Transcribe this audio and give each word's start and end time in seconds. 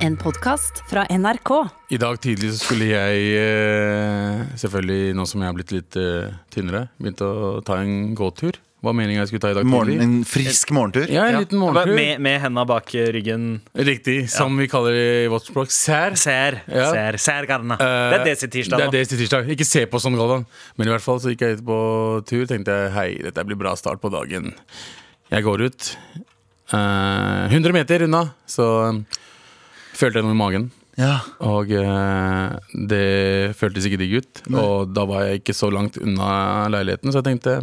En 0.00 0.16
podkast 0.16 0.82
fra 0.90 1.04
NRK. 1.10 1.50
I 1.92 1.98
dag 2.00 2.16
tidlig 2.22 2.54
så 2.54 2.64
skulle 2.64 2.88
jeg, 2.88 3.24
eh, 3.36 4.40
selvfølgelig 4.62 5.14
nå 5.18 5.26
som 5.28 5.42
jeg 5.42 5.50
har 5.50 5.56
blitt 5.58 5.74
litt 5.74 5.98
eh, 6.00 6.32
tynnere, 6.52 6.86
begynt 7.00 7.20
å 7.24 7.60
ta 7.66 7.76
en 7.82 8.14
gåtur. 8.16 8.56
Hva 8.80 8.94
meningen 8.96 9.20
jeg 9.20 9.28
skulle 9.28 9.44
ta 9.44 9.50
i 9.52 9.56
dag 9.58 9.66
Morgen, 9.68 9.90
tidlig? 9.92 10.06
en 10.06 10.24
frisk 10.24 10.70
morgentur. 10.72 11.10
Ja, 11.12 11.26
en 11.28 11.42
liten 11.42 11.60
morgentur. 11.60 11.92
Med, 11.98 12.22
med 12.24 12.38
henda 12.40 12.64
bak 12.64 12.88
ryggen. 13.12 13.60
Riktig. 13.76 14.30
Som 14.32 14.56
vi 14.56 14.70
kaller 14.72 14.96
det 14.96 15.24
i 15.26 15.28
vårt 15.28 15.44
språk. 15.50 15.68
Sær. 15.74 16.16
Sær, 16.16 16.62
Ja. 16.64 16.86
sær, 16.88 17.18
sær 17.20 17.44
garna. 17.50 17.76
Uh, 17.76 18.08
det 18.14 18.20
er 18.20 18.24
det 18.24 18.38
sitt 18.40 18.54
tirsdag 18.56 18.80
Det 18.80 18.86
er 18.88 18.96
desi 18.96 19.18
tirsdag. 19.20 19.52
Ikke 19.52 19.68
se 19.68 19.84
på 19.84 20.00
sånn, 20.00 20.16
Galvan. 20.16 20.46
Men 20.80 20.88
i 20.88 20.94
hvert 20.94 21.04
fall 21.04 21.20
så 21.20 21.28
gikk 21.34 21.44
jeg 21.44 21.58
ut 21.60 21.64
på 21.68 21.78
tur. 22.24 22.46
Tenkte 22.48 22.72
jeg 22.72 22.92
hei, 22.96 23.08
dette 23.28 23.44
blir 23.44 23.60
bra 23.60 23.76
start 23.76 24.00
på 24.00 24.08
dagen. 24.16 24.54
Jeg 25.28 25.44
går 25.44 25.66
ut. 25.68 25.90
Uh, 26.72 27.52
100 27.52 27.76
meter 27.76 28.06
unna, 28.08 28.30
så 28.48 28.64
eh, 28.88 29.20
følte 30.00 30.20
jeg 30.20 30.26
noe 30.26 30.36
i 30.36 30.40
magen. 30.40 30.68
Ja. 31.00 31.20
Og 31.46 31.70
eh, 31.72 32.74
det 32.90 33.56
føltes 33.58 33.86
ikke 33.88 34.00
digg 34.02 34.18
ut. 34.20 34.42
Og 34.52 34.92
da 34.92 35.06
var 35.08 35.26
jeg 35.26 35.42
ikke 35.42 35.56
så 35.56 35.70
langt 35.72 36.00
unna 36.00 36.68
leiligheten, 36.72 37.12
så 37.12 37.22
jeg 37.22 37.30
tenkte 37.32 37.58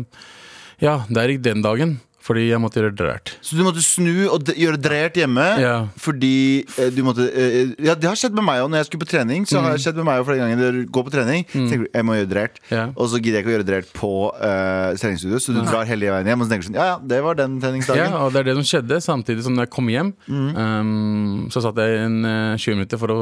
ja, 0.82 1.00
det 1.10 1.22
er 1.22 1.34
ikke 1.34 1.48
den 1.50 1.64
dagen. 1.66 1.98
Fordi 2.28 2.50
jeg 2.50 2.60
måtte 2.60 2.82
gjøre 2.82 2.92
drært. 3.00 3.32
Så 3.46 3.56
du 3.56 3.62
måtte 3.64 3.80
snu 3.84 4.28
og 4.34 4.50
gjøre 4.52 4.80
drært 4.84 5.16
hjemme 5.16 5.46
Ja. 5.62 5.76
fordi 5.96 6.66
eh, 6.78 6.90
du 6.92 7.00
måtte 7.08 7.24
eh, 7.32 7.72
Ja, 7.88 7.96
det 7.96 8.10
har 8.10 8.18
skjedd 8.20 8.36
med 8.36 8.44
meg 8.44 8.60
òg 8.66 8.68
når 8.74 8.82
jeg 8.82 8.88
skulle 8.90 9.06
på 9.06 9.10
trening. 9.14 9.46
Så 9.48 9.62
har 9.64 9.72
det 9.78 9.84
skjedd 9.86 9.96
med 10.02 10.08
meg 10.10 10.20
også 10.20 10.28
flere 10.34 10.42
ganger 10.44 10.76
du 10.76 10.82
går 10.92 11.06
på 11.08 11.14
trening. 11.16 11.46
mm. 11.48 11.70
tenker 11.72 11.86
du 11.86 11.90
jeg 11.98 12.06
må 12.10 12.18
gjøre 12.20 12.32
drært 12.34 12.60
Ja. 12.74 12.84
Og 12.98 13.08
så 13.14 13.22
gidder 13.24 13.40
jeg 13.40 13.46
ikke 13.46 13.54
å 13.54 13.56
gjøre 13.58 13.68
drært 13.72 13.94
på 13.96 14.12
eh, 14.44 14.90
treningsstudio, 15.00 15.40
så 15.40 15.56
du 15.56 15.62
drar 15.64 15.88
hele 15.88 16.12
veien 16.12 16.28
hjem 16.34 16.44
og 16.44 16.50
så 16.50 16.52
tenker 16.52 16.68
du 16.68 16.70
sånn 16.74 16.80
Ja, 16.82 16.88
ja, 16.92 16.98
det 17.14 17.22
var 17.24 17.40
den 17.40 17.56
treningsdagen. 17.64 18.12
Ja, 18.12 18.20
og 18.26 18.34
det 18.36 18.42
er 18.44 18.50
det 18.52 18.56
som 18.60 18.68
skjedde. 18.68 19.00
Samtidig 19.08 19.46
som 19.48 19.56
når 19.56 19.68
jeg 19.70 19.74
kom 19.78 19.88
hjem, 19.94 20.12
um, 20.28 21.48
så 21.54 21.64
satt 21.64 21.80
jeg 21.80 22.02
en 22.04 22.20
uh, 22.28 22.58
20 22.60 22.76
minutter 22.82 23.00
for 23.02 23.14
å 23.14 23.20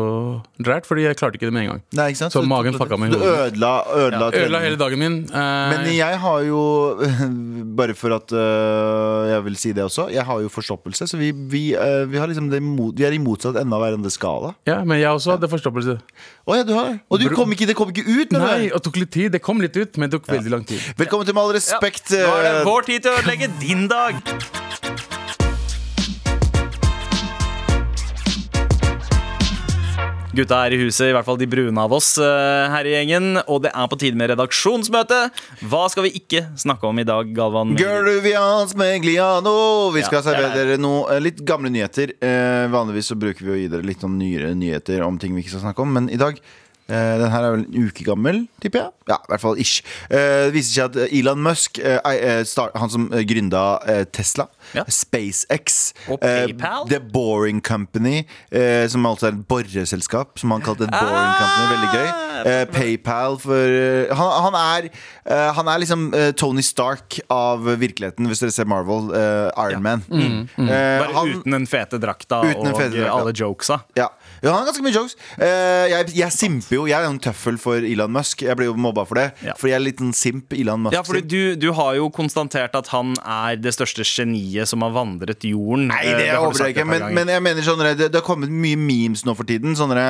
drært, 0.58 0.88
fordi 0.90 1.06
jeg 1.06 1.20
klarte 1.20 1.38
ikke 1.40 1.50
det 1.52 1.56
med 1.56 1.66
en 1.68 1.72
gang. 1.76 1.82
Nei, 2.00 2.08
ikke 2.14 2.24
sant? 2.24 2.34
Så 2.36 2.42
magen 2.48 2.74
fucka 2.80 2.98
meg 3.00 3.14
i 3.14 3.16
Du 3.16 3.22
hodet. 3.22 3.54
ødela, 3.54 3.72
ødela 4.02 4.32
Ødela 4.34 4.64
hele 4.66 4.80
dagen 4.82 5.00
min. 5.02 5.18
Uh, 5.30 5.70
Men 5.76 5.86
jeg 5.94 6.20
har 6.26 6.42
jo 6.48 6.62
Bare 7.80 7.94
for 7.98 8.14
at 8.16 8.32
øh, 8.32 8.95
jeg 9.30 9.46
vil 9.46 9.58
si 9.60 9.72
det 9.76 9.84
også. 9.86 10.08
Jeg 10.14 10.26
har 10.28 10.42
jo 10.44 10.52
forstoppelse, 10.52 11.08
så 11.08 11.20
vi, 11.20 11.32
vi, 11.32 11.64
øh, 11.76 12.12
vi, 12.12 12.18
har 12.22 12.28
liksom 12.32 12.50
det 12.52 12.62
mot, 12.64 12.94
vi 12.98 13.08
er 13.08 13.16
i 13.16 13.22
motsatt 13.22 13.58
ende 13.62 13.78
av 13.78 13.84
hverandres 13.86 14.20
skala. 14.20 14.54
ja, 14.68 14.82
men 14.84 15.00
jeg 15.00 15.10
også 15.10 15.36
hadde 15.36 15.50
forstoppelse. 15.52 15.98
Oh, 16.46 16.58
ja, 16.58 16.64
du 16.64 16.74
har. 16.74 16.98
Og 17.10 17.20
du 17.22 17.30
kom 17.34 17.52
ikke, 17.52 17.68
det 17.70 17.76
kom 17.76 17.90
ikke 17.94 18.06
ut? 18.06 18.32
Når 18.32 18.46
Nei, 18.46 18.60
det 18.68 18.74
og 18.78 18.86
tok 18.86 19.02
litt 19.02 19.14
tid. 19.16 19.32
Det 19.36 19.42
kom 19.42 19.62
litt 19.64 19.76
ut, 19.78 19.98
men 19.98 20.10
det 20.10 20.20
tok 20.20 20.32
veldig 20.32 20.54
lang 20.58 20.68
tid. 20.68 20.82
Velkommen 20.98 21.26
til 21.28 21.36
Med 21.36 21.44
all 21.44 21.56
Ja, 21.56 21.60
respekt. 21.60 22.14
Nå 22.14 22.38
er 22.38 22.48
det 22.48 22.54
øh, 22.60 22.64
vår 22.70 22.88
tid 22.92 23.06
til 23.06 23.12
å 23.12 23.20
ødelegge 23.20 23.52
din 23.62 23.90
dag. 23.92 25.05
Gutta 30.36 30.58
er 30.68 30.74
i 30.76 30.80
huset, 30.82 31.08
i 31.08 31.14
hvert 31.16 31.24
fall 31.24 31.38
de 31.40 31.48
brune 31.48 31.80
av 31.80 31.94
oss 31.96 32.18
eh, 32.20 32.66
her 32.74 32.88
i 32.90 32.92
gjengen. 32.92 33.38
Og 33.48 33.62
det 33.64 33.72
er 33.72 33.88
på 33.88 34.00
tide 34.02 34.20
med 34.20 34.34
redaksjonsmøte. 34.34 35.20
Hva 35.72 35.86
skal 35.92 36.08
vi 36.10 36.12
ikke 36.20 36.42
snakke 36.60 36.90
om 36.90 37.00
i 37.00 37.06
dag, 37.08 37.30
Galvan? 37.38 37.72
Gerluvians 37.80 38.76
Megliano. 38.76 39.56
Vi 39.96 40.04
skal 40.04 40.20
Ja, 40.20 40.24
er 40.24 40.28
servere 40.28 40.52
dere 40.58 40.78
noe 40.82 41.08
eh, 41.16 41.24
litt 41.24 41.40
gamle 41.48 41.72
nyheter. 41.72 42.18
Eh, 42.20 42.66
vanligvis 42.74 43.14
så 43.14 43.20
bruker 43.20 43.48
vi 43.48 43.54
å 43.54 43.60
gi 43.62 43.72
dere 43.72 43.88
litt 43.88 44.04
noen 44.04 44.20
nyere 44.20 44.52
nyheter 44.60 45.06
om 45.08 45.22
ting 45.22 45.38
vi 45.38 45.46
ikke 45.46 45.56
skal 45.56 45.70
snakke 45.70 45.86
om, 45.86 45.96
men 45.96 46.12
i 46.12 46.20
dag 46.20 46.42
eh, 46.90 47.16
den 47.22 47.32
her 47.32 47.44
er 47.48 47.56
vel 47.56 47.66
en 47.66 47.88
uke 47.88 48.04
gammel, 48.08 48.44
tipper 48.62 48.80
jeg. 48.86 48.92
Ja, 49.10 49.20
i 49.22 49.30
hvert 49.30 49.42
fall 49.44 49.60
ish. 49.62 49.84
Uh, 50.10 50.50
det 50.50 50.54
viser 50.56 50.72
seg 50.74 50.96
at 51.04 51.14
Elon 51.14 51.42
Musk, 51.46 51.78
uh, 51.78 52.00
eh, 52.10 52.42
start, 52.50 52.74
han 52.82 52.90
som 52.90 53.04
eh, 53.14 53.22
gründa 53.30 53.66
eh, 53.86 54.04
Tesla, 54.10 54.48
Ja. 54.74 54.82
SpaceX 54.90 55.94
Og 56.10 56.18
eh, 56.26 56.48
PayPal? 56.50 56.88
The 56.90 57.00
Boring 57.14 57.62
Company, 57.62 58.24
eh, 58.52 58.88
som 58.90 59.06
altså 59.06 59.28
er 59.30 59.36
et 59.36 59.44
boreselskap, 59.48 60.40
som 60.42 60.52
han 60.56 60.64
kalte 60.66 60.88
et 60.88 60.94
Boring 60.96 61.36
Company. 61.38 61.68
Veldig 61.76 61.92
gøy. 61.94 62.10
Eh, 62.46 62.64
PayPal 62.74 63.38
for 63.40 63.78
eh, 63.78 64.10
han, 64.18 64.32
han, 64.48 64.58
er, 64.60 64.90
eh, 65.30 65.52
han 65.60 65.70
er 65.72 65.84
liksom 65.86 66.08
eh, 66.18 66.32
Tony 66.38 66.66
Stark 66.66 67.20
av 67.32 67.62
virkeligheten, 67.82 68.26
hvis 68.30 68.42
dere 68.44 68.56
ser 68.58 68.66
Marvel. 68.70 69.12
eh, 69.16 69.70
Iron 69.70 69.86
Man. 69.86 70.04
Eh, 70.10 70.66
Bare 70.66 71.14
han, 71.14 71.36
uten 71.38 71.56
den 71.60 71.70
fete 71.70 72.02
drakta 72.02 72.42
Uten 72.50 72.72
og 72.74 72.78
fete 72.80 72.96
drakta. 72.98 73.14
alle 73.22 73.34
jokesa. 73.38 73.80
ja. 74.02 74.10
Ja, 74.46 74.52
han 74.54 74.62
har 74.62 74.70
ganske 74.70 74.86
mye 74.86 74.94
jokes. 74.96 75.16
Eh, 75.42 75.86
jeg, 75.92 76.14
jeg 76.22 76.32
simper 76.36 76.78
jo. 76.78 76.86
Jeg 76.90 77.00
er 77.02 77.08
jo 77.10 77.14
en 77.16 77.22
tøffel 77.26 77.58
for 77.62 77.82
Elon 77.82 78.14
Musk. 78.16 78.44
Jeg 78.46 78.56
blir 78.60 78.70
jo 78.70 78.76
mobba 78.80 79.04
for 79.10 79.18
det. 79.20 79.28
Ja. 79.44 79.56
Fordi 79.58 79.74
jeg 79.74 79.80
er 79.80 79.84
en 79.84 79.88
liten 79.90 80.14
simp. 80.16 80.54
Elon 80.56 80.86
Musk. 80.86 80.96
Ja, 80.96 81.02
fordi 81.08 81.24
du, 81.26 81.56
du 81.60 81.72
har 81.76 81.96
jo 81.98 82.08
konstatert 82.14 82.78
at 82.78 82.92
han 82.94 83.16
er 83.26 83.58
det 83.60 83.74
største 83.76 84.06
geniet 84.06 84.70
som 84.70 84.86
har 84.86 84.94
vandret 84.96 85.44
jorden. 85.48 85.90
Nei, 85.92 86.02
Eh, 86.06 86.18
det 86.22 86.30
håper 86.30 86.46
overdriver 86.46 86.70
jeg 86.70 86.76
ikke. 86.78 86.86
Men, 86.92 87.08
men 87.18 87.34
jeg 87.34 87.42
mener 87.42 87.66
sånn 87.66 87.82
det, 87.82 88.10
det 88.14 88.20
har 88.20 88.26
kommet 88.28 88.52
mye 88.54 88.78
memes 88.78 89.26
nå 89.26 89.34
for 89.36 89.48
tiden. 89.50 89.74
Sånne, 89.80 90.06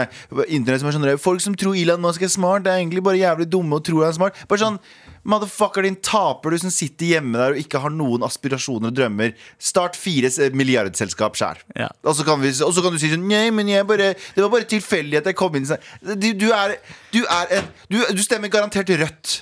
internett 0.52 0.84
som 0.84 0.92
er 0.92 0.98
sånn 1.00 1.08
Folk 1.22 1.42
som 1.44 1.56
tror 1.56 1.78
Elon 1.80 2.02
Musk 2.04 2.26
er 2.26 2.32
smart, 2.34 2.66
Det 2.66 2.74
er 2.74 2.82
egentlig 2.84 3.04
bare 3.06 3.22
jævlig 3.22 3.48
dumme 3.54 3.80
og 3.80 3.86
tror 3.88 4.04
han 4.04 4.12
er 4.12 4.18
smart. 4.20 4.44
Bare 4.52 4.62
sånn 4.62 4.80
Motherfucker, 5.26 5.86
din 5.86 5.96
taper, 5.96 6.54
du 6.54 6.60
som 6.62 6.72
sitter 6.74 7.16
hjemme 7.16 7.40
der 7.40 7.56
og 7.56 7.62
ikke 7.62 7.82
har 7.82 7.94
noen 7.94 8.26
aspirasjoner 8.28 8.92
og 8.92 8.98
drømmer. 8.98 9.34
Start 9.58 9.98
fire 9.98 10.30
milliardselskap 10.54 11.38
sjæl. 11.40 11.62
Ja. 11.76 11.90
Og, 12.06 12.14
så 12.18 12.26
kan 12.28 12.44
og 12.46 12.74
så 12.76 12.84
kan 12.86 12.94
du 12.94 13.02
si 13.02 13.10
sånn 13.12 13.26
Nei, 13.26 13.50
men 13.50 13.70
jeg 13.72 13.88
bare 13.90 14.12
Det 14.14 14.44
var 14.44 14.52
bare 14.54 14.68
tilfeldig 14.70 15.18
at 15.18 15.30
jeg 15.32 15.38
kom 15.40 15.56
inn 15.58 15.66
du, 15.66 16.28
du 16.38 16.46
er 16.54 16.76
Du 17.14 17.24
er 17.24 17.56
en 17.58 17.70
du, 17.90 17.98
du 18.14 18.22
stemmer 18.24 18.52
garantert 18.54 18.90
rødt. 18.90 19.34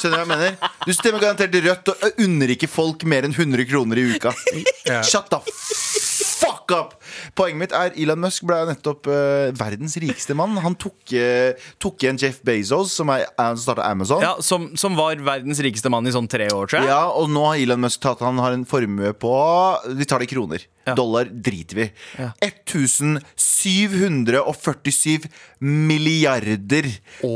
Skjønner 0.00 0.02
du 0.02 0.16
hva 0.16 0.22
jeg 0.24 0.30
mener? 0.30 0.72
Du 0.84 0.92
stemmer 0.96 1.22
garantert 1.22 1.54
rødt 1.54 1.92
og 1.94 2.22
unner 2.24 2.54
ikke 2.54 2.70
folk 2.70 3.06
mer 3.08 3.26
enn 3.26 3.34
100 3.34 3.68
kroner 3.70 4.00
i 4.00 4.08
uka. 4.14 4.34
Ja. 4.84 5.02
Shut 5.06 5.30
the! 5.30 5.40
Poenget 7.34 7.58
mitt 7.58 7.72
er 7.74 7.90
Elon 7.98 8.20
Musk 8.22 8.44
ble 8.46 8.60
nettopp 8.68 9.08
uh, 9.10 9.50
verdens 9.58 9.96
rikeste 9.98 10.34
mann. 10.38 10.54
Han 10.62 10.76
tok, 10.78 10.94
uh, 11.18 11.50
tok 11.82 11.98
igjen 12.04 12.18
Jeff 12.20 12.36
Bezos, 12.46 12.92
som 12.94 13.10
er, 13.10 13.24
starta 13.58 13.82
Amazon. 13.90 14.22
ja, 14.22 14.36
som, 14.44 14.68
som 14.78 14.94
var 14.98 15.16
verdens 15.18 15.58
rikeste 15.64 15.90
mann 15.90 16.06
i 16.06 16.12
sånn 16.14 16.28
tre 16.30 16.46
år, 16.54 16.66
tror 16.70 16.78
jeg. 16.80 16.88
Ja, 16.92 17.08
og 17.10 17.30
nå 17.34 17.42
har 17.48 17.56
Elon 17.58 17.80
Musk 17.82 18.00
tatt 18.04 18.20
Han 18.22 18.38
har 18.42 18.52
en 18.54 18.64
formue 18.68 19.10
på 19.18 19.32
Vi 19.98 20.04
tar 20.06 20.18
det 20.22 20.28
i 20.30 20.34
kroner. 20.34 20.60
Ja. 20.84 20.92
Dollar 20.98 21.24
driter 21.26 21.76
vi. 21.78 21.86
Ja. 22.20 22.30
1747 22.44 25.28
milliarder 25.60 26.84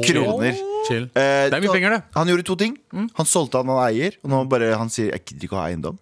kroner. 0.04 0.52
Chill. 0.88 1.02
Eh, 1.14 1.48
Det 1.48 1.54
er 1.56 1.60
mye 1.64 1.72
penger, 1.72 1.90
det. 1.96 2.02
Han 2.14 2.28
gjorde 2.28 2.44
to 2.46 2.56
ting. 2.60 2.76
Han 2.92 3.26
solgte 3.26 3.58
han 3.60 3.68
han 3.72 3.80
eier, 3.88 4.12
og 4.22 4.30
nå 4.32 4.42
bare 4.50 4.74
han 4.78 4.90
sier 4.92 5.10
jeg 5.14 5.24
gidder 5.24 5.44
ikke 5.48 5.56
å 5.56 5.60
ha 5.62 5.68
eiendom. 5.72 5.96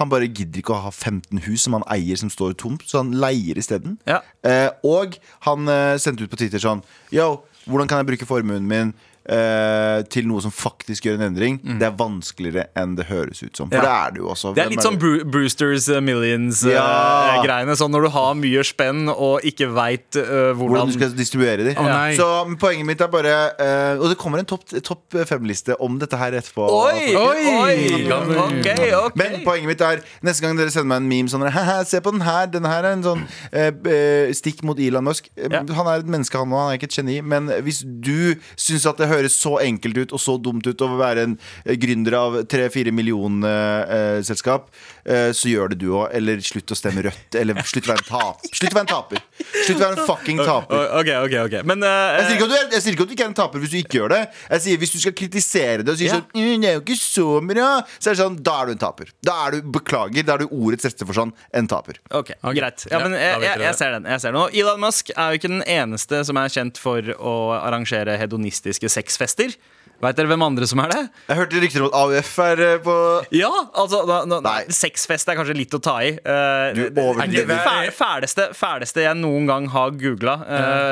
Han 0.00 0.10
bare 0.12 0.28
gidder 0.30 0.62
ikke 0.62 0.74
å 0.76 0.82
ha 0.86 0.92
15 0.92 1.42
hus 1.46 1.66
som 1.66 1.76
han 1.76 1.86
eier 1.92 2.18
som 2.18 2.30
står 2.32 2.56
tomt, 2.60 2.84
så 2.88 3.02
han 3.02 3.14
leier 3.16 3.58
isteden. 3.60 3.98
Ja. 4.08 4.20
Eh, 4.46 4.68
og 4.86 5.18
han 5.46 5.68
eh, 5.68 5.96
sendte 6.02 6.24
ut 6.24 6.32
på 6.32 6.40
Twitter 6.40 6.62
sånn 6.62 6.82
Yo, 7.14 7.42
hvordan 7.66 7.90
kan 7.90 8.00
jeg 8.02 8.12
bruke 8.12 8.28
formuen 8.28 8.66
min 8.68 8.94
eh, 9.28 10.02
til 10.12 10.26
noe 10.28 10.42
som 10.44 10.50
faktisk 10.54 11.06
gjør 11.06 11.20
en 11.20 11.26
endring? 11.30 11.60
Det 11.78 11.86
er 11.88 11.94
vanskeligere 11.98 12.66
enn 12.78 12.96
det 12.98 13.06
høres 13.10 13.42
ut 13.42 13.56
som. 13.56 13.68
For 13.70 13.78
Mm. 13.78 13.82
Ja. 13.82 13.82
det 13.82 13.92
er 13.92 14.10
det 14.12 14.18
jo 14.22 14.28
også. 14.32 14.54
Det 14.54 14.64
er 14.64 14.70
litt 14.70 14.82
sånn 14.84 14.98
Bru 14.98 15.24
Brewsters 15.24 15.88
uh, 15.88 16.00
Millions-greiene. 16.04 17.72
Ja. 17.72 17.76
sånn 17.78 17.92
når 17.94 18.06
du 18.06 18.10
har 18.14 18.34
mye 18.38 18.62
spenn 18.66 19.08
og 19.12 19.40
ikke 19.46 19.68
veit 19.74 20.10
hvordan 20.18 20.56
hvordan 20.58 20.90
du 20.90 20.96
skal 20.96 21.12
distribuere 21.16 21.64
de. 21.66 21.74
Oh. 21.78 21.88
Så 22.16 22.28
poenget 22.60 22.86
mitt 22.86 23.00
er 23.00 23.08
bare 23.12 23.32
eh, 23.58 23.98
Og 24.00 24.08
det 24.12 24.16
kommer 24.20 24.38
en 24.42 24.46
topp 24.48 24.64
top 24.84 25.16
fem-liste 25.28 25.76
om 25.82 25.98
dette 26.00 26.16
her 26.18 26.32
etterpå. 26.38 26.66
Oi! 26.66 27.14
Oi! 27.16 27.42
oi, 27.62 28.02
Okay, 28.42 28.92
okay. 28.94 29.16
Men 29.18 29.38
poenget 29.46 29.68
mitt 29.70 29.80
er 29.84 30.02
Neste 30.24 30.44
gang 30.44 30.56
dere 30.58 30.72
sender 30.72 30.88
meg 30.92 31.02
en 31.02 31.08
meme 31.10 31.32
sånn 31.32 31.44
Haha, 31.52 31.82
Se 31.88 32.00
på 32.04 32.12
den 32.14 32.24
her, 32.26 32.46
den 32.52 32.66
her 32.68 32.84
er 32.88 32.96
en 32.96 33.04
sånn 33.06 33.24
eh, 33.52 33.70
eh, 33.92 34.32
stikk 34.36 34.62
mot 34.66 34.78
Elon 34.80 35.04
Musk. 35.06 35.28
Eh, 35.36 35.48
Ja. 35.52 35.60
Han 35.76 35.86
er 35.90 36.00
et 36.00 36.08
menneske, 36.08 36.38
han 36.38 36.48
òg. 36.52 36.62
Han 36.62 36.70
er 36.72 36.78
ikke 36.78 36.88
et 36.90 36.96
geni. 36.96 37.18
Men 37.20 37.50
hvis 37.66 37.82
du 37.84 38.34
syns 38.56 38.86
at 38.88 38.96
det 39.02 39.08
høres 39.12 39.36
så 39.38 39.58
enkelt 39.62 39.98
ut 39.98 40.14
og 40.16 40.22
så 40.22 40.36
dumt 40.40 40.66
ut 40.66 40.84
å 40.84 40.90
være 40.98 41.26
en 41.26 41.36
eh, 41.64 41.76
gründer 41.80 42.16
av 42.18 42.38
3-4 42.50 42.94
millioner-selskap, 42.94 44.68
eh, 44.70 45.01
så 45.34 45.50
gjør 45.50 45.72
det 45.72 45.80
du 45.82 45.88
òg. 45.96 46.12
Eller 46.14 46.42
slutt 46.44 46.72
å 46.72 46.78
stemme 46.78 47.02
rødt. 47.06 47.38
Eller 47.38 47.58
slutt 47.66 47.88
å 47.88 47.92
være 47.92 48.04
en 48.04 48.08
taper. 48.08 48.52
Slutt 48.52 48.70
å 48.70 48.76
være 48.76 48.84
en 48.86 48.92
taper. 48.92 49.22
Slutt 49.52 49.76
å 49.76 49.82
være 49.82 49.96
en 49.96 50.06
fucking 50.10 50.42
taper. 50.42 50.84
Ok, 51.00 51.10
ok, 51.26 51.34
ok 51.46 51.56
Men 51.68 51.84
uh, 51.84 51.90
Jeg 52.18 52.26
sier, 52.26 52.36
ikke 52.36 52.46
at 52.46 52.52
du 52.52 52.56
er, 52.56 52.68
jeg 52.76 52.84
sier 52.84 52.96
ikke 52.96 53.06
at 53.06 53.10
du 53.10 53.16
ikke 53.16 53.26
er 53.26 53.32
en 53.32 53.38
taper 53.38 53.62
hvis 53.62 53.72
du 53.74 53.78
ikke 53.80 53.98
gjør 54.00 54.14
det. 54.14 54.20
Jeg 54.54 54.64
sier 54.66 54.82
Hvis 54.82 54.94
du 54.94 54.98
skal 55.02 55.16
kritisere 55.18 55.86
det 55.86 55.94
og 55.94 56.00
si 56.00 56.08
yeah. 56.08 56.20
sånn 56.20 56.38
«Mm, 56.38 56.62
Det 56.62 56.70
er 56.70 56.78
jo 56.78 56.84
ikke 56.84 56.98
så 57.00 57.26
bra, 57.52 57.68
så 57.98 58.10
er 58.10 58.16
det 58.16 58.22
sånn, 58.22 58.38
da 58.46 58.56
er 58.60 58.70
du 58.70 58.74
en 58.76 58.82
taper. 58.82 59.12
Da 59.24 59.36
er 59.46 59.56
du, 59.56 59.70
Beklager, 59.76 60.26
da 60.26 60.36
er 60.36 60.44
du 60.44 60.52
ordets 60.52 60.86
rette 60.88 61.08
sånn 61.12 61.34
en 61.56 61.68
taper. 61.70 61.98
Ok, 62.10 62.32
okay. 62.38 62.56
greit. 62.56 62.86
Ja, 62.88 62.96
Ja, 62.96 63.02
men 63.04 63.16
jeg, 63.18 63.42
jeg, 63.44 63.60
jeg 63.66 63.78
ser 63.78 63.94
den. 63.96 64.08
jeg 64.08 64.22
ser 64.22 64.34
den 64.34 64.40
Og 64.42 64.56
Elon 64.62 64.80
Musk 64.82 65.12
er 65.14 65.32
jo 65.32 65.40
ikke 65.40 65.52
den 65.52 65.64
eneste 65.68 66.22
som 66.28 66.40
er 66.40 66.52
kjent 66.52 66.80
for 66.80 67.12
å 67.18 67.34
arrangere 67.58 68.16
hedonistiske 68.20 68.90
sexfester. 68.92 69.54
Veit 70.02 70.16
dere 70.18 70.26
hvem 70.32 70.42
andre 70.42 70.66
som 70.66 70.80
er 70.82 70.88
det? 70.90 71.00
Jeg 71.30 71.36
hørte 71.38 71.60
rykter 71.62 71.84
om 71.84 71.90
at 71.92 71.94
AUF 72.00 72.30
er 72.42 72.62
eh, 72.66 72.78
på 72.82 72.94
Ja, 73.38 73.50
altså 73.78 74.00
da, 74.08 74.16
da, 74.26 74.40
Nei. 74.42 74.64
Sexfest 74.74 75.28
er 75.30 75.36
kanskje 75.38 75.54
litt 75.56 75.76
å 75.76 75.80
ta 75.82 75.94
i. 76.02 76.10
Uh, 76.18 76.72
Du 76.74 76.82
det- 76.90 76.98
overdriver. 77.04 77.46
det 77.52 77.58
fæ- 77.62 77.92
fæleste, 77.94 78.48
fæleste 78.58 79.04
jeg 79.06 79.14
noen 79.20 79.46
gang 79.46 79.68
har 79.70 79.90
googla, 79.94 80.34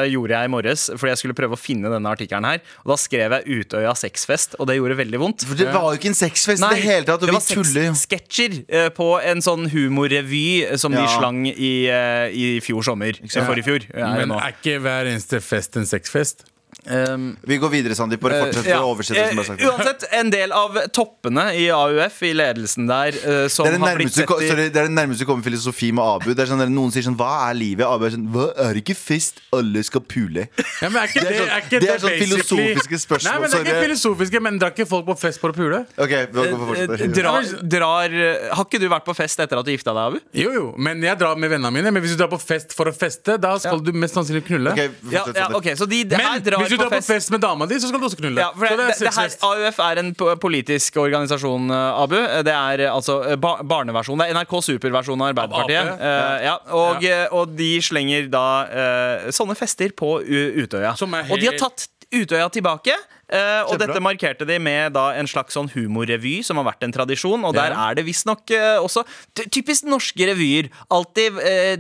gjorde 0.07 0.31
jeg 0.37 0.45
i 0.47 0.53
morges 0.55 0.87
fordi 0.95 1.11
jeg 1.11 1.19
skulle 1.25 1.35
prøve 1.35 1.57
å 1.57 1.61
finne 1.61 1.91
denne 1.91 2.07
artikkelen 2.13 2.47
her. 2.47 2.61
Og 2.85 2.93
da 2.93 2.97
skrev 3.03 3.35
jeg 3.41 3.61
Utøya 3.65 3.93
sexfest, 3.99 4.55
og 4.61 4.69
det 4.71 4.77
gjorde 4.79 4.97
veldig 5.01 5.19
vondt. 5.21 5.45
For 5.49 5.59
det 5.59 5.69
var 5.75 5.91
jo 5.91 5.99
ikke 5.99 6.13
en 6.13 6.19
sexfest 6.21 6.63
i 6.63 6.69
det 6.77 6.83
hele 6.85 7.05
tatt, 7.09 7.23
og 7.23 7.27
det 7.27 7.35
var 7.35 7.45
sexsketsjer 7.45 8.57
eh, 8.69 8.89
på 8.95 9.09
en 9.23 9.43
sånn 9.45 9.67
humorrevy 9.73 10.79
som 10.79 10.93
de 10.95 11.03
slang 11.17 11.43
i, 11.51 11.73
eh, 11.91 12.31
i 12.31 12.47
fjor 12.65 12.83
sommer. 12.87 13.19
sant? 13.27 13.47
Forrige 13.49 13.67
fjor. 13.67 13.87
er 13.95 14.27
Men 14.27 14.37
er 14.39 14.55
ikke 14.55 14.79
hver 14.81 15.11
eneste 15.11 15.41
fest 15.43 15.77
en 15.77 15.87
sexfest? 15.89 16.45
Um, 16.87 17.37
Vi 17.45 17.59
går 17.61 17.69
videre, 17.71 17.95
Sandeep. 17.95 18.21
Bare 18.25 18.39
fortsett 18.47 18.69
ja. 18.71 18.79
å 18.81 18.93
oversette 18.95 19.27
som 19.35 19.45
sagt. 19.45 19.61
Eh, 19.61 19.69
Uansett, 19.69 20.05
en 20.17 20.31
del 20.33 20.53
av 20.57 20.79
toppene 20.97 21.51
i 21.59 21.67
AUF, 21.75 22.23
i 22.25 22.33
ledelsen 22.37 22.87
der, 22.89 23.13
eh, 23.21 23.49
som 23.53 23.67
Det 23.69 23.75
er, 23.75 23.77
det, 23.77 23.85
har 23.85 24.01
blitt 24.01 24.15
sett 24.17 24.31
i 24.31 24.49
sorry, 24.49 24.67
det 24.73 24.81
er 24.81 24.89
det 24.89 24.95
nærmeste 24.97 25.27
du 25.27 25.29
kommer 25.29 25.45
filosofi 25.45 25.91
med 25.93 26.05
Abu. 26.05 26.33
Det 26.33 26.45
er 26.47 26.51
sånn 26.51 26.63
der 26.63 26.73
Noen 26.73 26.95
sier 26.95 27.05
sånn 27.05 27.19
Hva 27.21 27.51
er 27.51 27.59
livet? 27.59 27.85
Abu 27.85 28.07
er 28.09 28.15
sånn 28.15 28.25
Hva 28.33 28.47
er 28.65 28.81
ikke 28.81 28.97
fest? 28.97 29.43
Alle 29.57 29.83
skal 29.87 30.05
pule. 30.09 30.47
Ja, 30.81 30.89
men 30.89 31.03
er 31.03 31.11
ikke 31.13 31.21
Det 31.21 31.29
er 31.29 31.35
det, 31.35 31.41
sånn- 31.41 31.51
er 31.51 31.67
ikke 31.67 31.81
det 31.85 31.91
er 31.91 32.03
sånn 32.05 32.17
filosofiske 32.25 33.01
spørsmål, 33.05 33.29
Nei, 33.31 33.41
men 33.41 33.51
det 33.51 33.61
er 33.61 33.67
ikke 33.67 33.85
filosofiske, 33.85 34.43
men 34.49 34.61
drar 34.63 34.75
ikke 34.75 34.89
folk 34.89 35.07
på 35.11 35.19
fest 35.21 35.43
for 35.43 35.53
å 35.53 35.59
pule? 35.61 35.83
Ok, 36.01 36.17
vi 36.33 36.47
går 36.49 36.65
for 36.65 36.81
Eh, 36.81 37.07
drar, 37.13 37.45
drar, 37.61 38.15
Har 38.57 38.65
ikke 38.65 38.81
du 38.81 38.89
vært 38.89 39.05
på 39.05 39.15
fest 39.17 39.41
etter 39.43 39.59
at 39.61 39.67
du 39.67 39.71
gifta 39.75 39.93
deg, 39.93 40.15
Abu? 40.15 40.19
Jo, 40.33 40.51
jo, 40.55 40.65
men 40.79 41.03
jeg 41.05 41.19
drar 41.21 41.37
med 41.37 41.51
vennene 41.53 41.73
mine. 41.75 41.93
Men 41.93 42.03
hvis 42.03 42.17
du 42.17 42.23
drar 42.23 42.31
på 42.33 42.41
fest 42.41 42.73
for 42.77 42.89
å 42.89 42.95
feste, 42.97 43.37
da 43.41 43.57
skal 43.59 43.77
Ja. 43.79 43.85
du 43.85 43.93
mest 43.93 44.15
sannsynlig 44.17 44.45
knulle. 44.47 44.73
Okay, 44.73 44.89
Ja, 45.11 45.25
ja, 45.35 45.49
okay, 45.55 45.75
Så 45.75 45.87
de 45.89 46.05
Men 46.05 46.21
her 46.21 46.41
drar 46.41 46.70
hvis 46.71 46.79
du 46.79 46.85
drar 46.85 46.93
på 46.95 47.03
fest 47.07 47.33
med 47.35 47.43
dama 47.43 47.67
di, 47.67 47.79
så 47.83 47.91
skal 47.91 48.01
du 48.01 48.07
også 48.09 48.21
knulle. 48.21 48.41
ja, 48.41 48.51
det, 48.55 48.71
det 48.79 48.99
det, 49.03 49.13
her. 49.17 49.37
AUF 49.51 49.81
er 49.85 50.03
en 50.03 50.11
politisk 50.41 50.97
organisasjon, 51.03 51.71
eh, 51.75 52.03
Abu. 52.05 52.17
Det 52.47 52.55
er 52.55 52.85
eh, 52.87 52.95
altså 52.95 53.21
eh, 53.27 53.39
ba 53.41 53.57
barneversjon. 53.67 54.21
Det 54.21 54.31
er 54.31 54.39
NRK 54.39 54.57
Super-versjonen 54.71 55.27
av 55.27 55.35
Arbeiderpartiet. 55.35 55.95
Ab 55.95 56.09
Eh, 56.11 56.45
ja, 56.47 56.55
og, 56.75 57.05
og 57.37 57.53
de 57.59 57.71
slenger 57.85 58.29
da 58.33 58.45
uh, 58.67 59.31
sånne 59.35 59.55
fester 59.59 59.93
på 59.97 60.19
Utøya. 60.23 60.95
Og 60.97 61.41
de 61.41 61.49
har 61.51 61.59
tatt 61.61 61.89
Utøya 62.11 62.49
tilbake. 62.51 62.97
Eh, 63.31 63.63
og 63.71 63.79
dette 63.81 64.01
markerte 64.03 64.47
de 64.49 64.59
med 64.63 64.93
da 64.97 65.11
en 65.19 65.27
slags 65.31 65.55
sånn 65.57 65.69
humorrevy 65.73 66.41
som 66.47 66.59
har 66.61 66.67
vært 66.73 66.83
en 66.87 66.93
tradisjon. 66.93 67.45
Og 67.47 67.55
der 67.55 67.71
Ja. 67.75 67.91
er 67.91 67.95
det 68.01 68.05
visstnok 68.07 68.51
uh, 68.51 68.83
også 68.83 69.05
typisk 69.51 69.85
norske 69.87 70.27
revyer. 70.27 70.69
Alltid 70.91 71.39
eh, 71.39 71.77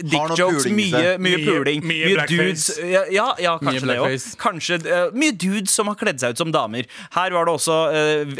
dick 0.00 0.34
jokes, 0.38 0.66
mye, 0.66 1.16
mye 1.18 1.36
Mye- 1.38 1.44
puling. 1.44 1.82
mye 1.84 2.06
Mye 2.08 2.16
mye 2.16 2.26
dudes 2.30 2.66
ja, 2.80 3.04
ja, 3.12 3.26
ja, 3.38 3.56
Mye 3.60 3.74
kanskje 3.78 3.90
det 3.90 3.98
òg. 4.00 4.28
Kanskje 4.40 4.78
Mye 5.14 5.32
dudes 5.36 5.70
som 5.74 5.88
har 5.92 5.96
kledd 6.00 6.20
seg 6.22 6.34
ut 6.34 6.38
som 6.40 6.52
damer. 6.54 6.86
Her 7.14 7.30
var 7.36 7.46
det 7.48 7.54
også 7.54 7.78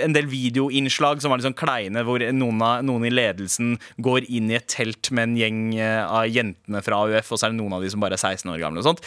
en 0.05 0.13
del 0.17 0.27
videoinnslag 0.31 1.21
som 1.23 1.31
var 1.33 1.39
litt 1.41 1.47
sånn 1.49 1.57
kleine, 1.59 2.05
hvor 2.07 2.23
noen, 2.33 2.63
av, 2.65 2.83
noen 2.87 3.05
i 3.09 3.13
ledelsen 3.13 3.77
går 4.03 4.27
inn 4.29 4.51
i 4.51 4.57
et 4.59 4.67
telt 4.73 5.11
med 5.15 5.29
en 5.31 5.37
gjeng 5.39 5.61
av 5.83 6.27
jentene 6.31 6.83
fra 6.85 7.03
AUF, 7.05 7.33
og 7.35 7.39
så 7.41 7.47
er 7.49 7.55
det 7.55 7.59
noen 7.61 7.77
av 7.77 7.85
de 7.85 7.91
som 7.93 8.01
bare 8.03 8.17
er 8.17 8.23
16 8.23 8.51
år 8.55 8.61
gamle 8.63 8.81
og 8.83 8.89
sånt. 8.89 9.05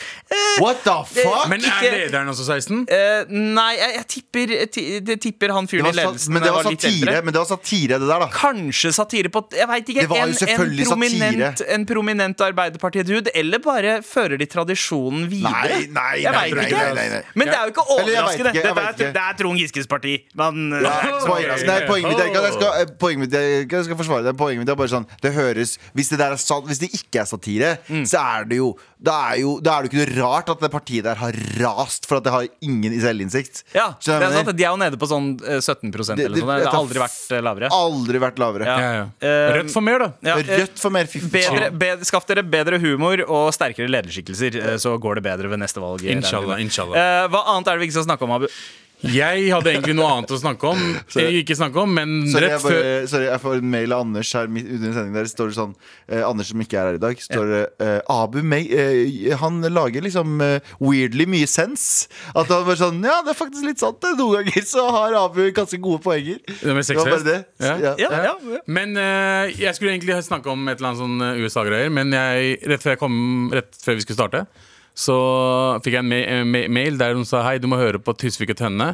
What 0.62 0.84
the 0.86 0.96
fuck? 1.10 1.48
Men 1.52 1.64
er 1.68 1.92
lederen 1.94 2.30
også 2.32 2.46
16? 2.48 2.86
eh, 2.90 3.26
nei, 3.56 3.74
jeg, 3.78 3.92
jeg 3.98 4.08
tipper 4.14 4.54
jeg 4.58 5.20
tipper 5.24 5.54
han 5.56 5.66
Det 5.68 5.72
fyren 5.72 5.88
i 5.90 5.94
ledelsen 5.98 6.34
men 6.34 6.44
det 6.44 6.52
var 6.54 6.66
eldre. 6.68 6.78
satire, 6.92 7.22
men 7.24 7.34
det 7.36 7.42
var 7.42 7.50
satire, 7.52 8.00
det 8.02 8.08
der, 8.10 8.24
da. 8.24 8.28
Kanskje 8.34 8.92
satire 8.96 9.30
på 9.34 9.44
Jeg 9.56 9.68
vet 9.72 9.92
ikke. 9.94 10.02
Det 10.02 10.10
var 10.10 10.18
jo 10.18 10.34
en, 10.34 10.50
en, 10.50 10.86
prominent, 10.88 11.62
en 11.78 11.86
prominent 11.90 12.42
Arbeiderparti-dude, 12.48 13.32
eller 13.36 13.60
bare 13.64 13.98
fører 14.06 14.38
de 14.42 14.46
tradisjonen 14.50 15.28
videre? 15.32 15.80
Nei, 15.80 15.88
nei, 15.94 16.14
jeg 16.24 16.34
nei, 16.34 16.46
ikke. 16.68 16.84
nei. 16.98 17.22
Men 17.38 17.48
det 17.52 17.56
er 17.58 17.64
jo 17.70 17.74
ikke 17.76 17.86
overraskende. 17.98 18.54
ikke, 18.54 18.64
Dette 18.68 18.76
vet 18.82 19.02
er, 19.08 19.14
det 19.18 19.24
er 19.24 19.38
Trond 19.42 19.62
Giskes 19.62 19.88
parti. 19.90 20.16
Men, 20.38 20.68
Ja, 20.84 20.96
det 21.06 21.68
nei, 21.68 21.80
poenget 21.88 22.12
mitt 22.12 22.22
er 22.22 22.30
ikke 22.32 22.42
at 22.42 22.48
jeg 22.50 22.58
skal, 22.58 22.82
eh, 22.82 22.92
poenget 23.00 23.24
mitt 23.26 23.38
jeg 23.38 23.86
skal 23.88 23.98
forsvare 24.00 24.26
det. 24.28 24.36
Poenget 24.40 24.64
mitt 24.64 24.70
er 24.74 24.78
bare 24.80 24.92
sånn 24.92 25.06
Det 25.22 25.32
høres 25.36 25.78
Hvis 25.98 26.10
det, 26.12 26.20
der 26.22 26.36
er 26.36 26.42
sant, 26.42 26.66
hvis 26.70 26.80
det 26.82 26.90
ikke 26.94 27.22
er 27.24 27.30
satire, 27.30 27.74
Mm. 27.88 28.04
så 28.10 28.20
er 28.20 28.46
det 28.50 28.58
jo 28.58 28.72
Da 29.00 29.14
er, 29.32 29.40
jo, 29.44 29.58
er 29.60 29.84
det 29.86 29.92
jo 29.92 29.92
ikke 29.92 30.00
noe 30.02 30.24
rart 30.24 30.50
at 30.50 30.60
det 30.64 30.70
partiet 30.74 31.04
der 31.06 31.16
har 31.20 31.36
rast 31.62 32.08
for 32.10 32.18
at 32.18 32.24
det 32.26 32.32
har 32.34 32.48
ingen 32.66 32.94
i 32.96 33.00
selvinnsikt. 33.38 33.64
Ja, 33.74 33.88
det 34.04 34.16
er 34.18 34.32
sant, 34.34 34.58
De 34.58 34.64
er 34.64 34.72
jo 34.72 34.78
nede 34.82 34.98
på 35.00 35.08
sånn 35.10 35.28
eh, 35.44 35.60
17% 35.62 35.94
eller 35.94 36.04
sånn. 36.04 36.18
Det- 36.18 36.66
har 36.68 36.78
aldri 36.80 37.00
vært 37.02 37.32
eh, 37.32 37.42
lavere. 37.42 37.70
Aldri 37.72 38.20
vært 38.20 38.38
lavere. 38.42 38.66
Ja. 38.66 38.78
Ja, 38.80 38.92
ja. 38.94 39.06
Eh, 39.22 39.54
Rødt 39.58 39.72
for 39.74 39.82
mer, 39.82 40.00
da. 40.00 40.10
Ja, 40.24 40.38
eh, 40.38 40.64
Rødt 40.64 40.80
for 40.80 40.90
mer 40.90 41.06
Bedre, 41.08 41.72
bedre, 41.72 42.06
skaff 42.06 42.26
dere 42.28 42.44
bedre 42.44 42.80
humor 42.80 43.22
og 43.28 43.54
sterkere 43.54 43.90
lederskikkelser, 43.90 44.56
eh, 44.56 44.76
så 44.78 44.98
går 45.00 45.16
det 45.16 45.24
bedre 45.24 45.50
ved 45.50 45.60
neste 45.60 45.82
valg. 45.84 46.02
Inshallah, 46.04 46.60
inshallah. 46.60 46.98
Eh, 46.98 47.28
hva 47.28 47.44
annet 47.54 47.68
er 47.68 47.78
det 47.78 47.80
vi 47.86 47.88
ikke 47.92 48.00
skal 48.02 48.10
snakke 48.10 48.24
om, 48.24 48.32
Abu? 48.32 48.48
Jeg 49.06 49.50
hadde 49.54 49.70
egentlig 49.76 49.94
noe 49.98 50.08
annet 50.10 50.32
å 50.34 50.40
snakke 50.42 50.72
om. 50.72 50.80
Sorry. 51.14 51.42
Ikke 51.44 51.58
snakke 51.58 51.82
om, 51.84 51.92
men 51.94 52.16
Sorry, 52.32 52.48
rett 52.50 52.64
før 52.64 53.06
sorry, 53.10 53.28
jeg 53.30 53.42
får 53.44 53.60
en 53.60 53.70
mail 53.76 53.94
av 53.94 54.06
Anders 54.08 54.32
her 54.34 54.50
midt 54.50 54.70
under 54.74 54.96
sending. 54.96 55.14
Der 55.14 55.30
står 55.30 55.52
det 55.52 55.58
sånn 55.60 55.76
eh, 56.10 56.24
Anders 56.26 56.50
som 56.50 56.64
ikke 56.64 56.80
er 56.82 56.90
her 56.90 56.98
i 56.98 57.02
dag, 57.04 57.22
står 57.22 57.52
det 57.52 57.62
eh, 57.86 58.00
Abu 58.10 58.40
May, 58.42 58.66
eh, 58.74 59.36
Han 59.42 59.62
lager 59.70 60.02
liksom 60.06 60.42
eh, 60.42 60.72
weirdly 60.82 61.28
mye 61.30 61.50
sens. 61.52 62.08
At 62.34 62.50
han 62.50 62.66
bare 62.66 62.80
sånn 62.82 63.04
Ja, 63.06 63.20
det 63.26 63.36
er 63.36 63.40
faktisk 63.40 63.68
litt 63.70 63.84
sant. 63.84 64.02
det. 64.02 64.16
Noen 64.18 64.42
ganger 64.50 64.66
så 64.70 64.88
har 64.96 65.18
Abu 65.22 65.44
ganske 65.56 65.80
gode 65.84 66.02
poenger. 66.06 66.42
Det 66.48 66.74
med 66.74 66.88
Det 66.88 66.98
var 66.98 67.12
bare 67.14 67.28
det. 67.28 67.38
Ja. 67.62 67.76
Ja. 67.78 67.94
Ja, 68.02 68.10
ja, 68.24 68.24
ja. 68.32 68.64
Men 68.66 68.98
eh, 68.98 69.54
jeg 69.62 69.78
skulle 69.78 69.94
egentlig 69.94 70.18
snakke 70.26 70.50
om 70.52 70.66
et 70.72 70.80
eller 70.82 70.94
annet 70.96 71.04
sånn 71.04 71.22
eh, 71.22 71.44
USA-greier, 71.46 71.94
men 71.94 72.12
jeg, 72.18 72.58
rett, 72.66 72.82
før 72.84 72.96
jeg 72.96 73.02
kom, 73.06 73.20
rett 73.54 73.78
før 73.84 74.00
vi 74.00 74.06
skulle 74.08 74.18
starte, 74.20 74.44
så 74.98 75.16
fikk 75.86 76.00
jeg 76.00 76.04
en 76.06 76.10
ma 76.10 76.20
eh, 76.26 76.44
ma 76.48 76.64
mail 76.80 76.98
der 76.98 77.14
de 77.18 77.26
sa 77.30 77.44
hei, 77.46 77.58
du 77.62 77.70
må 77.70 77.78
høre 77.80 78.02
på 78.02 78.16
Tysvik 78.18 78.56
og 78.56 78.58
Tønne, 78.64 78.92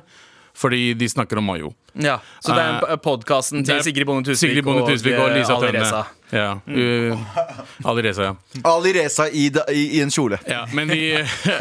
fordi 0.53 0.91
de 0.99 1.07
snakker 1.09 1.39
om 1.39 1.47
Mayo. 1.49 1.71
Ja, 1.97 2.19
Så 2.41 2.53
det 2.53 2.61
er 2.91 2.97
podkasten 3.01 3.63
til 3.65 3.79
Sigrid 3.85 4.05
Bonde 4.05 4.27
Tusvik 4.27 4.49
Sigrid 4.51 4.65
Bonde 4.65 4.83
Tusvik 4.85 5.15
og 5.17 5.29
og, 5.29 5.33
Lisa 5.37 5.55
Ali 5.55 5.71
Tønne. 5.71 5.81
Reza. 5.81 6.03
Ja. 6.33 6.49
Uh, 6.67 7.89
Ali 7.89 8.03
Reza, 8.05 8.27
ja. 8.27 8.35
Ali 8.69 8.93
Reza 8.97 9.27
i, 9.29 9.47
da- 9.53 9.65
i, 9.73 9.83
i 9.97 10.01
en 10.01 10.13
kjole. 10.13 10.37
ja. 10.49 10.65
Men 10.73 10.89
vi 10.89 11.01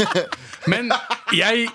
Men 0.73 0.93
jeg 1.37 1.67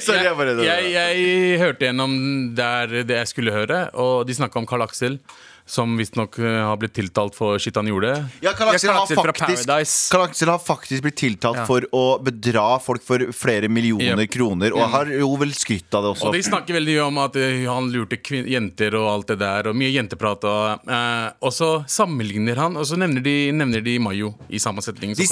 Sorry, 0.00 0.22
jeg 0.22 0.36
jeg, 0.64 0.92
jeg, 0.92 1.16
jeg 1.24 1.58
hørte 1.60 1.88
gjennom 1.88 2.12
der 2.56 3.02
det 3.08 3.16
jeg 3.22 3.28
skulle 3.32 3.52
høre, 3.52 3.86
og 3.94 4.26
de 4.28 4.34
snakka 4.36 4.60
om 4.60 4.66
Karl 4.68 4.84
Aksel. 4.86 5.18
Som 5.66 5.96
visstnok 5.98 6.38
uh, 6.38 6.46
har 6.68 6.76
blitt 6.80 6.94
tiltalt 6.94 7.34
for 7.34 7.58
shit 7.62 7.76
han 7.76 7.88
gjorde. 7.90 8.12
Ja, 8.44 8.52
Karl 8.56 8.72
Aksel, 8.74 8.90
Ja, 8.90 8.92
Karl 8.92 9.18
har 9.18 9.32
Aksel 9.32 9.56
faktisk, 9.56 10.12
Karl 10.12 10.26
Aksel 10.28 10.52
har 10.52 10.62
faktisk 10.62 11.02
blitt 11.02 11.18
tiltalt 11.18 11.60
Ja. 11.60 11.66
for 11.66 11.86
å 11.92 12.04
bedra 12.22 12.66
folk 12.82 13.02
for 13.04 13.18
flere 13.32 13.68
millioner 13.68 14.24
Yep. 14.26 14.30
kroner, 14.30 14.72
og 14.76 14.88
har 14.90 15.10
jo 15.10 15.32
vel 15.36 15.52
skrytt 15.56 15.92
av 15.94 16.04
det 16.04 16.12
også. 16.14 16.28
Og 16.28 16.36
de 16.36 16.42
snakker 16.42 16.78
veldig 16.78 16.94
mye 16.96 17.06
om 17.06 17.18
at 17.24 17.36
eh, 17.36 17.64
han 17.66 17.90
lurte 17.92 18.18
jenter 18.46 18.94
og 18.94 19.08
alt 19.10 19.32
det 19.32 19.38
der, 19.42 19.68
og 19.70 19.76
mye 19.76 19.90
jenteprat. 19.90 20.44
Og, 20.44 20.88
eh, 20.88 21.30
og 21.42 21.52
så 21.52 21.70
sammenligner 21.90 22.56
han, 22.56 22.76
og 22.76 22.86
så 22.86 22.98
nevner 23.00 23.22
de, 23.24 23.36
nevner 23.52 23.82
de 23.82 23.98
Mayo 23.98 24.34
i 24.48 24.58
samme 24.62 24.82
setning. 24.84 25.14
De 25.16 25.26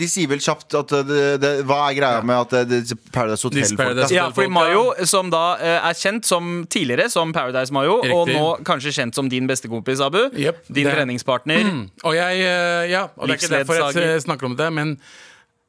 de 0.00 0.08
sier 0.08 0.28
vel 0.30 0.40
kjapt 0.42 0.74
at 0.78 0.92
uh, 0.94 1.02
det, 1.06 1.20
det, 1.42 1.50
Hva 1.68 1.80
er 1.88 1.96
greia 1.98 2.22
med 2.26 2.46
at 2.46 2.54
det, 2.68 2.80
det 2.88 2.98
Paradise 3.12 3.46
Hotel-folka 3.46 4.08
Ja, 4.12 4.28
fordi 4.34 4.50
Mayo, 4.52 4.84
som 5.08 5.30
da 5.32 5.44
eh, 5.60 5.76
er 5.90 5.96
kjent 5.98 6.26
som 6.28 6.64
tidligere 6.70 7.10
som 7.12 7.34
Paradise 7.36 7.74
Mayo, 7.74 7.98
og 8.14 8.30
nå 8.30 8.46
kanskje 8.66 8.94
kjent 8.96 9.16
som 9.16 9.28
din 9.30 9.48
bestekompis, 9.60 10.00
Abu. 10.02 10.24
Yep, 10.34 10.64
din 10.72 10.86
det- 10.88 10.94
treningspartner. 10.96 11.74
Og 12.02 12.14
jeg, 12.16 12.40
eh, 12.40 12.90
ja, 12.90 13.06
og 13.16 13.28
det 13.28 13.36
er 13.36 13.42
ikke 13.44 13.56
derfor 13.60 14.00
jeg 14.00 14.22
snakker 14.24 14.46
om 14.48 14.56
det, 14.56 14.72
men 14.72 14.96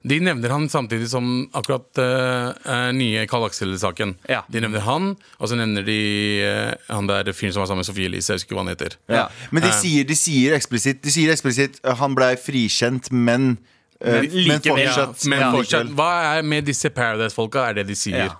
de 0.03 0.15
nevner 0.19 0.49
han 0.49 0.63
samtidig 0.67 1.05
som 1.11 1.25
akkurat 1.53 1.99
eh, 2.01 2.47
eh, 2.65 2.91
nye 2.97 3.27
Karl 3.29 3.43
Aksel-saken. 3.45 4.15
Ja. 4.27 4.39
De 4.49 4.59
nevner 4.63 4.81
han, 4.81 5.11
og 5.37 5.47
så 5.51 5.53
nevner 5.59 5.83
de 5.85 5.97
uh, 6.41 6.95
han 6.95 7.05
der 7.05 7.29
fyren 7.37 7.53
som 7.53 7.61
var 7.61 7.67
sammen 7.69 7.83
med 7.83 7.89
Sofie 7.91 8.09
Elise. 8.09 8.31
Jeg 8.33 8.39
husker 8.41 8.49
ikke 8.49 8.57
hva 8.57 8.63
han 8.65 8.73
heter. 8.73 8.95
Ja. 9.13 9.27
Men 9.51 9.61
de 9.61 9.69
Eh. 9.69 9.77
sier, 9.77 10.03
de 10.09 10.15
sier 10.17 10.55
eksplisitt 10.57 11.03
De 11.05 11.11
sier 11.13 11.29
eksplisitt 11.29 11.77
uh, 11.85 11.93
Han 12.01 12.15
blei 12.17 12.31
frikjent, 12.35 13.11
men 13.13 13.59
uh, 14.01 14.09
Men 14.09 14.25
likevel. 14.33 14.81
Ja, 14.87 14.95
fortsatt, 15.05 15.27
men 15.29 15.45
fortsatt, 15.53 15.93
hva 15.93 16.09
er 16.39 16.41
med 16.49 16.65
disse 16.65 16.89
Paradise-folka, 16.89 17.69
er 17.69 17.73
det 17.83 17.87
de 17.93 17.95
sier. 17.95 18.25
Ja. 18.25 18.35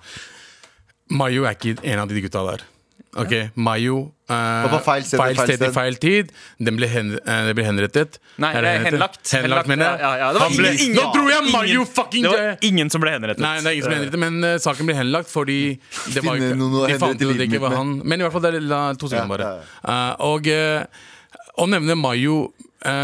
Mayo 1.14 1.44
er 1.46 1.54
ikke 1.54 1.76
en 1.84 1.98
av 2.02 2.08
de 2.10 2.20
gutta 2.24 2.42
der. 2.50 2.66
Ok, 3.16 3.32
Mayo 3.56 4.10
Uh, 4.32 4.64
var 4.72 4.80
feil 4.80 5.02
sted, 5.04 5.18
feil 5.20 5.36
feil 5.36 5.48
sted 5.50 5.62
i 5.66 5.74
feil 5.74 5.96
tid. 6.00 6.30
Den 6.62 6.76
ble, 6.78 6.86
hen, 6.88 7.10
uh, 7.18 7.32
den 7.48 7.56
ble 7.58 7.64
henrettet. 7.66 8.14
Nei, 8.40 8.52
det 8.54 8.60
er 8.62 8.78
henrettet? 8.86 8.94
henlagt. 8.94 9.32
Henlagt, 9.34 9.68
mener 9.68 9.84
jeg. 9.90 10.00
Ja, 10.00 10.12
ja. 10.22 10.28
Det 10.32 10.40
var 10.40 10.54
ble, 10.54 10.70
ingen- 10.70 10.84
ingen- 10.86 10.96
Nå 10.96 11.12
dro 11.12 11.24
jeg 11.28 11.42
ingen- 11.42 11.52
Mayo 11.52 11.84
fucking 11.84 12.22
Det 12.24 12.30
var 12.32 12.56
ingen 12.70 12.90
som 12.94 13.00
ble 13.04 13.10
henrettet. 13.12 13.42
Nei, 13.44 13.50
det 13.60 13.66
er 13.66 13.72
ingen 13.76 13.82
som 13.84 13.92
ble 13.92 13.98
henrettet, 13.98 14.22
men 14.22 14.44
uh, 14.44 14.54
saken 14.64 14.88
ble 14.88 14.94
henlagt 14.96 15.28
fordi 15.28 15.58
det 16.14 16.22
var 16.24 16.38
Finne 16.40 16.56
noen 16.62 16.88
de 16.88 16.96
fant 17.02 17.12
ut 17.20 17.28
at 17.28 17.36
det 17.42 17.48
ikke 17.50 17.60
var 17.60 17.76
han. 17.76 17.92
Men 18.00 18.20
i 18.20 18.24
hvert 18.24 18.32
fall, 18.38 18.44
det 18.46 18.54
er 18.54 18.64
la, 18.72 18.80
to 18.96 19.10
sekunder 19.12 19.36
bare. 19.36 19.50
Eh, 19.84 20.14
og 20.30 20.48
å 21.60 21.68
nevne 21.68 21.98
Mayo 21.98 22.38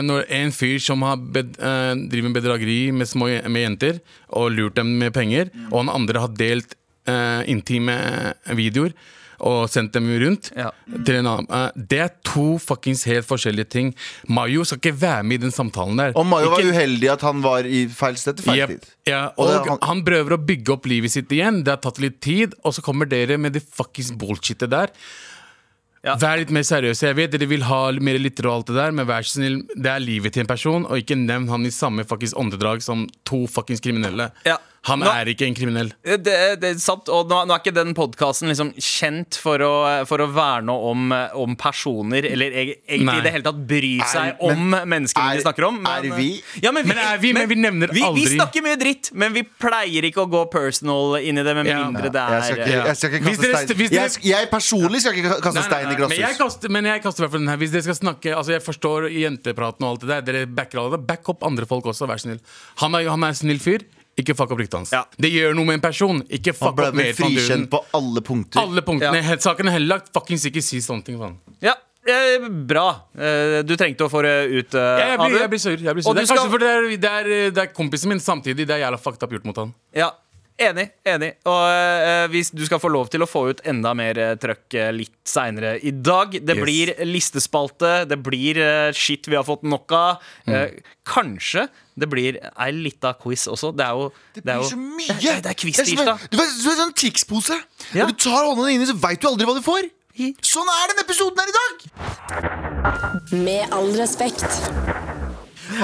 når 0.09 0.25
en 0.39 0.51
fyr 0.57 0.79
som 0.81 1.03
har 1.05 1.17
bed, 1.21 1.59
eh, 1.61 1.93
driver 2.09 2.31
med 2.31 2.39
bedrageri 2.41 2.79
med, 2.91 3.07
små, 3.07 3.29
med 3.47 3.63
jenter 3.67 4.01
og 4.33 4.49
lurt 4.57 4.75
dem 4.81 4.97
med 4.99 5.13
penger, 5.13 5.53
og 5.71 5.85
han 5.85 5.93
andre 5.93 6.25
har 6.25 6.29
delt 6.29 6.73
eh, 7.07 7.45
intime 7.53 7.99
videoer 8.57 8.97
og 9.41 9.69
sendt 9.71 9.93
dem 9.95 10.09
rundt 10.23 10.51
Ja. 10.57 10.71
til 11.05 11.15
en 11.21 11.27
annen. 11.27 11.47
Eh, 11.51 11.71
det 11.77 11.99
er 12.01 12.11
to 12.25 12.59
fuckings 12.59 13.05
helt 13.05 13.27
forskjellige 13.29 13.69
ting. 13.71 13.95
Mayo 14.29 14.65
skal 14.65 14.79
ikke 14.81 14.97
være 15.01 15.23
med 15.25 15.39
i 15.39 15.43
den 15.47 15.55
samtalen 15.55 15.97
der. 15.97 16.13
Og 16.19 16.27
Mayo 16.27 16.51
var 16.51 16.59
uheldig 16.67 17.11
at 17.13 17.21
han 17.23 17.41
var 17.45 17.67
i 17.69 17.87
feil 17.87 18.17
sted 18.17 18.37
til 18.37 18.45
feil 18.51 18.59
yep. 18.65 18.69
tid. 18.69 18.91
ja, 19.07 19.27
Og 19.39 19.47
og 19.49 19.69
han, 19.69 19.79
han- 19.83 20.05
prøver 20.05 20.35
å 20.37 20.43
bygge 20.45 20.73
opp 20.73 20.87
livet 20.87 21.11
sitt 21.11 21.29
igjen. 21.31 21.63
Det 21.65 21.69
har 21.77 21.83
tatt 21.85 21.99
litt 22.01 22.21
tid, 22.21 22.55
og 22.65 22.73
så 22.75 22.83
kommer 22.83 23.07
dere 23.09 23.39
med 23.39 23.53
det 23.53 23.63
fuckings 23.63 24.11
bullshitet 24.13 24.71
der. 24.71 24.89
Ja. 26.07 26.15
Vær 26.15 26.39
litt 26.39 26.51
mer 26.55 26.63
seriøse. 26.63 27.09
Jeg 27.11 27.17
vet 27.19 27.33
dere 27.35 27.49
vil 27.51 27.65
ha 27.67 27.91
mer 28.01 28.19
litter 28.23 28.47
og 28.47 28.53
alt 28.61 28.69
det 28.71 28.77
der, 28.79 28.93
men 28.95 29.07
vær 29.09 29.27
så 29.27 29.41
snill, 29.41 29.57
det 29.75 29.91
er 29.91 29.99
livet 29.99 30.33
til 30.33 30.45
en 30.45 30.47
person, 30.47 30.87
og 30.87 30.97
ikke 31.03 31.17
nevn 31.19 31.49
han 31.51 31.67
i 31.67 31.73
samme 31.75 32.05
fuckings 32.07 32.35
åndedrag 32.39 32.81
som 32.87 33.09
to 33.27 33.47
fuckings 33.51 33.83
kriminelle. 33.83 34.31
Ja. 34.47 34.57
Han 34.89 35.01
Nå- 35.05 35.11
er 35.13 35.29
ikke 35.33 35.47
en 35.47 35.55
kriminell. 35.57 35.91
Det, 36.03 36.35
det 36.61 36.65
er 36.73 36.79
sant, 36.81 37.09
og 37.13 37.29
nå, 37.31 37.43
nå 37.49 37.55
er 37.55 37.61
ikke 37.63 37.75
den 37.77 37.95
podkasten 37.97 38.49
liksom 38.51 38.73
kjent 38.81 39.37
for 39.41 39.61
å, 39.65 39.73
for 40.09 40.25
å 40.25 40.29
verne 40.33 40.73
om, 40.73 41.13
om 41.37 41.57
personer, 41.61 42.25
eller 42.29 42.55
egentlig 42.57 43.05
Nei. 43.09 43.17
i 43.21 43.25
det 43.27 43.33
hele 43.35 43.47
tatt 43.47 43.61
bry 43.69 43.93
seg 44.09 44.33
er, 44.33 44.37
om 44.49 44.73
menneskene 44.89 45.27
er- 45.33 45.39
vi 45.39 45.45
snakker 45.45 45.67
om. 45.69 45.81
er 45.87 46.09
vi? 46.17 46.29
Ja, 46.65 46.73
men, 46.73 46.87
Men 46.89 46.99
er 46.99 47.19
vi- 47.23 47.33
men 47.37 47.49
vi 47.49 47.55
nevner 47.61 47.93
vi, 47.93 48.03
aldri- 48.03 48.25
Vi 48.29 48.37
snakker 48.39 48.63
mye 48.65 48.79
dritt, 48.81 49.11
men 49.15 49.33
vi 49.37 49.43
pleier 49.45 50.09
ikke 50.09 50.25
å 50.25 50.31
gå 50.31 50.45
personal 50.51 51.19
inn 51.21 51.39
i 51.39 51.43
det, 51.45 51.55
med 51.55 51.67
Ja. 51.67 51.85
mindre 51.85 52.11
det 52.11 52.25
Jeg 52.25 52.43
skal 52.49 52.59
er 52.59 52.65
ikke, 52.65 52.87
jeg 52.89 52.97
skal 52.97 53.11
ikke 53.11 53.25
kaste 53.29 53.43
dere- 53.43 53.57
stein 53.67 53.79
dere- 53.79 54.03
jeg, 54.09 54.25
jeg 54.25 54.51
personlig 54.51 55.01
skal 55.05 55.13
ikke 55.13 55.41
kaste 55.43 55.55
Nei, 55.55 55.63
stein 55.69 55.85
i 55.85 55.89
nei, 55.93 55.99
Men 55.99 56.11
jeg 56.11 56.19
glasshus. 56.19 56.39
kaster, 56.39 56.69
men 56.71 56.85
jeg 56.85 57.03
kaster 57.03 57.23
i 57.23 57.27
hvert 57.27 57.31
fall 57.33 57.41
den 57.41 57.49
her 57.49 57.57
Hvis 57.59 57.71
dere 57.73 57.83
skal 57.83 57.95
snakke 57.99 58.35
Altså 58.39 58.51
Jeg 58.57 58.63
forstår 58.65 59.09
jentepraten 59.13 59.83
og 59.85 59.91
alt 59.91 60.01
det 60.01 60.09
der. 60.09 60.21
Dere 60.33 60.47
backer 60.47 60.79
alle 60.81 60.97
det. 60.97 61.07
Back 61.07 61.29
opp 61.29 61.43
andre 61.45 61.67
folk 61.67 61.85
også, 61.85 62.07
vær 62.09 62.19
snill. 62.21 62.39
Han 62.79 62.95
er, 62.95 63.09
han 63.09 63.23
er 63.25 63.29
en 63.29 63.35
snill 63.35 63.59
fyr. 63.59 63.83
Ikke 64.19 64.35
fuck 64.35 64.51
opp 64.51 64.59
ryktet 64.59 64.79
hans. 64.81 64.93
Ja. 64.93 65.05
Det 65.17 65.31
gjør 65.31 65.55
noe 65.55 65.65
med 65.69 65.79
en 65.79 65.85
person. 65.85 66.23
Ikke 66.29 66.55
fuck 66.57 66.73
opp 66.75 66.81
for 66.97 67.13
frikjent 67.21 67.69
på 67.71 67.81
alle 67.95 68.23
punkter. 68.27 68.61
Alle 68.65 68.83
punktene. 68.83 69.21
Ja. 69.23 69.37
Saken 69.45 69.69
er 69.71 69.77
henlagt. 69.79 70.11
Fuckings 70.15 70.45
ikke 70.51 70.63
si 70.65 70.81
sånne 70.83 71.05
ting. 71.07 71.19
Faen. 71.21 71.37
Ja, 71.63 71.75
eh, 72.09 72.49
bra. 72.69 72.89
Eh, 73.15 73.63
Du 73.63 73.77
trengte 73.77 74.07
å 74.07 74.11
få 74.11 74.23
det 74.27 74.35
ut, 74.51 74.75
eh, 74.75 74.81
Jeg, 74.81 75.09
jeg, 75.09 75.19
blir, 75.23 75.41
jeg 75.41 75.51
blir 75.55 75.59
sur. 75.63 75.77
Jeg 75.77 75.95
blir 75.95 76.03
sur. 76.03 76.15
Det 76.15 76.23
er 76.23 76.27
skal- 76.27 76.59
det 76.59 76.69
er, 76.69 76.89
det, 76.97 77.11
er, 77.11 77.51
det 77.51 77.59
er 77.59 77.73
kompisen 77.75 78.09
min 78.09 78.19
samtidig. 78.21 78.67
Det 78.67 78.71
er 78.75 78.83
jævla 78.91 78.99
fucked 78.99 79.23
up 79.23 79.31
gjort 79.31 79.45
mot 79.45 79.57
han. 79.57 79.75
Ja, 79.95 80.11
Enig. 80.59 80.89
enig 81.07 81.29
Og 81.47 81.61
eh, 81.71 82.25
hvis 82.33 82.49
du 82.51 82.65
skal 82.67 82.81
få 82.83 82.89
lov 82.91 83.07
til 83.13 83.23
å 83.23 83.29
få 83.31 83.45
ut 83.53 83.61
enda 83.71 83.93
mer 83.95 84.19
eh, 84.19 84.33
trøkk 84.43 84.75
eh, 84.75 84.89
litt 84.97 85.15
seinere 85.29 85.77
i 85.87 85.93
dag. 85.95 86.33
Det 86.35 86.57
Yes. 86.57 86.63
blir 86.65 86.91
listespalte, 87.07 87.93
det 88.11 88.19
blir 88.27 88.59
eh, 88.59 88.89
shit 88.97 89.29
vi 89.31 89.37
har 89.39 89.47
fått 89.47 89.63
nok 89.63 89.95
av. 89.95 90.25
Mm. 90.49 90.55
Eh, 90.57 90.97
kanskje 91.07 91.69
det 91.99 92.09
blir 92.11 92.41
ei 92.59 92.73
lita 92.75 93.13
quiz 93.23 93.47
også. 93.51 93.71
Det 93.79 93.87
er 93.87 93.95
jo 94.01 94.11
Det 94.35 94.43
er 94.43 94.49
blir 94.49 94.65
jo- 94.65 94.71
så 94.73 94.81
mye! 94.83 95.07
Det, 95.07 95.21
det, 95.23 95.23
det 95.23 95.37
er 95.37 95.47
Det 95.47 95.57
quiz-tirsdag. 95.63 96.27
Du 96.33 96.37
vet, 96.43 96.59
sånn 96.67 96.93
Tix-pose? 96.99 97.61
Ja. 97.95 98.03
Når 98.09 98.17
du 98.17 98.19
tar 98.27 98.43
hånda 98.51 98.69
inni, 98.75 98.87
så 98.91 98.99
veit 98.99 99.23
du 99.23 99.29
aldri 99.31 99.47
hva 99.47 99.55
du 99.55 99.63
får. 99.63 99.87
Sånn 100.43 100.67
er 100.67 100.91
den 100.91 101.05
episoden 101.05 101.39
her 101.39 101.47
i 101.47 101.59
dag! 101.61 101.75
Med 103.47 103.71
all 103.71 103.93
respekt. 103.95 104.43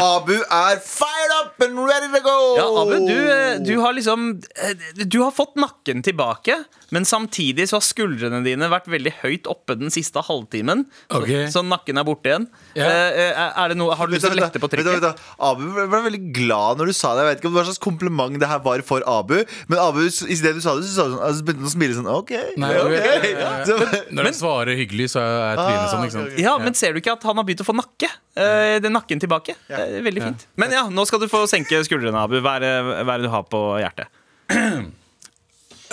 Abu 0.00 0.34
er 0.34 0.80
fired 0.82 1.34
up 1.40 1.60
and 1.64 1.78
ready 1.78 2.08
to 2.12 2.20
go! 2.24 2.36
Ja, 2.58 2.66
Abu, 2.82 2.96
du, 3.06 3.18
eh, 3.32 3.58
du 3.64 3.74
har 3.82 3.94
liksom 3.96 4.40
eh, 4.62 5.04
Du 5.04 5.20
har 5.22 5.34
fått 5.34 5.56
nakken 5.60 6.02
tilbake, 6.04 6.56
men 6.94 7.04
samtidig 7.08 7.68
så 7.70 7.78
har 7.78 7.84
skuldrene 7.84 8.40
dine 8.44 8.68
vært 8.70 8.88
veldig 8.90 9.12
høyt 9.22 9.48
oppe 9.50 9.76
den 9.78 9.92
siste 9.94 10.22
halvtimen. 10.24 10.84
Så, 11.10 11.22
så 11.56 11.64
nakken 11.66 11.98
er 12.00 12.06
borte 12.06 12.30
igjen. 12.30 12.46
Ja. 12.78 12.88
Eh, 12.88 13.44
er 13.50 13.72
det 13.72 13.78
noe, 13.80 13.96
har 13.98 14.08
du 14.08 14.14
lyst 14.16 14.26
til 14.28 14.36
å 14.36 14.40
lette 14.40 14.62
på 14.62 14.70
Vet 14.70 14.80
du, 14.80 14.90
vet 14.90 15.02
trykket? 15.02 15.20
du, 15.20 15.32
Abu 15.48 15.64
ble 15.74 16.02
veldig 16.08 16.22
glad 16.36 16.80
når 16.80 16.92
du 16.92 16.96
sa 16.96 17.14
det. 17.14 17.24
Jeg 17.24 17.32
vet 17.32 17.42
ikke 17.42 17.50
om 17.52 17.58
hva 17.58 17.66
slags 17.68 17.82
kompliment 17.82 18.40
det 18.40 18.50
her 18.50 18.62
var 18.64 18.84
for 18.86 19.04
Abu. 19.10 19.36
Men 19.70 19.80
Abu, 19.82 20.02
i 20.04 20.38
det 20.40 20.54
du 20.56 20.62
sa 20.64 20.76
det, 20.78 20.86
så 20.88 20.94
sa 20.94 21.08
du 21.08 21.16
sånn, 21.16 21.24
altså, 21.28 21.46
begynte 21.46 21.64
han 21.64 21.70
å 21.70 21.74
smile 21.74 21.98
sånn 21.98 22.10
OK. 22.14 22.34
Nei, 22.62 22.72
okay. 22.82 23.32
ja, 23.34 23.52
ja. 23.64 23.78
men, 23.80 23.96
Når 24.18 24.30
du 24.30 24.38
svarer 24.38 24.78
hyggelig, 24.78 25.10
så 25.14 25.24
er 25.24 25.60
trynet 25.60 25.92
sånn. 25.92 26.06
Ikke 26.08 26.16
sant? 26.18 26.38
Ja, 26.44 26.54
men 26.62 26.78
ser 26.78 26.94
du 26.94 27.02
ikke 27.02 27.16
at 27.18 27.26
han 27.26 27.40
har 27.40 27.46
begynt 27.46 27.64
å 27.64 27.68
få 27.68 27.76
nakke? 27.76 28.10
Eh, 28.34 28.76
er 28.80 28.90
nakken 28.90 29.20
tilbake. 29.22 29.54
Det 29.76 30.00
er 30.00 30.04
veldig 30.06 30.26
fint. 30.26 30.44
Men 30.60 30.74
ja, 30.76 30.84
nå 30.92 31.06
skal 31.08 31.22
du 31.22 31.28
få 31.30 31.44
senke 31.50 31.80
skuldrene, 31.86 32.26
Abu. 32.26 32.38
Hva 32.44 32.58
er 32.58 32.66
det 32.66 32.74
hva 32.84 33.16
er 33.16 33.22
det 33.22 33.28
du 33.28 33.32
har 33.32 33.48
på 33.48 33.64
hjertet? 33.82 34.22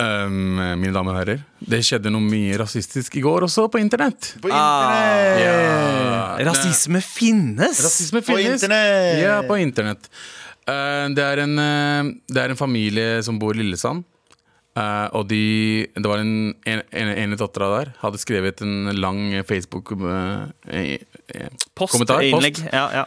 Um, 0.02 0.56
mine 0.80 0.90
damer 0.94 1.12
og 1.12 1.18
herrer, 1.20 1.42
det 1.60 1.82
skjedde 1.86 2.10
noe 2.10 2.24
mye 2.24 2.56
rasistisk 2.58 3.18
i 3.20 3.22
går 3.22 3.44
også, 3.46 3.68
på 3.70 3.78
internett. 3.82 4.32
På 4.42 4.48
internett! 4.48 4.56
Ah, 4.58 5.42
yeah. 5.42 6.40
Rasisme 6.48 7.02
finnes! 7.04 7.82
Rasisme 7.84 8.22
På 8.24 8.38
internett. 8.40 9.20
Ja, 9.20 9.36
på 9.46 9.58
internett. 9.60 10.08
Uh, 10.64 11.12
det, 11.12 11.22
er 11.22 11.44
en, 11.44 11.54
uh, 11.60 12.10
det 12.26 12.40
er 12.40 12.54
en 12.54 12.58
familie 12.58 13.20
som 13.26 13.38
bor 13.38 13.54
i 13.54 13.62
Lillesand. 13.62 14.02
Eh, 14.72 15.06
og 15.18 15.26
de, 15.28 15.38
det 15.92 16.08
var 16.08 16.22
en, 16.22 16.54
en, 16.64 16.80
en, 16.96 17.08
en 17.26 17.34
dattera 17.36 17.66
der 17.74 17.90
hadde 18.00 18.20
skrevet 18.22 18.62
en 18.64 18.88
lang 18.96 19.18
Facebook-kommentar. 19.44 20.54
Post, 21.76 22.00
innlegg. 22.24 22.60
Ja, 22.72 22.86
ja. 23.02 23.04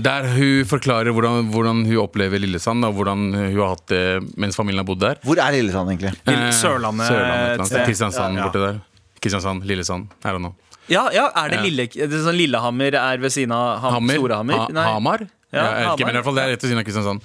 der 0.00 0.28
hun 0.36 0.64
forklarer 0.70 1.12
hvordan, 1.12 1.50
hvordan 1.52 1.82
hun 1.88 2.00
opplever 2.00 2.40
Lillesand, 2.40 2.84
og 2.88 2.96
hvordan 2.96 3.26
hun 3.34 3.58
har 3.60 3.74
hatt 3.74 3.86
det 3.92 4.02
mens 4.40 4.56
familien 4.56 4.80
har 4.80 4.88
bodd 4.88 5.02
der. 5.04 5.20
Hvor 5.26 5.36
er 5.42 5.52
Lillesand, 5.58 5.92
egentlig? 5.92 6.14
Eh, 6.24 6.48
Sørlandet, 6.56 7.10
Sørlandet. 7.12 7.76
Kristiansand 7.86 8.36
Ja, 8.36 8.40
ja. 8.40 8.48
borti 8.48 8.64
der. 8.64 8.80
Kristiansand, 9.20 9.64
Lillesand, 9.68 10.08
her 10.24 10.36
og 10.40 10.42
nå. 10.48 10.54
ja, 10.92 11.06
ja 11.12 11.28
er 11.42 11.48
det. 11.52 11.62
Lille, 11.66 11.86
det 11.92 12.08
er 12.08 12.20
sånn 12.24 12.36
Lillehammer 12.40 12.94
er 13.00 13.18
ved 13.22 13.32
siden 13.34 13.52
av 13.56 13.80
Ham, 13.84 13.98
Hammer? 14.00 14.20
Storehammer? 14.20 14.54
Ha, 14.64 14.84
Hamar? 14.94 15.20
Ja, 15.52 15.56
Ja, 15.56 15.62
jeg 15.64 15.86
vet 15.86 15.92
ikke, 16.00 16.06
men 16.08 16.14
i 16.14 16.18
hvert 16.18 16.26
fall 16.26 16.36
det 16.36 16.42
er 16.44 16.50
rett 16.52 16.62
ved 16.64 16.70
siden 16.72 16.80
av 16.82 16.86
Kristiansand. 16.88 17.20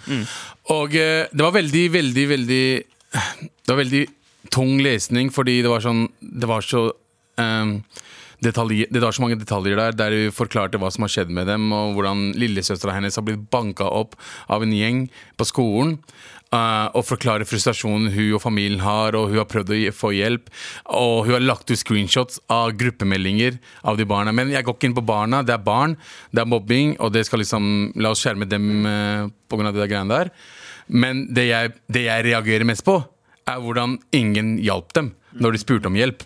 Og 0.76 0.96
eh, 0.96 1.24
det 1.32 1.44
var 1.46 1.54
veldig, 1.56 1.84
veldig, 1.96 2.26
veldig 2.36 2.64
Det 3.12 3.72
var 3.74 3.82
veldig 3.82 4.06
tung 4.54 4.80
lesning, 4.84 5.32
fordi 5.34 5.60
det 5.62 5.72
var 5.72 5.84
sånn 5.84 6.08
Det 6.20 6.50
var 6.50 6.66
så 6.66 6.88
um, 7.38 7.78
detaljer, 8.42 8.90
Det 8.90 9.02
var 9.04 9.14
så 9.16 9.24
mange 9.24 9.40
detaljer 9.40 9.80
der 9.80 9.98
der 9.98 10.18
hun 10.18 10.36
forklarte 10.36 10.80
hva 10.82 10.92
som 10.94 11.06
har 11.06 11.14
skjedd 11.14 11.32
med 11.34 11.50
dem, 11.52 11.72
og 11.76 11.96
hvordan 11.98 12.32
lillesøstera 12.40 12.96
hennes 12.98 13.18
har 13.20 13.26
blitt 13.28 13.50
banka 13.54 13.86
opp 13.86 14.16
av 14.50 14.66
en 14.66 14.76
gjeng 14.76 15.08
på 15.38 15.48
skolen. 15.50 16.00
Uh, 16.52 16.92
og 17.00 17.06
forklare 17.08 17.46
frustrasjonen 17.48 18.10
hun 18.12 18.34
og 18.36 18.42
familien 18.44 18.82
har, 18.84 19.16
og 19.16 19.30
hun 19.32 19.40
har 19.40 19.48
prøvd 19.48 19.70
å 19.72 19.94
få 19.96 20.10
hjelp. 20.18 20.50
Og 21.00 21.28
hun 21.28 21.38
har 21.38 21.46
lagt 21.46 21.72
ut 21.72 21.80
screenshots 21.80 22.42
av 22.52 22.74
gruppemeldinger 22.76 23.56
av 23.88 23.96
de 24.02 24.08
barna. 24.10 24.34
Men 24.36 24.52
jeg 24.52 24.68
går 24.68 24.76
ikke 24.76 24.90
inn 24.90 24.98
på 24.98 25.06
barna. 25.08 25.46
Det 25.48 25.56
er 25.56 25.64
barn, 25.64 25.96
det 26.36 26.44
er 26.44 26.50
mobbing, 26.52 26.98
og 27.00 27.14
det 27.16 27.24
skal 27.30 27.40
liksom 27.40 27.94
La 28.04 28.12
oss 28.12 28.26
skjerme 28.26 28.50
dem 28.52 28.68
uh, 28.84 29.30
pga. 29.48 29.72
de 29.72 29.88
greiene 29.88 30.12
der. 30.12 30.34
Men 30.92 31.26
det 31.34 31.48
jeg, 31.48 31.74
det 31.88 32.04
jeg 32.08 32.26
reagerer 32.28 32.68
mest 32.68 32.84
på, 32.88 32.98
er 33.48 33.62
hvordan 33.64 33.98
ingen 34.16 34.58
hjalp 34.62 34.92
dem 34.98 35.14
når 35.40 35.56
de 35.56 35.62
spurte 35.64 35.90
om 35.90 35.96
hjelp. 35.98 36.26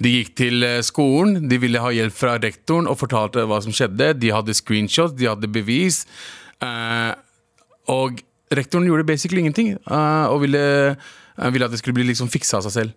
De 0.00 0.08
gikk 0.14 0.30
til 0.40 0.64
eh, 0.64 0.78
skolen, 0.80 1.42
de 1.50 1.58
ville 1.60 1.80
ha 1.82 1.90
hjelp 1.92 2.14
fra 2.16 2.38
rektoren 2.40 2.88
og 2.88 2.96
fortalte 3.02 3.44
hva 3.44 3.58
som 3.60 3.74
skjedde. 3.76 4.14
De 4.16 4.30
hadde 4.32 4.56
screenshots, 4.56 5.12
de 5.18 5.28
hadde 5.28 5.50
bevis. 5.52 6.06
eh, 6.64 7.12
og 7.92 8.22
rektoren 8.54 8.88
gjorde 8.88 9.04
basically 9.04 9.44
ingenting. 9.44 9.74
eh, 9.76 10.26
og 10.32 10.40
ville, 10.46 10.96
ville 11.36 11.68
at 11.68 11.70
det 11.70 11.82
skulle 11.82 11.98
bli 12.00 12.08
liksom 12.08 12.32
fiksa 12.32 12.58
av 12.58 12.64
seg 12.68 12.72
selv. 12.78 12.96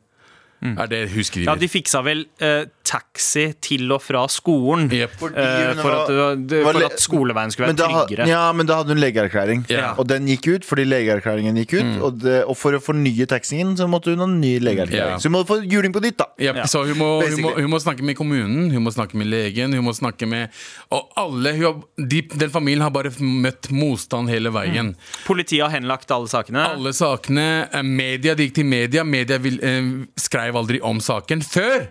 Er 0.63 0.89
det 0.89 1.01
hun 1.11 1.25
skriver. 1.27 1.49
Ja, 1.51 1.55
de 1.59 1.67
fiksa 1.71 2.01
vel 2.05 2.25
eh, 2.43 2.65
taxi 2.87 3.45
til 3.63 3.91
og 3.91 4.01
fra 4.03 4.23
skolen. 4.31 4.87
Jep. 4.91 5.15
eh, 5.19 5.73
for, 5.79 5.95
at, 5.95 6.11
var 6.53 6.77
for 6.77 6.87
at 6.87 6.99
skoleveien 7.03 7.53
skulle 7.53 7.69
være 7.71 7.79
da, 7.79 7.89
tryggere. 7.91 8.27
ja, 8.29 8.43
men 8.55 8.69
da 8.69 8.79
hadde 8.81 8.95
hun 8.95 9.01
legeerklæring. 9.03 9.65
yeah. 9.71 9.97
Og 9.99 10.07
den 10.09 10.27
gikk 10.31 10.47
ut 10.53 10.67
fordi 10.67 10.85
legeerklæringen 10.87 11.57
gikk 11.63 11.77
ut. 11.79 11.91
Og, 12.03 12.19
det, 12.23 12.37
og 12.49 12.57
for 12.59 12.77
å 12.77 12.81
fornye 12.83 13.27
taxien 13.29 13.75
så 13.79 13.87
måtte 13.91 14.13
hun 14.13 14.23
ha 14.23 14.27
en 14.29 14.39
ny 14.41 14.55
legeerklæring. 14.63 15.15
Yeah. 15.15 15.21
Så 15.21 15.29
hun 15.31 15.37
må 15.37 15.43
få 15.49 15.59
juling 15.63 15.95
på 15.95 16.03
nytt, 16.03 16.19
da. 16.21 16.29
Yep. 16.39 16.61
Ja. 16.61 16.67
Så 16.69 16.83
hun 16.87 16.97
må, 16.99 17.09
hun, 17.23 17.39
må, 17.43 17.53
hun 17.59 17.69
må 17.73 17.81
snakke 17.83 18.05
med 18.05 18.17
kommunen, 18.19 18.71
hun 18.73 18.83
må 18.85 18.93
snakke 18.95 19.19
med 19.19 19.31
legen, 19.31 19.75
hun 19.75 19.85
må 19.85 19.93
snakke 19.95 20.27
med 20.29 20.53
Og 20.93 21.11
alle, 21.19 21.53
hun 21.57 21.65
har, 21.65 21.75
de, 21.97 22.21
Den 22.39 22.51
familien 22.53 22.83
har 22.85 22.93
bare 22.93 23.11
møtt 23.19 23.69
motstand 23.73 24.31
hele 24.31 24.51
veien. 24.53 24.93
Politiet 25.27 25.65
har 25.65 25.73
henlagt 25.73 26.11
alle 26.13 26.29
sakene. 26.31 26.63
Alle 26.75 26.93
sakene, 26.95 27.47
eh, 27.71 27.83
media, 27.83 28.35
De 28.35 28.47
gikk 28.47 28.57
til 28.59 28.67
media, 28.69 29.03
media 29.03 29.39
vil, 29.41 29.59
eh, 29.63 29.91
skrev 30.19 30.52
aldri 30.59 30.81
om 30.85 31.01
saken 31.03 31.43
før 31.45 31.87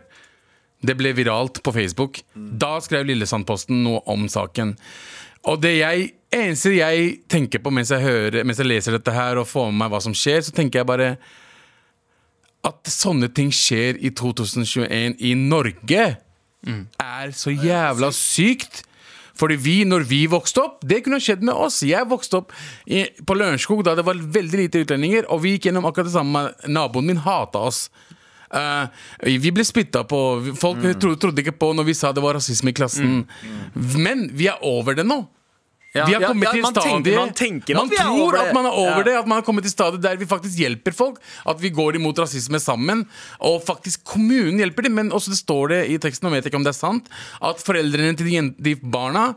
det 0.83 0.97
ble 0.99 1.13
viralt 1.15 1.61
på 1.63 1.75
Facebook. 1.75 2.21
Da 2.35 2.77
skrev 2.83 3.07
Lillesandposten 3.07 3.85
noe 3.85 4.03
om 4.11 4.27
saken. 4.31 4.75
Og 5.51 5.63
det 5.63 5.77
jeg, 5.77 6.11
eneste 6.35 6.75
jeg 6.75 7.15
tenker 7.31 7.63
på 7.63 7.71
mens 7.75 7.91
jeg, 7.95 8.03
hører, 8.03 8.43
mens 8.47 8.61
jeg 8.63 8.71
leser 8.71 8.97
dette 8.99 9.15
her 9.15 9.39
og 9.39 9.49
får 9.51 9.71
med 9.71 9.85
meg 9.85 9.95
hva 9.95 10.03
som 10.03 10.15
skjer, 10.17 10.43
så 10.47 10.55
tenker 10.55 10.83
jeg 10.83 10.91
bare 10.91 11.09
at 12.67 12.91
sånne 12.91 13.31
ting 13.35 13.51
skjer 13.55 13.99
i 13.99 14.13
2021 14.15 15.19
i 15.19 15.35
Norge, 15.39 16.05
er 17.03 17.33
så 17.35 17.51
jævla 17.51 18.13
sykt. 18.15 18.85
Fordi 19.39 19.57
vi, 19.59 19.77
når 19.89 20.05
vi 20.07 20.21
vokste 20.31 20.63
opp, 20.63 20.83
det 20.87 21.01
kunne 21.03 21.19
skjedd 21.23 21.43
med 21.43 21.57
oss. 21.57 21.81
Jeg 21.87 22.07
vokste 22.11 22.43
opp 22.43 22.53
i, 22.87 23.07
på 23.27 23.35
Lørenskog 23.35 23.81
da 23.87 23.97
det 23.99 24.05
var 24.07 24.21
veldig 24.21 24.61
lite 24.61 24.83
utlendinger, 24.85 25.27
og 25.33 25.43
vi 25.43 25.57
gikk 25.57 25.71
gjennom 25.71 25.89
akkurat 25.89 26.11
det 26.11 26.15
samme. 26.15 26.45
Naboen 26.71 27.09
min 27.09 27.23
hata 27.25 27.65
oss. 27.71 27.87
Eh, 28.53 28.87
vi 29.41 29.51
ble 29.55 29.65
spytta 29.65 30.05
på. 30.09 30.19
Folk 30.61 30.83
tro, 31.01 31.15
trodde 31.17 31.41
ikke 31.45 31.55
på 31.57 31.71
når 31.75 31.87
vi 31.89 31.95
sa 31.97 32.13
det 32.13 32.23
var 32.25 32.35
rasisme 32.37 32.69
i 32.73 32.77
klassen. 32.77 33.23
Men 33.75 34.29
vi 34.37 34.49
er 34.53 34.59
over 34.63 34.95
det 34.99 35.07
nå. 35.09 35.23
Ja, 35.93 36.07
vi 36.09 36.15
har 36.17 36.23
kommet 36.25 36.47
ja, 36.49 36.53
til 36.57 36.63
man 36.65 36.73
tenker- 36.73 37.03
stadiet 37.05 37.17
man 37.21 37.33
tenker 37.37 37.75
Man 37.77 37.91
tror 37.93 38.37
at 38.41 38.55
man 38.57 38.65
er 38.65 38.73
over 38.81 39.01
Ja. 39.03 39.03
det, 39.05 39.13
at 39.19 39.27
man 39.29 39.37
har 39.37 39.43
kommet 39.45 39.63
til 39.67 39.73
stadiet 39.75 40.01
der 40.01 40.17
vi 40.17 40.25
faktisk 40.25 40.57
hjelper 40.57 40.95
folk. 40.97 41.19
At 41.45 41.61
vi 41.61 41.69
går 41.69 41.97
imot 41.99 42.17
rasisme 42.17 42.57
sammen. 42.61 43.07
Og 43.41 43.61
faktisk 43.65 44.03
kommunen 44.05 44.57
hjelper 44.57 44.85
dem. 44.85 44.95
Men 44.95 45.11
også 45.13 45.29
det 45.35 45.37
står 45.43 45.69
det 45.69 45.91
i 45.91 45.99
teksten, 45.99 46.27
og 46.29 46.33
vet 46.33 46.47
ikke 46.49 46.57
om 46.57 46.65
det 46.65 46.73
er 46.73 46.81
sant, 46.81 47.09
at 47.43 47.61
foreldrene 47.61 48.17
til 48.17 48.25
de, 48.27 48.55
de 48.59 48.75
barna 48.77 49.35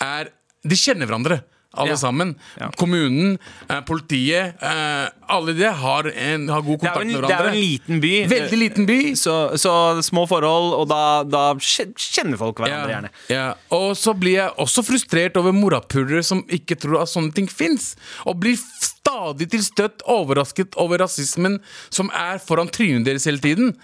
er 0.00 0.30
De 0.66 0.74
kjenner 0.74 1.06
hverandre. 1.06 1.42
Alle 1.76 1.90
Ja. 1.90 1.96
sammen. 1.96 2.34
Ja. 2.58 2.70
Kommunen, 2.80 3.38
eh, 3.68 3.80
politiet, 3.84 4.54
eh, 4.62 5.08
alle 5.28 5.52
de 5.52 5.64
har, 5.64 6.06
en, 6.16 6.48
har 6.48 6.62
god 6.62 6.80
kontakt 6.80 7.02
en, 7.02 7.12
med 7.12 7.22
det 7.22 7.30
er 7.30 7.42
jo 7.44 7.50
en 7.50 7.60
liten 7.60 8.00
by. 8.00 8.12
Veldig 8.26 8.58
liten 8.58 8.86
by. 8.86 9.14
Så, 9.14 9.34
så 9.60 10.02
små 10.02 10.26
forhold, 10.26 10.72
og 10.74 10.88
da, 10.88 11.22
da 11.28 11.42
kjenner 11.60 12.38
folk 12.40 12.56
hverandre 12.62 12.94
gjerne. 12.94 13.10
Ja. 13.28 13.54
Og 13.70 13.92
så 14.00 14.14
blir 14.16 14.38
jeg 14.38 14.54
også 14.64 14.82
frustrert 14.86 15.36
over 15.36 15.52
morapulere 15.52 16.22
som 16.24 16.40
ikke 16.48 16.78
tror 16.80 17.02
at 17.02 17.12
sånne 17.12 17.34
ting 17.36 17.48
fins. 17.52 17.96
Og 18.24 18.40
blir 18.40 18.56
stadig 18.56 19.50
til 19.52 19.60
støtt 19.62 20.00
overrasket 20.08 20.72
over 20.80 21.04
rasismen 21.04 21.58
som 21.90 22.08
er 22.16 22.40
foran 22.40 22.68
trynet 22.72 23.04
deres 23.04 23.28
hele 23.28 23.38
tiden. 23.44 23.74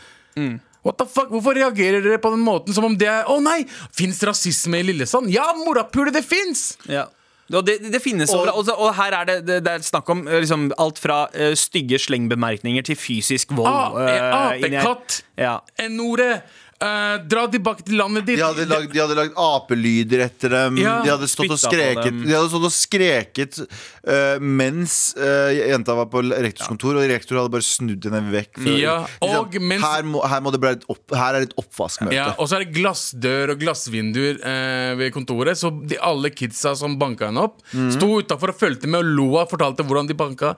Mm. 0.41 0.57
What 0.85 0.99
the 0.99 1.07
fuck? 1.09 1.29
Hvorfor 1.33 1.55
reagerer 1.57 2.01
dere 2.05 2.19
på 2.21 2.33
den 2.33 2.43
måten 2.45 2.75
som 2.77 2.85
om 2.85 2.97
det 3.01 3.07
er 3.09 3.29
Å 3.31 3.39
nei! 3.41 3.63
Fins 3.95 4.19
rasisme 4.27 4.81
i 4.81 4.89
Lillesand? 4.89 5.31
Ja, 5.33 5.47
morapule, 5.57 6.13
det 6.13 6.25
fins! 6.25 6.75
Ja. 6.89 7.07
Det, 7.49 7.77
det 7.93 8.01
finnes 8.03 8.31
Og-. 8.33 8.49
Og, 8.49 8.69
og 8.73 8.95
her 8.97 9.13
er 9.21 9.25
det, 9.29 9.39
det, 9.47 9.61
det 9.67 9.73
er 9.73 9.85
snakk 9.85 10.09
om 10.11 10.25
eh, 10.29 10.41
liksom, 10.45 10.71
alt 10.81 10.99
fra 10.99 11.27
uh, 11.29 11.53
stygge 11.59 11.99
slengbemerkninger 12.01 12.83
til 12.83 12.97
fysisk 12.97 13.53
vold. 13.57 13.69
Ah, 13.69 14.09
eh. 14.09 14.65
Apekatt! 14.65 15.25
Ja. 15.39 15.59
N-ordet! 15.89 16.41
Eh, 16.85 17.17
dra 17.33 17.47
tilbake 17.53 17.85
til 17.89 17.97
landet 18.01 18.27
ditt. 18.29 18.39
De 18.41 18.45
hadde 18.45 18.67
lagd, 18.71 18.93
de 18.93 19.01
hadde 19.03 19.17
lagd 19.19 19.39
apelyder 19.41 20.25
etter 20.27 20.53
dem. 20.55 20.79
Ja. 20.83 20.99
de 21.05 21.13
hadde 21.15 21.29
stått 21.31 21.51
og 21.51 21.59
Spytta 21.59 21.71
på 21.71 21.75
skreket 21.79 22.11
dem. 22.11 22.23
De 22.29 22.35
hadde 22.37 22.51
stått 22.53 22.69
og 22.69 22.75
skreket 22.77 23.59
eh, 23.65 24.39
mens 24.41 24.97
eh, 25.17 25.69
jenta 25.71 25.97
var 25.99 26.11
på 26.13 26.23
rektors 26.31 26.69
kontor, 26.71 26.99
og 27.01 27.09
rektor 27.11 27.41
hadde 27.41 27.53
bare 27.55 27.67
snudd 27.67 28.05
henne 28.11 28.23
vekk. 28.35 28.61
for- 28.61 28.79
Ja, 28.85 28.97
liksom, 29.21 29.41
og 29.45 29.59
mens- 29.61 29.85
her, 29.89 30.03
må, 30.03 30.23
her, 30.29 30.41
må 30.45 30.53
det 30.55 30.61
bli 30.61 30.73
et 30.77 30.85
opp, 30.93 31.15
her 31.15 31.35
er 31.35 31.45
det 31.45 31.51
et 31.53 31.57
oppvaskmøte. 31.65 32.15
Ja, 32.17 32.29
og 32.39 32.49
så 32.51 32.59
er 32.59 32.65
det 32.67 32.75
glassdør 32.77 33.55
og 33.55 33.61
glassvinduer 33.65 34.41
eh, 34.45 34.95
ved 35.01 35.13
kontoret. 35.15 35.57
Så 35.61 35.71
de, 35.89 35.97
alle 36.05 36.31
kidsa 36.35 36.75
som 36.77 36.99
banka 37.01 37.31
henne 37.31 37.45
opp, 37.49 37.61
sto 37.95 38.11
utafor 38.21 38.53
og 38.55 38.59
fulgte 38.61 38.91
med 38.91 39.01
og 39.01 39.13
lo 39.17 39.29
og 39.41 39.49
fortalte 39.51 39.85
hvordan 39.87 40.09
de 40.11 40.15
banka. 40.19 40.55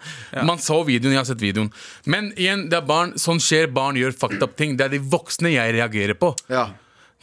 Man 0.47 0.59
så 0.63 0.81
videoen, 0.87 1.13
jeg 1.15 1.23
har 1.23 1.29
sett 1.29 1.43
videoen. 1.43 1.71
Men 2.07 2.33
igjen, 2.37 2.67
det 2.71 2.79
er 2.81 2.87
barn. 2.89 3.15
Sånn 3.21 3.39
skjer. 3.43 3.69
Barn 3.77 3.97
gjør 3.99 4.15
fucked 4.17 4.43
up 4.45 4.57
ting. 4.59 4.77
Det 4.79 4.87
er 4.87 4.95
de 4.97 5.01
voksne 5.13 5.53
jeg 5.53 5.75
reagerer 5.77 6.16
på. 6.21 6.35
Ja. 6.53 6.69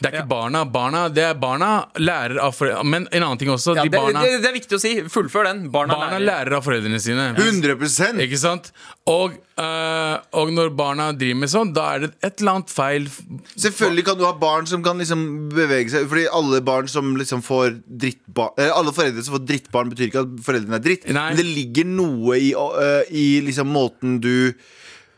Det 0.04 0.10
er 0.10 0.16
ikke 0.18 0.28
barna. 0.28 0.64
Barna 0.68 1.04
det 1.12 1.22
er 1.22 1.36
barna 1.38 1.68
lærer 2.02 2.40
av 2.42 2.54
foreldrene 2.56 2.90
Men 2.90 3.04
en 3.14 3.24
annen 3.24 3.38
ting 3.40 3.50
også. 3.54 3.76
Ja, 3.78 3.84
de 3.86 3.92
det, 3.92 4.00
barna, 4.00 4.24
det, 4.26 4.40
det 4.42 4.50
er 4.50 4.56
viktig 4.56 4.76
å 4.76 4.82
si. 4.82 4.92
Fullfør 5.12 5.46
den. 5.48 5.62
Barna, 5.72 5.94
barna 5.94 6.18
lærer. 6.18 6.26
lærer 6.26 6.56
av 6.58 6.66
foreldrene 6.66 6.98
sine. 7.00 7.28
100 7.38 8.24
Ikke 8.24 8.40
sant? 8.40 8.72
Og, 9.08 9.36
øh, 9.60 10.16
og 10.40 10.52
når 10.56 10.74
barna 10.76 11.08
driver 11.14 11.40
med 11.44 11.52
sånn, 11.52 11.72
da 11.76 11.86
er 11.94 12.04
det 12.04 12.10
et 12.26 12.42
eller 12.42 12.56
annet 12.56 12.74
feil. 12.74 13.08
Selvfølgelig 13.54 14.06
kan 14.10 14.20
du 14.20 14.26
ha 14.26 14.34
barn 14.40 14.68
som 14.68 14.84
kan 14.84 15.00
liksom 15.00 15.24
bevege 15.54 15.92
seg 15.92 16.08
Fordi 16.10 16.24
alle 16.40 16.62
barn 16.64 16.88
som 16.90 17.14
liksom 17.20 17.42
får 17.44 17.76
drittbarn 17.84 18.56
eh, 18.60 18.72
Alle 18.72 18.94
foreldre 18.96 19.22
som 19.24 19.36
får 19.36 19.44
drittbarn, 19.46 19.92
betyr 19.92 20.10
ikke 20.10 20.24
at 20.26 20.38
foreldrene 20.46 20.80
er 20.80 20.88
dritt. 20.88 21.06
Nei. 21.06 21.28
Men 21.30 21.38
det 21.38 21.48
ligger 21.48 21.92
noe 21.94 22.40
i, 22.40 22.50
øh, 22.58 23.04
i 23.14 23.28
liksom 23.46 23.70
måten 23.72 24.18
du 24.24 24.34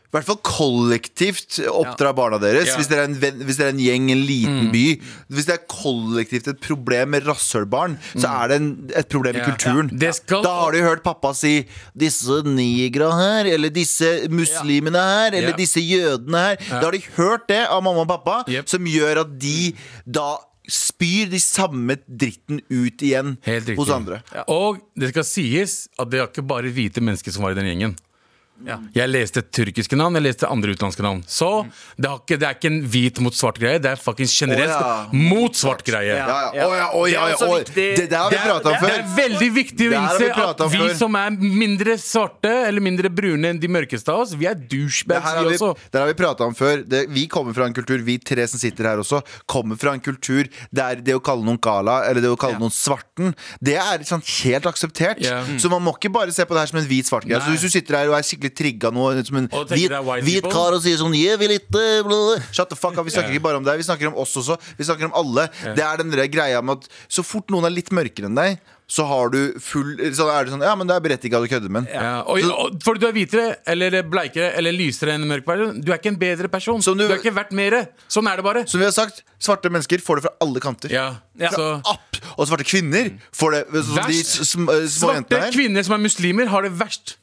i 0.07 0.15
hvert 0.15 0.23
fall 0.23 0.37
kollektivt 0.39 1.57
oppdra 1.67 2.13
barna 2.15 2.37
deres. 2.39 2.69
Ja. 2.69 2.77
Hvis, 2.79 2.87
dere 2.87 3.03
er 3.03 3.09
en 3.09 3.17
venn, 3.19 3.41
hvis 3.43 3.57
dere 3.59 3.73
er 3.73 3.75
en 3.75 3.81
gjeng, 3.83 4.05
en 4.13 4.21
liten 4.23 4.69
by. 4.71 4.83
Hvis 5.35 5.47
det 5.49 5.57
er 5.57 5.65
kollektivt 5.67 6.47
et 6.47 6.61
problem 6.63 7.11
med 7.11 7.27
rasshølbarn, 7.27 7.97
så 8.15 8.31
er 8.43 8.47
det 8.53 8.59
en, 8.61 8.69
et 8.95 9.09
problem 9.11 9.35
Ja. 9.35 9.43
i 9.43 9.49
kulturen. 9.51 9.91
Ja. 9.99 10.11
Skal- 10.15 10.43
Da 10.47 10.53
har 10.61 10.71
du 10.71 10.79
hørt 10.81 11.03
pappa 11.03 11.33
si 11.35 11.67
'disse 11.95 12.41
nigra 12.47 13.11
her', 13.11 13.51
eller 13.53 13.69
'disse 13.69 14.29
muslimene 14.31 14.95
her', 14.97 15.33
eller 15.35 15.49
Ja. 15.49 15.55
'disse 15.57 15.81
jødene 15.83 16.37
her'. 16.37 16.57
Da 16.69 16.81
har 16.87 16.91
de 16.91 17.01
hørt 17.17 17.47
det 17.49 17.67
av 17.67 17.83
mamma 17.83 18.01
og 18.01 18.07
pappa, 18.07 18.43
Yep. 18.47 18.69
som 18.69 18.85
gjør 18.85 19.19
at 19.25 19.39
de 19.39 19.73
da 20.09 20.37
spyr 20.69 21.29
de 21.29 21.39
samme 21.39 21.95
dritten 22.09 22.59
ut 22.69 22.97
igjen 23.01 23.37
hos 23.77 23.89
andre. 23.89 24.21
Og 24.47 24.79
det 24.97 25.09
skal 25.09 25.23
sies 25.23 25.87
at 25.99 26.09
det 26.09 26.19
er 26.19 26.27
ikke 26.27 26.47
bare 26.47 26.71
hvite 26.71 26.99
mennesker 27.01 27.31
som 27.31 27.43
var 27.43 27.51
i 27.51 27.55
den 27.55 27.65
gjengen. 27.65 27.95
Ja. 28.65 28.79
Jeg 28.95 29.11
leste 29.11 29.43
tyrkiske 29.53 29.97
navn, 29.99 30.17
jeg 30.17 30.25
leste 30.25 30.47
andre 30.49 30.73
utenlandske 30.73 31.03
navn. 31.05 31.19
Så 31.29 31.49
det, 31.97 32.09
har 32.09 32.21
ikke, 32.23 32.37
det 32.41 32.47
er 32.47 32.55
ikke 32.57 32.71
en 32.71 32.79
hvit 32.89 33.19
mot 33.21 33.35
svart 33.37 33.59
greie, 33.61 33.77
det 33.81 33.91
er 33.91 34.01
fuckings 34.01 34.33
generelt 34.33 34.73
oh, 34.73 34.87
ja. 35.13 35.27
mot 35.29 35.57
svart 35.57 35.83
greie. 35.85 36.15
Ja, 36.17 36.25
ja. 36.25 36.47
Ja. 36.57 36.87
Å, 36.97 37.03
ja, 37.11 37.27
å, 37.37 37.51
Det 37.69 37.85
er 37.93 38.09
der 38.09 38.17
har 38.23 38.33
vi 38.33 38.39
prata 38.41 38.71
om 38.73 38.81
det 38.81 38.93
er 38.95 39.05
veldig 39.17 39.49
viktig 39.53 39.89
å 39.89 39.93
vi 39.93 39.99
innse 39.99 40.29
at 40.47 40.63
vi 40.73 40.87
som 40.97 41.17
er 41.19 41.37
mindre 41.37 41.97
svarte 42.01 42.51
eller 42.67 42.83
mindre 42.83 43.11
brune 43.13 43.53
enn 43.53 43.61
de 43.61 43.69
mørkeste 43.71 44.13
av 44.13 44.23
oss, 44.25 44.33
vi 44.37 44.49
er 44.49 44.57
douchebags, 44.57 45.37
vi 45.37 45.53
også. 45.53 45.71
Det 45.93 46.01
har 46.01 46.09
vi 46.09 46.17
prata 46.17 46.47
om 46.47 46.57
før. 46.57 46.81
Det, 46.87 47.03
vi 47.13 47.27
kommer 47.31 47.55
fra 47.57 47.67
en 47.69 47.75
kultur, 47.77 48.01
vi 48.07 48.17
tre 48.21 48.47
som 48.49 48.61
sitter 48.61 48.89
her 48.91 49.03
også, 49.03 49.21
kommer 49.49 49.77
fra 49.79 49.93
en 49.97 50.03
kultur 50.03 50.49
der 50.73 51.03
det 51.03 51.15
å 51.17 51.21
kalle 51.23 51.45
noen 51.45 51.61
gala, 51.61 51.99
eller 52.09 52.25
det 52.25 52.33
å 52.33 52.39
kalle 52.39 52.57
Ja. 52.57 52.63
noen 52.63 52.73
svarten, 52.73 53.33
det 53.61 53.75
er 53.77 54.05
sånn 54.07 54.23
helt 54.23 54.65
akseptert. 54.69 55.21
Ja. 55.21 55.43
Så 55.59 55.69
man 55.69 55.83
må 55.85 55.93
ikke 55.97 56.09
bare 56.13 56.33
se 56.33 56.45
på 56.47 56.55
det 56.55 56.65
her 56.65 56.71
som 56.71 56.79
en 56.81 56.87
hvit 56.89 57.05
svart 57.09 57.27
greie. 57.27 57.41
Så 57.43 57.53
hvis 57.53 57.65
du 57.67 57.69
sitter 57.69 57.99
her 57.99 58.09
og 58.11 58.17
er 58.17 58.25
skikkelig 58.25 58.46
trigga 58.49 58.91
nå, 58.93 59.09
som 59.25 59.37
en 59.41 59.47
hvit, 59.49 59.91
hvit 60.23 60.43
kar 60.51 60.73
og 60.77 60.81
sier 60.83 60.97
sånn 60.97 61.15
«Jeg 61.17 61.37
vil 61.39 61.55
ikke 61.57 61.71
bla, 61.73 62.03
bla, 62.07 62.21
bla». 62.35 62.39
Shut 62.51 62.69
the 62.69 62.75
fuck 62.79 62.97
up. 62.97 63.05
Vi 63.05 63.11
snakker 63.11 63.29
Ja. 63.31 63.35
ikke 63.39 63.43
bare 63.49 63.57
om 63.57 63.63
deg, 63.67 63.77
vi 63.77 63.83
snakker 63.83 64.07
om 64.07 64.15
oss 64.23 64.35
også. 64.37 64.57
Vi 64.77 64.83
snakker 64.87 65.05
om 65.05 65.13
alle. 65.15 65.49
Det 65.75 65.83
er 65.83 65.97
den 65.97 66.11
greia 66.31 66.61
med 66.63 66.77
at 66.83 66.89
så 67.09 67.23
fort 67.23 67.47
noen 67.49 67.65
er 67.65 67.69
litt 67.73 67.89
mørkere 67.91 68.25
enn 68.31 68.35
deg, 68.35 68.59
så 68.87 69.03
har 69.03 69.27
du 69.33 69.59
full 69.59 69.97
Så 70.15 70.29
er 70.31 70.45
det 70.45 70.53
sånn 70.53 70.61
Ja, 70.63 70.73
men 70.79 70.87
det 70.87 70.95
er 70.95 71.01
berettiget 71.03 71.35
å 71.35 71.47
kødde 71.51 71.67
med. 71.69 71.89
Ja, 71.91 72.21
og, 72.23 72.39
og 72.39 72.77
du 72.79 73.03
er 73.05 73.11
hvitere 73.11 73.57
eller 73.67 73.97
bleikere 74.07 74.53
eller 74.55 74.71
lysere 74.71 75.11
enn 75.17 75.25
mørk 75.27 75.43
person, 75.43 75.81
du 75.83 75.91
er 75.91 75.97
ikke 75.99 76.13
en 76.13 76.19
bedre 76.21 76.47
person. 76.47 76.79
Du, 76.79 76.93
du- 76.95 77.03
er 77.11 77.17
ikke 77.19 77.33
verdt 77.35 77.51
mer. 77.51 77.75
Sånn 78.07 78.29
er 78.31 78.37
det 78.39 78.45
bare. 78.47 78.63
Som 78.65 78.79
vi 78.79 78.85
har 78.87 78.95
sagt, 78.95 79.23
svarte 79.43 79.67
mennesker 79.69 79.99
får 79.99 80.21
det 80.21 80.23
fra 80.29 80.33
alle 80.39 80.59
kanter. 80.63 80.89
Ja. 80.95 81.17
Ja. 81.35 81.51
Og 82.37 82.47
svarte 82.47 82.63
kvinner 82.63 83.11
får 83.35 83.51
det 83.57 83.63
Så 83.83 83.93
De 83.93 83.99
Verst. 83.99 84.39
s- 84.39 84.49
sm, 84.55 84.69
eh, 84.71 84.87
små 84.87 85.11
svarte 85.11 85.51
kvinner 85.51 85.83
som 85.83 85.93
er 85.99 86.03
muslimer, 86.07 86.47
har 86.47 86.61
det 86.63 86.71
verst. 86.79 87.17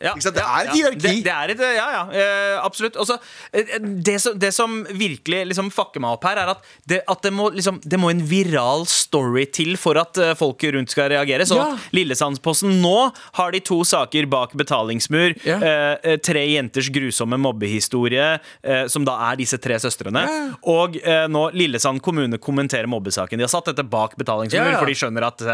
Ja? 0.00 0.14
Det 0.16 0.40
er 0.40 0.64
et 0.64 0.72
hierarki. 0.74 1.00
Det, 1.04 1.12
det 1.26 1.32
er 1.34 1.52
et, 1.54 1.62
ja, 1.76 1.86
ja, 1.94 2.02
eh, 2.16 2.56
absolutt. 2.64 2.96
Også, 3.00 3.18
eh, 3.52 3.74
det, 3.80 4.16
som, 4.22 4.38
det 4.40 4.52
som 4.56 4.78
virkelig 4.88 5.42
liksom 5.50 5.70
fucker 5.74 6.00
meg 6.02 6.16
opp 6.16 6.24
her, 6.28 6.40
er 6.40 6.54
at 6.54 6.64
det, 6.88 7.02
at 7.10 7.20
det, 7.26 7.32
må, 7.36 7.50
liksom, 7.52 7.80
det 7.84 8.00
må 8.00 8.10
en 8.12 8.22
viral 8.26 8.86
story 8.88 9.44
til 9.52 9.76
for 9.80 10.00
at 10.00 10.16
eh, 10.20 10.32
folk 10.38 10.64
rundt 10.72 10.94
skal 10.94 11.10
reagere. 11.12 11.46
Så 11.48 11.58
Ja. 11.60 11.68
Lillesandsposten 11.92 12.78
nå 12.80 13.10
har 13.36 13.52
de 13.52 13.60
to 13.60 13.82
saker 13.84 14.24
bak 14.30 14.54
betalingsmur. 14.56 15.34
Ja. 15.44 15.58
Eh, 15.60 16.16
tre 16.24 16.46
jenters 16.48 16.88
grusomme 16.92 17.36
mobbehistorie, 17.40 18.30
eh, 18.64 18.86
som 18.88 19.04
da 19.04 19.18
er 19.30 19.40
disse 19.42 19.58
tre 19.60 19.76
søstrene. 19.82 20.24
Ja. 20.24 20.40
Og 20.72 20.96
eh, 21.02 21.26
nå 21.28 21.46
Lillesand 21.56 22.00
kommune 22.04 22.40
kommenterer 22.40 22.88
mobbesaken. 22.90 23.36
De 23.40 23.44
har 23.44 23.52
satt 23.52 23.68
dette 23.72 23.84
bak 23.84 24.16
betalingsmur, 24.20 24.72
for 24.78 24.88
de 24.88 24.96
skjønner 24.96 25.28
at 25.28 25.44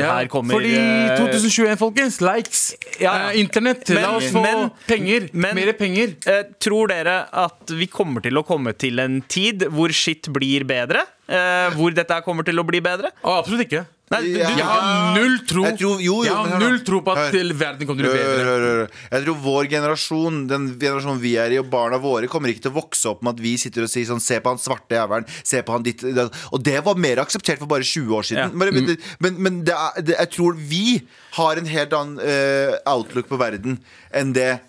her 0.00 0.28
kommer 0.32 0.56
Fordi 0.56 0.72
eh, 0.78 1.16
2021, 1.20 1.76
folkens. 1.80 2.20
Likes. 2.24 2.64
Ja, 3.02 3.14
ja. 3.88 3.94
Men. 3.94 4.02
La 4.02 4.16
oss 4.16 4.30
få 4.32 4.42
men- 4.42 4.70
penger. 4.86 5.28
men- 5.32 5.54
Mer 5.54 5.72
penger. 5.72 6.14
Eh, 6.26 6.42
tror 6.60 6.88
dere 6.88 7.28
at 7.32 7.70
vi 7.70 7.86
kommer 7.86 8.22
til 8.22 8.32
å 8.40 8.44
komme 8.46 8.72
til 8.76 8.98
en 9.00 9.20
tid 9.22 9.66
hvor 9.70 9.92
shit 9.92 10.28
blir 10.32 10.64
bedre? 10.64 11.02
Eh, 11.28 11.70
hvor 11.76 11.94
dette 11.94 12.22
kommer 12.24 12.44
til 12.44 12.56
å 12.60 12.66
bli 12.66 12.80
bedre? 12.80 13.10
Å, 13.24 13.38
absolutt 13.42 13.66
ikke. 13.68 13.86
Nei, 14.12 14.18
du, 14.20 14.26
Ja. 14.36 14.48
du, 14.50 14.58
Jeg 14.58 14.66
har 14.68 15.14
null 15.16 15.38
tro 15.48 15.62
Jeg 15.64 15.78
tror- 15.78 16.00
jo, 16.02 16.14
jo, 16.20 16.24
Jeg 16.24 16.34
har 16.34 16.58
null 16.60 16.78
tro 16.84 17.00
på 17.00 17.12
at 17.16 17.32
Hør. 17.32 17.52
verden 17.56 17.86
kommer 17.88 18.02
til 18.04 18.10
å 18.10 18.12
bli 18.12 18.20
bedre. 18.20 18.44
hør, 18.44 18.64
hør. 18.68 18.90
Jeg 19.10 19.24
tror 19.24 19.38
vår 19.40 19.68
generasjon 19.72 20.46
Den 20.46 20.66
generasjonen 20.78 21.20
vi 21.22 21.32
er 21.40 21.50
i, 21.52 21.58
og 21.58 21.70
barna 21.70 21.98
våre, 21.98 22.28
kommer 22.28 22.52
ikke 22.52 22.62
til 22.66 22.70
å 22.72 22.82
vokse 22.82 23.06
opp 23.08 23.22
med 23.22 23.34
at 23.34 23.40
vi 23.40 23.56
sitter 23.56 23.82
og 23.82 23.88
sier 23.88 24.04
sånn 24.04 24.20
Se 24.20 24.38
på 24.40 24.52
han 24.52 24.58
svarte 24.60 24.92
jævelen. 24.92 25.24
Se 25.42 25.62
på 25.62 25.72
han 25.72 25.82
ditt. 25.82 26.04
Og 26.52 26.62
det 26.62 26.84
var 26.84 26.94
mer 26.96 27.16
akseptert 27.24 27.58
for 27.58 27.66
bare 27.66 27.82
20 27.82 28.12
år 28.12 28.22
siden. 28.22 28.44
Ja. 28.44 28.48
Men, 28.52 28.74
men, 28.74 28.96
men, 29.20 29.42
men 29.42 29.64
det 29.64 29.74
er, 29.74 30.02
det, 30.02 30.16
jeg 30.18 30.30
tror 30.36 30.54
vi 30.54 31.02
har 31.40 31.56
en 31.56 31.66
helt 31.66 31.92
annen 31.92 32.20
uh, 32.20 32.76
outlook 32.86 33.26
på 33.28 33.38
verden 33.40 33.78
enn 34.12 34.32
det 34.36 34.60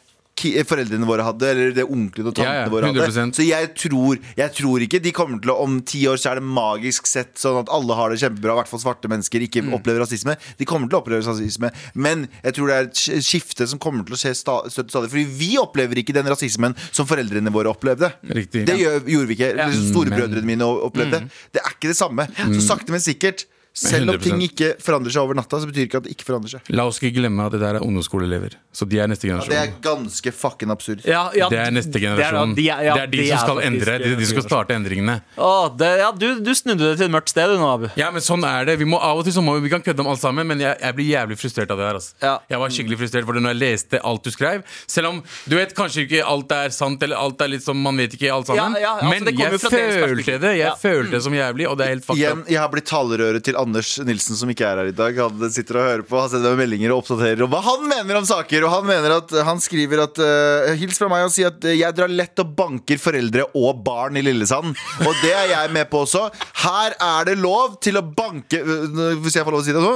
foreldrene 0.67 1.08
våre 1.08 1.24
hadde, 1.24 1.48
eller 1.48 1.71
det 1.76 1.86
onklene 1.88 2.28
og 2.28 2.36
tantene 2.36 2.54
Ja, 2.54 2.63
ja, 2.65 2.69
våre 2.69 2.89
hadde. 2.91 3.32
Så 3.34 3.45
jeg 3.48 3.69
tror, 3.80 4.19
jeg 4.36 4.52
tror 4.58 4.84
ikke 4.86 5.00
de 5.02 5.12
kommer 5.15 5.39
til 5.41 5.52
å 5.54 5.56
Om 5.65 5.78
ti 5.88 6.02
år 6.12 6.17
så 6.19 6.32
er 6.32 6.36
det 6.41 6.43
magisk 6.43 7.08
sett 7.08 7.36
sånn 7.39 7.62
at 7.63 7.69
alle 7.74 7.95
har 7.95 8.10
det 8.12 8.19
kjempebra, 8.19 8.54
i 8.54 8.60
hvert 8.60 8.67
fall 8.67 8.80
svarte 8.84 9.08
mennesker 9.10 9.41
ikke 9.48 9.63
Mm. 9.65 9.74
opplever 9.80 10.00
rasisme. 10.04 10.36
De 10.60 10.65
kommer 10.65 10.89
til 10.89 11.00
å 11.00 11.02
oppleve 11.02 11.24
rasisme, 11.26 11.71
men 11.95 12.28
jeg 12.43 12.54
tror 12.54 12.67
det 12.67 12.76
er 12.76 12.84
et 12.91 13.24
skifte 13.24 13.67
som 13.67 13.80
kommer 13.80 14.04
til 14.06 14.13
å 14.13 14.19
skje 14.19 14.36
støtt 14.36 14.91
stadig. 14.91 15.10
Fordi 15.10 15.26
vi 15.26 15.58
opplever 15.58 15.95
ikke 16.04 16.13
den 16.13 16.26
rasismen 16.28 16.76
som 16.91 17.08
foreldrene 17.08 17.50
våre 17.52 17.71
opplevde. 17.74 18.12
Riktig. 18.30 18.65
Det 18.67 18.78
gjør, 18.78 19.00
gjorde 19.08 19.28
vi 19.28 19.36
ikke. 19.39 19.50
Eller 19.56 19.65
Mm, 19.71 19.91
Storebrødrene 19.93 20.45
mine 20.45 20.62
opplevde. 20.65 21.21
Mm. 21.24 21.30
Det 21.54 21.62
er 21.63 21.71
ikke 21.71 21.88
det 21.89 21.98
samme. 21.98 22.28
Så 22.54 22.62
sakte, 22.67 22.91
men 22.91 23.00
sikkert 23.00 23.45
Selv 23.76 24.08
om 24.10 24.16
100%. 24.16 24.24
ting 24.24 24.40
ikke 24.46 24.68
forandrer 24.80 25.12
seg 25.12 25.22
over 25.26 25.36
natta, 25.36 25.58
så 25.60 25.68
betyr 25.68 25.84
ikke 25.90 25.98
at 26.00 26.06
det 26.08 26.14
ikke 26.16 26.24
forandrer 26.30 26.54
seg. 26.56 26.62
La 26.72 26.86
oss 26.88 26.96
ikke 27.02 27.18
glemme 27.18 27.44
at 27.46 27.52
det 27.52 27.60
der 27.60 27.76
er 27.76 27.84
ungdomsskoleelever. 27.84 28.54
Så 28.72 28.88
de 28.88 29.00
er 29.04 29.08
neste 29.12 29.28
Ja, 29.28 29.38
det 29.44 29.58
er 29.60 29.74
ganske 29.84 30.32
fucking 30.32 30.72
absurd. 30.72 31.02
Ja, 31.04 31.26
ja, 31.36 31.50
Det 31.50 31.60
er 31.60 31.72
neste 31.76 31.92
det 31.92 32.04
er- 32.04 32.16
generasjon. 32.16 32.56
de 32.56 32.70
er- 32.70 32.84
ja, 32.86 32.94
Det 32.96 33.04
er 33.04 33.08
de 33.12 33.28
som 33.28 33.38
skal 33.38 33.56
faktisk, 33.56 33.68
endre. 33.68 33.98
De, 34.00 34.16
de 34.16 34.26
som 34.26 34.34
skal 34.40 34.44
starte 34.50 34.72
endringene. 34.76 35.22
Å, 35.38 35.78
det, 35.78 35.90
ja, 36.00 36.12
du, 36.12 36.40
du 36.40 36.52
snudde 36.56 36.80
det 36.88 36.98
til 36.98 37.06
et 37.08 37.12
mørkt 37.12 37.30
sted 37.30 37.48
du 37.52 37.58
nå, 37.60 37.68
Abu. 37.74 37.90
Ja, 38.00 38.12
men 38.12 38.22
sånn 38.22 38.44
er 38.48 38.66
det. 38.66 38.78
Vi 38.80 38.86
må 38.86 38.96
Av 39.02 39.18
og 39.20 39.24
til 39.26 39.34
så 39.34 39.44
må 39.44 39.56
vi, 39.60 39.68
vi 39.68 39.70
kan 39.76 39.82
kødde 39.84 40.00
om 40.00 40.08
alt 40.08 40.20
sammen, 40.24 40.48
men 40.48 40.58
jeg, 40.60 40.78
jeg 40.80 40.96
blir 40.96 41.08
jævlig 41.12 41.38
frustrert 41.38 41.70
av 41.72 41.78
det 41.78 41.86
her. 41.86 41.96
Altså. 42.00 42.14
Ja. 42.24 42.40
Jeg 42.50 42.60
var 42.60 42.70
skikkelig 42.70 42.98
frustrert 43.04 43.26
for 43.26 43.34
det 43.34 43.44
når 43.44 43.54
jeg 43.56 43.60
leste 43.60 44.00
alt 44.04 44.24
du 44.24 44.32
skrev. 44.32 44.64
Selv 44.88 45.08
om 45.12 45.22
du 45.52 45.56
vet 45.60 45.76
kanskje 45.76 46.08
ikke 46.08 46.24
alt 46.26 46.52
er 46.56 46.70
sant, 46.70 47.04
eller 47.04 47.18
alt 47.20 47.42
er 47.42 47.48
litt 47.52 47.64
som 47.64 47.76
Man 47.84 47.98
vet 47.98 48.16
ikke 48.16 48.32
alt 48.32 48.48
sammen. 48.48 48.74
Ja, 48.80 48.80
ja, 48.80 48.94
altså, 48.96 49.10
men 49.12 49.26
det 49.26 49.36
kommer 49.36 49.52
jo 49.52 49.60
jeg 49.60 49.60
fra 49.60 49.70
deres 49.70 49.96
følte 49.96 50.16
perspektiv. 50.16 50.40
det. 50.42 50.54
Jeg 50.58 50.66
Ja. 50.72 50.76
følte 50.80 51.12
det 51.12 51.22
som 51.28 51.34
jævlig, 51.34 51.68
og 51.70 51.78
det 51.78 51.86
er 51.86 51.90
helt 51.92 52.06
fucked 52.06 52.24
Igjen, 52.24 52.46
jeg 52.48 52.58
har 52.60 52.70
blitt 52.72 52.86
talerøret 52.88 53.44
til 53.44 53.56
Anders 53.65 53.95
Nilsen, 54.06 54.38
som 54.39 54.51
ikke 54.51 54.65
er 54.67 54.82
her 54.82 54.91
i 54.91 54.95
dag. 54.95 55.17
Han 55.19 55.51
sitter 55.54 55.80
og 55.80 55.88
hører 55.89 56.06
på, 56.08 56.19
han 56.21 56.32
sender 56.32 56.58
meldinger 56.60 56.93
og 56.93 57.04
oppdaterer 57.04 57.43
om 57.45 57.51
hva 57.51 57.62
han 57.65 57.86
mener 57.89 58.19
om 58.19 58.28
saker. 58.28 58.65
Og 58.67 58.73
han 58.78 58.88
mener 58.88 59.17
at 59.17 59.34
Han 59.45 59.62
skriver 59.63 60.06
at 60.06 60.21
uh, 60.21 60.73
Hils 60.80 60.99
fra 61.01 61.10
meg 61.12 61.25
og 61.28 61.34
si 61.34 61.45
at 61.47 61.65
eh, 61.67 61.80
jeg 61.80 61.95
drar 61.97 62.12
lett 62.12 62.39
og 62.41 62.54
banker 62.58 63.01
foreldre 63.01 63.47
og 63.58 63.82
barn 63.86 64.19
i 64.19 64.23
Lillesand. 64.25 64.75
Og 65.06 65.21
det 65.23 65.34
er 65.34 65.51
jeg 65.51 65.73
med 65.75 65.89
på 65.91 66.04
også. 66.06 66.28
Her 66.65 66.95
er 66.95 67.30
det 67.30 67.38
lov 67.41 67.78
til 67.84 67.99
å 67.99 68.06
banke 68.06 68.62
øh, 68.62 69.19
Hvis 69.23 69.38
jeg 69.38 69.45
får 69.45 69.56
lov 69.56 69.63
å 69.63 69.67
si 69.67 69.75
det 69.75 69.84
så. 69.84 69.95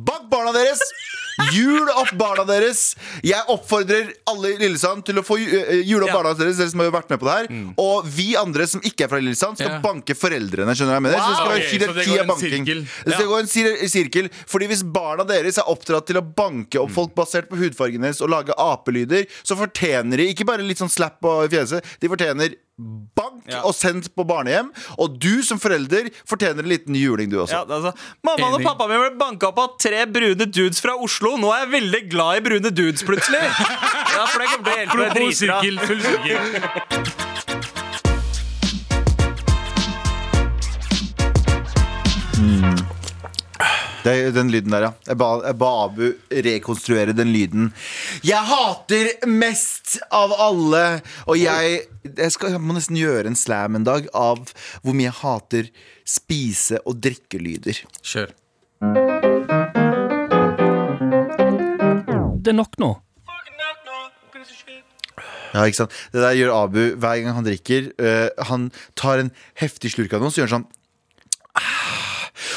Bank 0.00 0.30
barna 0.32 0.54
deres! 0.56 0.80
Jul 1.54 1.88
opp 2.00 2.12
barna 2.20 2.44
deres! 2.48 2.94
Jeg 3.26 3.40
oppfordrer 3.52 4.12
alle 4.30 4.52
i 4.54 4.58
Lillesand 4.60 5.04
til 5.06 5.20
å 5.20 5.24
få 5.26 5.38
øh, 5.40 5.82
jule 5.86 6.04
opp 6.06 6.10
Ja. 6.12 6.16
barna 6.18 6.34
deres, 6.38 6.56
dere 6.60 6.70
som 6.72 6.80
har 6.84 6.90
vært 6.94 7.10
med 7.10 7.20
på 7.22 7.28
det 7.28 7.36
her. 7.38 7.74
Og 7.80 8.06
vi 8.06 8.28
andre 8.40 8.66
som 8.70 8.80
ikke 8.86 9.04
er 9.06 9.08
fra 9.12 9.20
Lillesand, 9.22 9.56
skal 9.60 9.70
Ja. 9.76 9.80
banke 9.84 10.14
foreldrene. 10.16 10.74
Skjønner 10.76 10.96
jeg 10.98 11.02
mener? 11.08 11.18
Så 11.18 11.28
det 11.30 11.36
skal 11.36 11.46
Wow. 11.46 11.54
være 11.54 11.60
Ok, 11.60 11.70
så 11.70 11.78
det 11.78 11.80
hierarki 11.80 12.10
går 12.10 12.18
av 12.18 12.20
en 12.20 12.32
banking. 12.34 12.64
sirkel. 12.66 12.86
Det 13.04 13.12
skal 13.14 13.26
gå 13.26 13.38
en 13.40 13.46
sir 13.46 13.88
sirkel 13.88 14.30
Fordi 14.46 14.66
hvis 14.70 14.82
barna 14.92 15.24
deres 15.26 15.58
er 15.58 15.64
oppdratt 15.70 16.06
til 16.06 16.16
å 16.16 16.22
banke 16.34 16.80
opp 16.80 16.90
folk 16.90 17.14
basert 17.14 17.48
på 17.48 17.56
hudfargen 17.58 18.00
deres 18.02 18.20
og 18.20 18.30
lage 18.30 18.52
apelyder, 18.56 19.26
så 19.44 19.56
fortjener 19.56 20.16
de 20.16 20.32
ikke 20.34 20.46
bare 20.46 20.62
litt 20.62 20.78
sånn 20.78 20.90
slapp 20.90 21.20
på 21.20 21.48
fjeset, 21.50 21.82
de 22.00 22.08
fortjener 22.08 22.54
bank 23.16 23.44
Ja. 23.50 23.62
og 23.66 23.74
sendt 23.74 24.08
på 24.14 24.24
barnehjem. 24.26 24.70
Og 24.98 25.18
du 25.20 25.42
som 25.46 25.58
forelder 25.58 26.10
fortjener 26.28 26.62
en 26.64 26.68
liten 26.70 26.94
juling, 26.96 27.30
du 27.30 27.38
også. 27.42 27.60
Ja, 27.60 27.64
altså, 27.64 27.92
Mammaen 28.24 28.58
og 28.58 28.62
pappaen 28.64 28.90
min 28.94 29.02
ble 29.04 29.18
banka 29.20 29.50
opp 29.50 29.58
av 29.58 29.74
tre 29.80 30.04
brune 30.06 30.46
dudes 30.50 30.80
fra 30.80 30.96
Oslo. 30.96 31.36
Nå 31.40 31.52
er 31.54 31.64
jeg 31.66 31.74
veldig 31.78 32.02
glad 32.10 32.36
i 32.40 32.44
brune 32.50 32.70
dudes, 32.70 33.02
plutselig. 33.06 33.40
Ja, 34.10 34.26
for 34.26 34.42
det 34.42 34.48
kommer 34.50 35.14
til 35.14 35.48
å 35.48 35.62
hjelpe 35.64 35.86
full 35.86 36.02
sirkel. 36.02 37.26
Det 44.04 44.14
den 44.32 44.48
lyden 44.52 44.72
der, 44.72 44.86
ja. 44.86 44.92
Jeg 45.10 45.18
ba, 45.20 45.28
jeg 45.44 45.56
ba 45.60 45.70
Abu 45.84 46.06
rekonstruere 46.46 47.12
den 47.16 47.32
lyden. 47.34 47.68
Jeg 48.24 48.40
hater 48.48 49.10
mest 49.28 49.98
av 50.14 50.32
alle! 50.40 50.84
Og 51.26 51.36
jeg, 51.36 51.82
jeg, 52.08 52.32
skal, 52.32 52.54
jeg 52.56 52.62
må 52.64 52.76
nesten 52.76 52.96
gjøre 52.96 53.28
en 53.28 53.36
slam 53.36 53.76
en 53.76 53.84
dag 53.84 54.08
av 54.16 54.54
hvor 54.80 54.96
mye 54.96 55.10
jeg 55.10 55.18
hater 55.20 55.70
spise- 56.08 56.80
og 56.86 56.96
drikkelyder. 57.04 57.84
Kjør. 58.00 58.32
Det 62.40 62.54
er 62.54 62.56
nok 62.56 62.80
nå. 62.80 62.94
Ja, 65.50 65.64
ikke 65.66 65.82
sant? 65.82 65.94
Det 66.14 66.22
der 66.22 66.36
gjør 66.38 66.56
Abu 66.62 66.82
hver 66.96 67.20
gang 67.20 67.34
han 67.36 67.44
drikker. 67.46 67.90
Uh, 68.00 68.30
han 68.48 68.70
tar 68.98 69.20
en 69.20 69.32
heftig 69.60 69.92
slurk 69.92 70.14
av 70.16 70.22
noe, 70.22 70.32
så 70.32 70.40
gjør 70.40 70.54
han 70.54 70.62
sånn. 70.62 70.68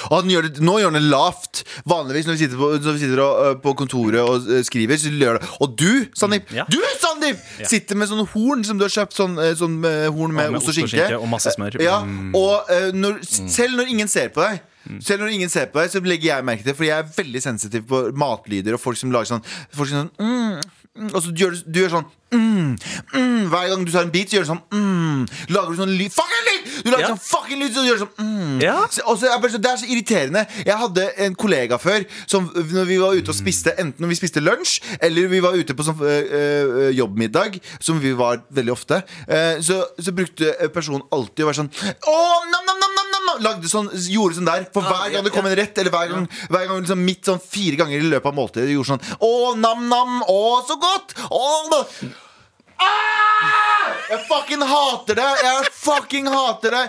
Og 0.09 0.15
han 0.19 0.31
gjør 0.33 0.47
det, 0.47 0.63
Nå 0.63 0.77
gjør 0.79 0.91
han 0.91 0.97
det 0.99 1.03
lavt. 1.11 1.63
Vanligvis 1.89 2.27
når 2.27 2.37
vi 2.37 2.41
sitter 2.43 2.59
på, 2.59 2.69
vi 2.77 2.99
sitter 3.01 3.23
og, 3.23 3.39
uh, 3.43 3.55
på 3.63 3.75
kontoret 3.83 4.19
og 4.23 4.49
uh, 4.49 4.59
skriver, 4.65 4.99
så 4.99 5.11
gjør 5.13 5.39
det 5.39 5.51
Og 5.63 5.77
du, 5.79 6.05
Sandeep! 6.17 6.51
Ja. 6.55 6.65
Du, 6.71 6.79
Sandeep! 7.01 7.39
Sitter 7.69 7.99
med 7.99 8.11
sånn 8.11 8.25
horn 8.33 8.65
som 8.67 8.79
du 8.79 8.85
har 8.87 8.93
kjøpt. 8.93 9.15
Sånn, 9.17 9.37
øh, 9.39 9.53
sånn 9.57 9.79
horn 9.83 10.33
med, 10.35 10.53
med 10.53 10.59
ost 10.59 10.71
og 10.73 10.77
skinke. 10.77 11.07
og 11.17 11.27
masse 11.31 11.53
smør. 11.55 11.79
Ja, 11.83 12.01
Mm. 12.03 12.33
og 12.35 12.69
når, 12.97 13.19
selv 13.23 13.77
når 13.77 13.91
ingen 13.93 14.09
ser 14.11 14.27
på 14.33 14.41
deg 14.43 14.61
selv 15.03 15.23
når 15.23 15.35
ingen 15.37 15.51
ser 15.51 15.69
på 15.71 15.79
deg, 15.79 15.91
så 15.93 16.01
legger 16.03 16.29
jeg 16.33 16.45
merke 16.47 16.65
til 16.65 16.75
For 16.75 16.87
jeg 16.87 16.97
er 16.99 17.11
veldig 17.15 17.41
sensitiv 17.43 17.85
på 17.87 18.01
matlyder 18.19 18.75
og 18.75 18.81
folk 18.83 18.99
som 18.99 19.13
lager 19.15 19.35
sånn, 19.35 19.45
folk 19.71 19.89
som 19.89 20.03
sånn 20.03 20.11
mm, 20.19 20.57
mm, 20.57 20.82
Og 20.93 21.23
så 21.25 21.31
gjør 21.33 21.55
du, 21.55 21.61
du 21.73 21.77
gjør 21.81 21.89
sånn 21.95 22.03
mm, 22.37 22.73
mm, 23.17 23.45
Hver 23.49 23.69
gang 23.71 23.81
du 23.85 23.89
tar 23.89 24.03
en 24.05 24.11
bit, 24.13 24.29
så 24.29 24.37
gjør 24.37 24.43
du 24.45 24.49
sånn 24.51 24.59
mm, 24.69 25.23
Lager 25.55 25.73
du 25.73 25.79
sånn 25.79 25.93
lyd 25.97 26.13
Fucking 26.13 26.43
lyd! 26.49 26.67
Du 26.85 26.89
lager 26.91 27.01
Ja. 27.01 27.07
sånn 27.15 27.23
fucking 27.23 27.61
lyd, 27.63 27.71
så 27.73 27.81
du 27.81 27.89
gjør 27.89 28.01
sånn 28.03 28.11
mm. 28.21 28.61
Ja. 28.61 28.75
Så- 28.93 29.01
og 29.09 29.17
så 29.17 29.31
bare 29.41 29.49
så- 29.55 29.61
Det 29.63 29.71
er 29.71 29.79
så 29.81 29.87
irriterende. 29.89 30.43
Jeg 30.67 30.77
hadde 30.77 31.07
en 31.25 31.33
kollega 31.35 31.79
før 31.81 32.05
som 32.29 32.45
når 32.53 32.85
vi 32.91 32.97
var 33.01 33.15
ute 33.17 33.33
og 33.33 33.37
spiste 33.39 33.73
Enten 33.81 34.05
når 34.05 34.11
vi 34.13 34.19
spiste 34.21 34.43
lunsj, 34.45 34.75
eller 35.01 35.27
vi 35.33 35.39
var 35.41 35.57
ute 35.57 35.73
på 35.73 35.83
sånn 35.87 35.97
øh, 36.05 36.91
jobbmiddag, 36.93 37.57
som 37.81 37.97
vi 37.99 38.11
var 38.13 38.43
veldig 38.53 38.71
ofte, 38.75 39.01
øh, 39.29 39.61
så, 39.65 39.81
så 39.97 40.13
brukte 40.13 40.53
personen 40.73 41.01
alltid 41.11 41.41
å 41.45 41.49
være 41.49 41.61
sånn 41.63 41.71
Å, 41.73 42.17
nam, 42.53 42.69
nam, 42.69 42.77
nam 42.85 42.92
Lagde 43.41 43.69
sånn, 43.71 43.89
gjorde 44.13 44.37
sånn 44.37 44.49
der. 44.49 44.67
For 44.75 44.85
hver 44.85 45.09
gang 45.13 45.25
det 45.25 45.33
kom 45.33 45.47
en 45.49 45.55
rett, 45.57 45.77
eller 45.81 45.93
hver 45.93 46.11
gang, 46.11 46.27
hver 46.49 46.67
gang 46.69 46.83
liksom 46.83 47.03
midt 47.07 47.29
sånn 47.31 47.41
fire 47.41 47.79
ganger 47.79 47.97
i 47.97 48.11
løpet 48.13 48.29
av 48.29 48.37
måltidet, 48.37 48.69
gjorde 48.75 48.93
sånn 48.93 49.03
Å, 49.23 49.33
nam, 49.59 49.87
nam, 49.89 50.21
å, 50.29 50.39
så 50.67 50.77
godt! 50.81 51.15
Å, 51.29 51.43
da. 51.73 51.83
Ah! 52.83 53.93
Jeg 54.11 54.25
fucking 54.29 54.65
hater 54.67 55.19
det! 55.19 55.29
Jeg 55.47 55.69
fucking 55.83 56.27
hater 56.33 56.77
det! 56.77 56.87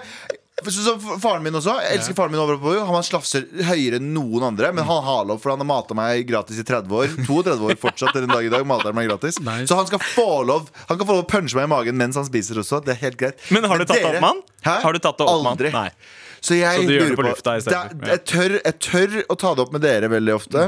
Så, 0.65 0.71
så 0.71 0.93
Faren 1.19 1.43
min 1.43 1.57
også. 1.59 1.73
Jeg 1.83 1.99
elsker 1.99 2.15
faren 2.17 2.31
min 2.33 2.41
over 2.41 2.57
på 2.63 2.73
Han 2.87 3.05
slafser 3.05 3.43
høyere 3.67 3.99
enn 3.99 4.13
noen 4.15 4.47
andre, 4.53 4.71
men 4.73 4.87
han 4.87 5.03
har 5.05 5.27
lov, 5.27 5.41
for 5.43 5.51
han 5.51 5.61
har 5.61 5.67
mata 5.67 5.97
meg 5.99 6.23
gratis 6.29 6.61
i 6.63 6.65
30 6.65 6.95
år. 6.95 7.17
32 7.27 7.69
år 7.73 7.81
fortsatt 7.83 8.15
til 8.15 8.25
den 8.25 8.33
dag 8.33 8.47
i 8.47 8.53
dag. 8.53 8.63
Mater 8.69 8.95
meg 8.97 9.11
gratis 9.11 9.41
Nice. 9.43 9.67
Så 9.69 9.77
han 9.79 9.89
skal 9.91 10.01
få 10.01 10.45
lov 10.47 10.71
Han 10.87 10.97
kan 11.01 11.09
få 11.09 11.19
lov 11.19 11.25
å 11.25 11.29
punche 11.29 11.59
meg 11.59 11.67
i 11.67 11.73
magen 11.75 11.99
mens 11.99 12.17
han 12.21 12.27
spiser 12.29 12.63
også. 12.63 12.81
Det 12.87 12.95
er 12.95 13.01
helt 13.03 13.19
greit. 13.21 13.43
Men 13.55 13.67
har 13.69 13.83
du 13.83 13.85
tatt 13.89 13.99
det 13.99 14.13
opp 14.13 14.21
med 14.21 14.31
han? 14.31 14.45
Har 14.87 14.95
du 14.95 15.03
tatt 15.03 15.19
det 15.19 15.27
opp 15.27 15.43
med 15.43 15.51
han? 15.51 15.57
Aldri. 15.59 15.75
Nei. 15.75 16.23
Så 16.45 16.57
jeg 16.59 16.81
Så 16.81 16.87
du 16.89 16.93
gjør 16.93 17.07
det 17.09 17.17
på, 17.17 17.23
på 17.23 17.29
lufta 17.31 17.57
i 17.57 17.63
stedet? 17.65 17.99
Er- 18.05 18.11
jeg, 18.15 18.25
tør, 18.29 18.57
jeg 18.61 18.81
tør 18.85 19.21
å 19.33 19.37
ta 19.41 19.55
det 19.57 19.65
opp 19.65 19.73
med 19.77 19.85
dere 19.85 20.11
veldig 20.13 20.35
ofte. 20.37 20.65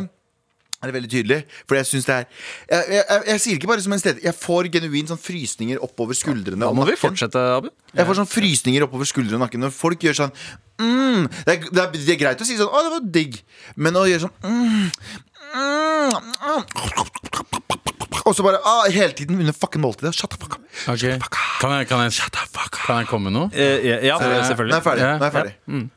Er 0.76 0.90
det 0.90 0.94
veldig 0.96 1.08
tydelig? 1.12 1.38
For 1.64 1.76
jeg 1.78 1.86
synes 1.88 2.04
det 2.08 2.14
er 2.14 2.24
jeg, 2.28 2.82
jeg, 2.94 3.04
jeg, 3.08 3.22
jeg 3.30 3.40
sier 3.42 3.58
ikke 3.58 3.68
bare 3.70 3.80
som 3.84 3.94
en 3.96 4.00
sted 4.02 4.18
Jeg 4.22 4.36
får 4.36 4.68
genuint 4.74 5.08
sånn 5.08 5.20
frysninger 5.20 5.80
oppover 5.84 6.16
skuldrene. 6.18 6.60
Da 6.60 6.68
og 6.68 6.76
må 6.76 6.84
vi 6.88 6.96
fortsette, 7.00 7.40
Abu. 7.56 7.70
Jeg 7.96 8.08
får 8.08 8.18
sånn 8.20 8.28
frysninger 8.28 8.84
oppover 8.84 9.08
skuldrene 9.08 9.40
og 9.40 9.44
nakken 9.46 9.64
når 9.64 9.72
folk 9.76 10.04
gjør 10.04 10.18
sånn 10.20 10.34
mm, 10.80 11.22
det, 11.46 11.54
er, 11.54 11.56
det, 11.70 11.80
er, 11.80 11.88
det 11.96 12.12
er 12.16 12.20
greit 12.20 12.44
å 12.44 12.48
si 12.48 12.58
sånn 12.60 12.68
'Å, 12.68 12.82
det 12.84 12.92
var 12.92 13.04
digg', 13.16 13.40
men 13.80 13.96
å 13.96 14.04
gjøre 14.04 14.28
sånn 14.28 14.36
mm, 14.44 14.90
mm, 15.56 16.12
mm, 16.52 16.62
Og 18.24 18.34
så 18.36 18.42
bare 18.46 18.58
ah, 18.64 18.86
hele 18.90 19.12
tiden 19.12 19.38
under 19.40 19.52
fucking 19.52 19.82
måltidet. 19.84 20.14
Shut 20.16 20.30
the 20.32 20.38
fuck 20.40 20.56
up. 20.56 20.62
Ok. 20.92 21.04
Kan 21.60 21.72
jeg, 21.72 21.86
kan 21.88 22.02
jeg, 22.04 22.12
kan 22.72 22.98
jeg 23.00 23.06
komme 23.08 23.30
med 23.30 23.34
noe? 23.36 23.48
Eh, 23.52 24.04
ja, 24.06 24.16
selvfølgelig. 24.18 24.72
Nå 24.72 24.76
er 24.76 24.80
jeg 24.80 24.84
ferdig. 24.86 25.02
Ja. 25.06 25.12
Nå 25.16 25.24
er 25.24 25.28
jeg 25.30 25.34
ferdig. 25.36 25.54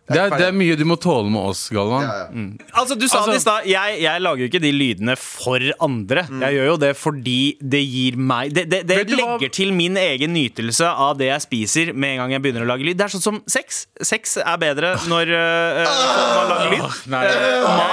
Det 0.09 0.19
er, 0.23 0.33
det 0.39 0.45
er 0.49 0.55
mye 0.57 0.75
du 0.79 0.83
må 0.89 0.95
tåle 1.01 1.29
med 1.31 1.41
oss, 1.51 1.65
Galvan. 1.73 2.05
Ja, 2.05 2.15
ja. 2.25 2.69
Altså, 2.81 2.95
du 2.99 3.05
sa 3.07 3.19
Altså- 3.19 3.31
det 3.31 3.39
i 3.39 3.43
stad. 3.43 3.67
Jeg, 3.69 3.99
jeg 4.03 4.21
lager 4.23 4.43
jo 4.43 4.47
ikke 4.49 4.61
de 4.63 4.71
lydene 4.73 5.15
for 5.19 5.65
andre. 5.85 6.23
Jeg 6.43 6.57
gjør 6.57 6.69
jo 6.71 6.77
det 6.81 6.91
fordi 6.97 7.37
det 7.61 7.81
gir 7.85 8.17
meg 8.17 8.53
Det, 8.55 8.65
det, 8.71 8.79
det 8.89 8.99
du 9.09 9.15
hva- 9.15 9.35
legger 9.35 9.51
til 9.59 9.73
min 9.75 9.97
egen 9.99 10.33
nytelse 10.33 10.87
av 10.89 11.17
det 11.19 11.27
jeg 11.29 11.41
spiser, 11.45 11.93
med 11.93 12.15
en 12.15 12.23
gang 12.23 12.31
jeg 12.37 12.41
begynner 12.45 12.65
å 12.65 12.69
lage 12.71 12.87
lyd. 12.87 12.97
Det 12.99 13.05
er 13.09 13.13
sånn 13.17 13.25
som 13.25 13.41
sex. 13.49 13.85
Sex 14.01 14.37
er 14.41 14.57
bedre 14.61 14.95
når 15.11 15.33
uh, 15.35 15.83
man 15.85 16.49
lager 16.53 16.73
lyd. 16.73 16.97
Nei, 17.13 17.23
jeg- 17.27 17.41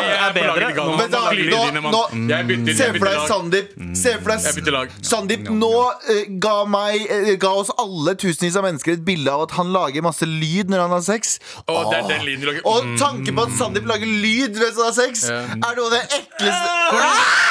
jeg 0.07 0.23
er 0.23 0.33
bedre 0.39 0.71
når 0.77 0.97
man 0.97 1.11
da, 1.11 1.25
lyd. 1.33 1.51
nå, 1.53 1.91
nå, 1.91 2.73
Se 2.77 2.89
for 2.95 3.07
deg. 3.11 3.21
Sandeep. 3.27 3.75
Se 3.97 4.15
for 4.22 4.33
deg 4.33 4.46
Jeg 4.66 4.74
lag. 4.74 4.94
Sandeep 5.07 5.48
nå 5.52 5.72
eh, 6.12 6.22
ga 6.42 6.55
meg 6.70 7.07
eh, 7.12 7.33
Ga 7.42 7.52
oss 7.62 7.72
alle 7.81 8.14
tusenvis 8.18 8.57
av 8.59 8.66
mennesker 8.66 8.96
et 8.96 9.05
bilde 9.07 9.33
av 9.33 9.46
at 9.46 9.57
han 9.59 9.72
lager 9.74 10.05
masse 10.07 10.26
lyd 10.29 10.72
når 10.72 10.85
han 10.87 10.94
har 10.96 11.05
sex. 11.07 11.37
Å, 11.66 11.76
det 11.90 11.98
er 12.00 12.09
den 12.11 12.26
lyden 12.29 12.44
du 12.44 12.48
lager. 12.50 12.64
Og 12.70 12.92
tanken 13.00 13.37
på 13.37 13.46
at 13.46 13.57
Sandeep 13.59 13.88
lager 13.90 14.09
lyd 14.09 14.57
mens 14.61 14.79
han 14.81 14.88
har 14.88 14.96
sex, 14.96 15.26
Ja. 15.31 15.42
er 15.57 15.79
noe 15.79 15.88
av 15.88 15.94
det 15.96 16.02
ekleste 16.20 16.72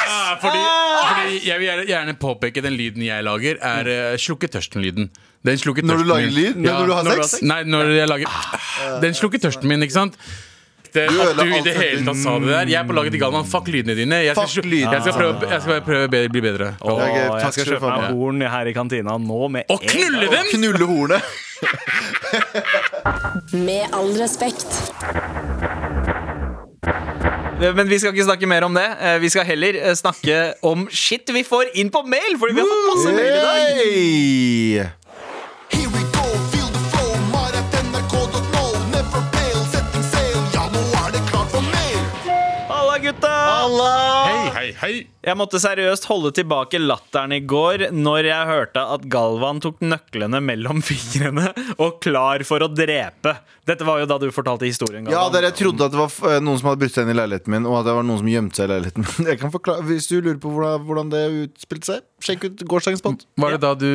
Ah, 0.06 0.36
fordi, 0.40 0.60
fordi 0.60 1.38
jeg 1.46 1.58
vil 1.60 1.66
gjerne, 1.68 1.86
gjerne 1.90 2.14
påpeke 2.20 2.62
den 2.64 2.76
lyden 2.78 3.02
jeg 3.04 3.24
lager, 3.26 3.58
er 3.62 3.90
uh, 3.90 4.16
slukke 4.20 4.48
tørsten-lyden. 4.50 5.10
Den 5.46 5.60
slukker 5.60 5.84
Når 5.86 6.02
du 6.02 6.04
tørsten 6.04 6.12
lager 6.12 6.30
min. 6.30 6.36
lyd? 6.36 6.60
Når 6.66 6.86
du 6.86 6.94
har 6.96 7.10
sex? 7.12 7.42
Nei, 7.46 7.60
når 7.66 7.92
jeg 7.94 8.10
lager 8.10 9.00
Den 9.04 9.16
slukker 9.18 9.42
tørsten 9.42 9.70
min, 9.70 9.82
ikke 9.86 9.96
sant? 9.98 10.18
Det, 10.92 11.08
Du 11.10 11.20
at 11.20 11.36
du 11.36 11.42
i 11.46 11.60
det 11.64 11.74
hele 11.76 12.04
tatt 12.06 12.16
sa 12.22 12.38
det 12.38 12.48
der. 12.48 12.66
Jeg 12.72 12.78
er 12.80 12.86
på 12.88 12.94
laget 12.96 13.12
til 13.12 13.20
Galvan. 13.20 13.44
Fuck 13.44 13.66
lydene 13.68 13.94
dine. 13.98 14.20
Jeg 14.24 14.34
skal, 14.36 14.46
Fuck 14.46 14.64
slu- 14.64 14.80
jeg 14.80 15.00
skal 15.02 15.12
prøve, 15.12 15.50
jeg 15.50 15.60
skal 15.62 15.80
prøve 15.86 16.04
å 16.06 16.10
be- 16.10 16.28
bli 16.28 16.40
bedre. 16.40 16.68
Åh, 16.80 16.92
Ok, 16.92 17.00
takk 17.00 17.16
jeg 17.16 17.40
skal 17.40 17.52
skal 17.52 17.64
du 17.64 17.70
kjøpe 17.70 17.80
få. 17.80 18.00
meg 18.00 18.10
horn 18.16 18.40
her 18.56 18.66
i 18.66 18.72
kantina 18.72 19.18
nå 19.18 19.48
med 19.50 19.64
Og 19.70 19.80
knulle 19.80 20.28
dem! 20.30 20.44
Knulle 20.52 20.86
hornet. 20.86 21.22
Med 23.52 23.88
all 23.92 24.12
respekt. 24.20 24.66
Men 27.56 27.88
vi 27.88 27.96
skal 27.98 28.12
ikke 28.12 28.26
snakke 28.28 28.46
mer 28.50 28.64
om 28.66 28.74
det. 28.76 28.84
Eh, 29.00 29.18
Vi 29.22 29.28
skal 29.32 29.44
heller 29.48 29.78
eh, 29.80 29.94
snakke 29.96 30.54
om 30.62 30.86
shit 30.92 31.28
vi 31.32 31.42
får 31.46 31.70
inn 31.80 31.88
på 31.90 32.02
mail, 32.06 32.36
fordi 32.38 32.52
vi 32.52 32.60
har 32.60 32.68
fått 32.68 32.88
masse 32.92 33.14
mail 33.16 33.32
i 33.32 33.42
dag. 33.46 33.58
Hey! 33.80 35.05
Hei, 44.66 44.74
hei, 44.82 44.92
hei! 44.92 45.15
Jeg 45.26 45.34
måtte 45.34 45.58
seriøst 45.58 46.04
holde 46.06 46.30
tilbake 46.36 46.78
latteren 46.78 47.32
i 47.34 47.40
går 47.42 47.88
når 47.90 48.28
jeg 48.28 48.46
hørte 48.46 48.82
at 48.94 49.06
Galvan 49.10 49.58
tok 49.64 49.80
nøklene 49.82 50.38
mellom 50.44 50.78
fingrene 50.86 51.48
og 51.82 51.96
klar 52.04 52.44
for 52.46 52.62
å 52.62 52.68
drepe. 52.70 53.32
Dette 53.66 53.82
var 53.82 53.98
jo 53.98 54.06
da 54.06 54.20
du 54.22 54.28
fortalte 54.30 54.68
historien. 54.68 55.02
Galvan. 55.08 55.16
Ja, 55.18 55.24
der 55.34 55.48
jeg 55.48 55.56
trodde 55.58 55.88
at 55.88 55.94
det 55.96 55.98
var 55.98 56.38
noen 56.46 56.60
som 56.60 56.68
hadde 56.70 56.78
brutt 56.84 56.94
seg 56.94 57.08
inn 57.08 57.10
i 57.10 57.18
leiligheten 57.18 57.56
min, 57.56 57.66
og 57.66 57.80
at 57.80 57.88
det 57.88 57.96
var 57.98 58.06
noen 58.06 58.20
som 58.22 58.30
gjemte 58.30 58.60
seg 58.60 58.68
i 58.68 58.72
leiligheten 58.76 59.06
min. 59.08 59.26
Jeg 59.32 59.40
kan 59.42 59.50
forklare, 59.54 59.82
Hvis 59.90 60.06
du 60.12 60.20
lurer 60.20 60.38
på 60.42 60.52
hvordan, 60.54 61.10
det 61.10 61.24
utspilte 61.48 61.90
seg, 61.90 62.06
sjekk 62.22 62.46
ut 62.46 62.62
gårsdagens 62.70 63.02
pod. 63.04 63.26
Var 63.42 63.56
det 63.56 63.60
da 63.66 63.72
du 63.76 63.90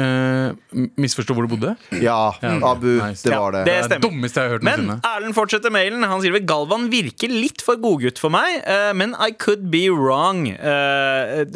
eh, 0.00 0.88
misforsto 0.98 1.36
hvor 1.36 1.44
du 1.44 1.52
bodde? 1.52 1.74
Ja, 2.00 2.16
Abu, 2.40 2.88
Nice. 3.04 3.22
det 3.28 3.36
var 3.36 3.52
det. 3.54 3.66
det 3.68 3.76
Det 3.76 3.76
er 3.84 3.92
det 3.92 4.00
dummeste 4.06 4.40
jeg 4.40 4.48
har 4.48 4.56
hørt 4.56 4.66
Men. 4.66 4.88
Erlend 5.04 5.36
fortsetter 5.36 5.72
mailen. 5.76 6.08
Han 6.08 6.24
skriver 6.24 6.42
Galvan 6.48 6.88
virker 6.92 7.30
litt 7.30 7.60
for 7.64 7.76
godgutt 7.84 8.18
for 8.22 8.32
meg, 8.32 8.62
eh, 8.64 8.90
men 8.96 9.12
I 9.20 9.30
could 9.36 9.68
be 9.70 9.84
wrong. 9.92 10.48
eh, 10.56 10.69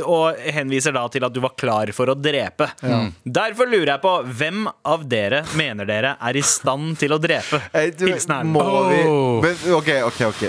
og 0.04 0.40
henviser 0.54 0.94
da 0.96 1.04
til 1.12 1.24
at 1.26 1.34
du 1.34 1.40
var 1.44 1.54
klar 1.58 1.90
for 1.96 2.12
å 2.12 2.16
drepe. 2.18 2.68
Derfor 3.24 3.70
lurer 3.70 3.94
jeg 3.94 4.02
på 4.04 4.14
hvem 4.40 4.66
av 4.68 5.06
dere 5.10 5.44
mener 5.58 5.88
dere 5.88 6.14
er 6.20 6.38
i 6.40 6.44
stand 6.44 6.96
til 7.00 7.14
å 7.16 7.20
drepe? 7.22 7.60
Hilsen 7.74 8.38
Erlend. 8.40 8.54
må 8.54 8.68
vi 8.90 9.02
Oh. 9.04 9.42
men, 9.42 9.58
OK, 9.76 9.90
OK. 10.06 10.20
ok 10.30 10.44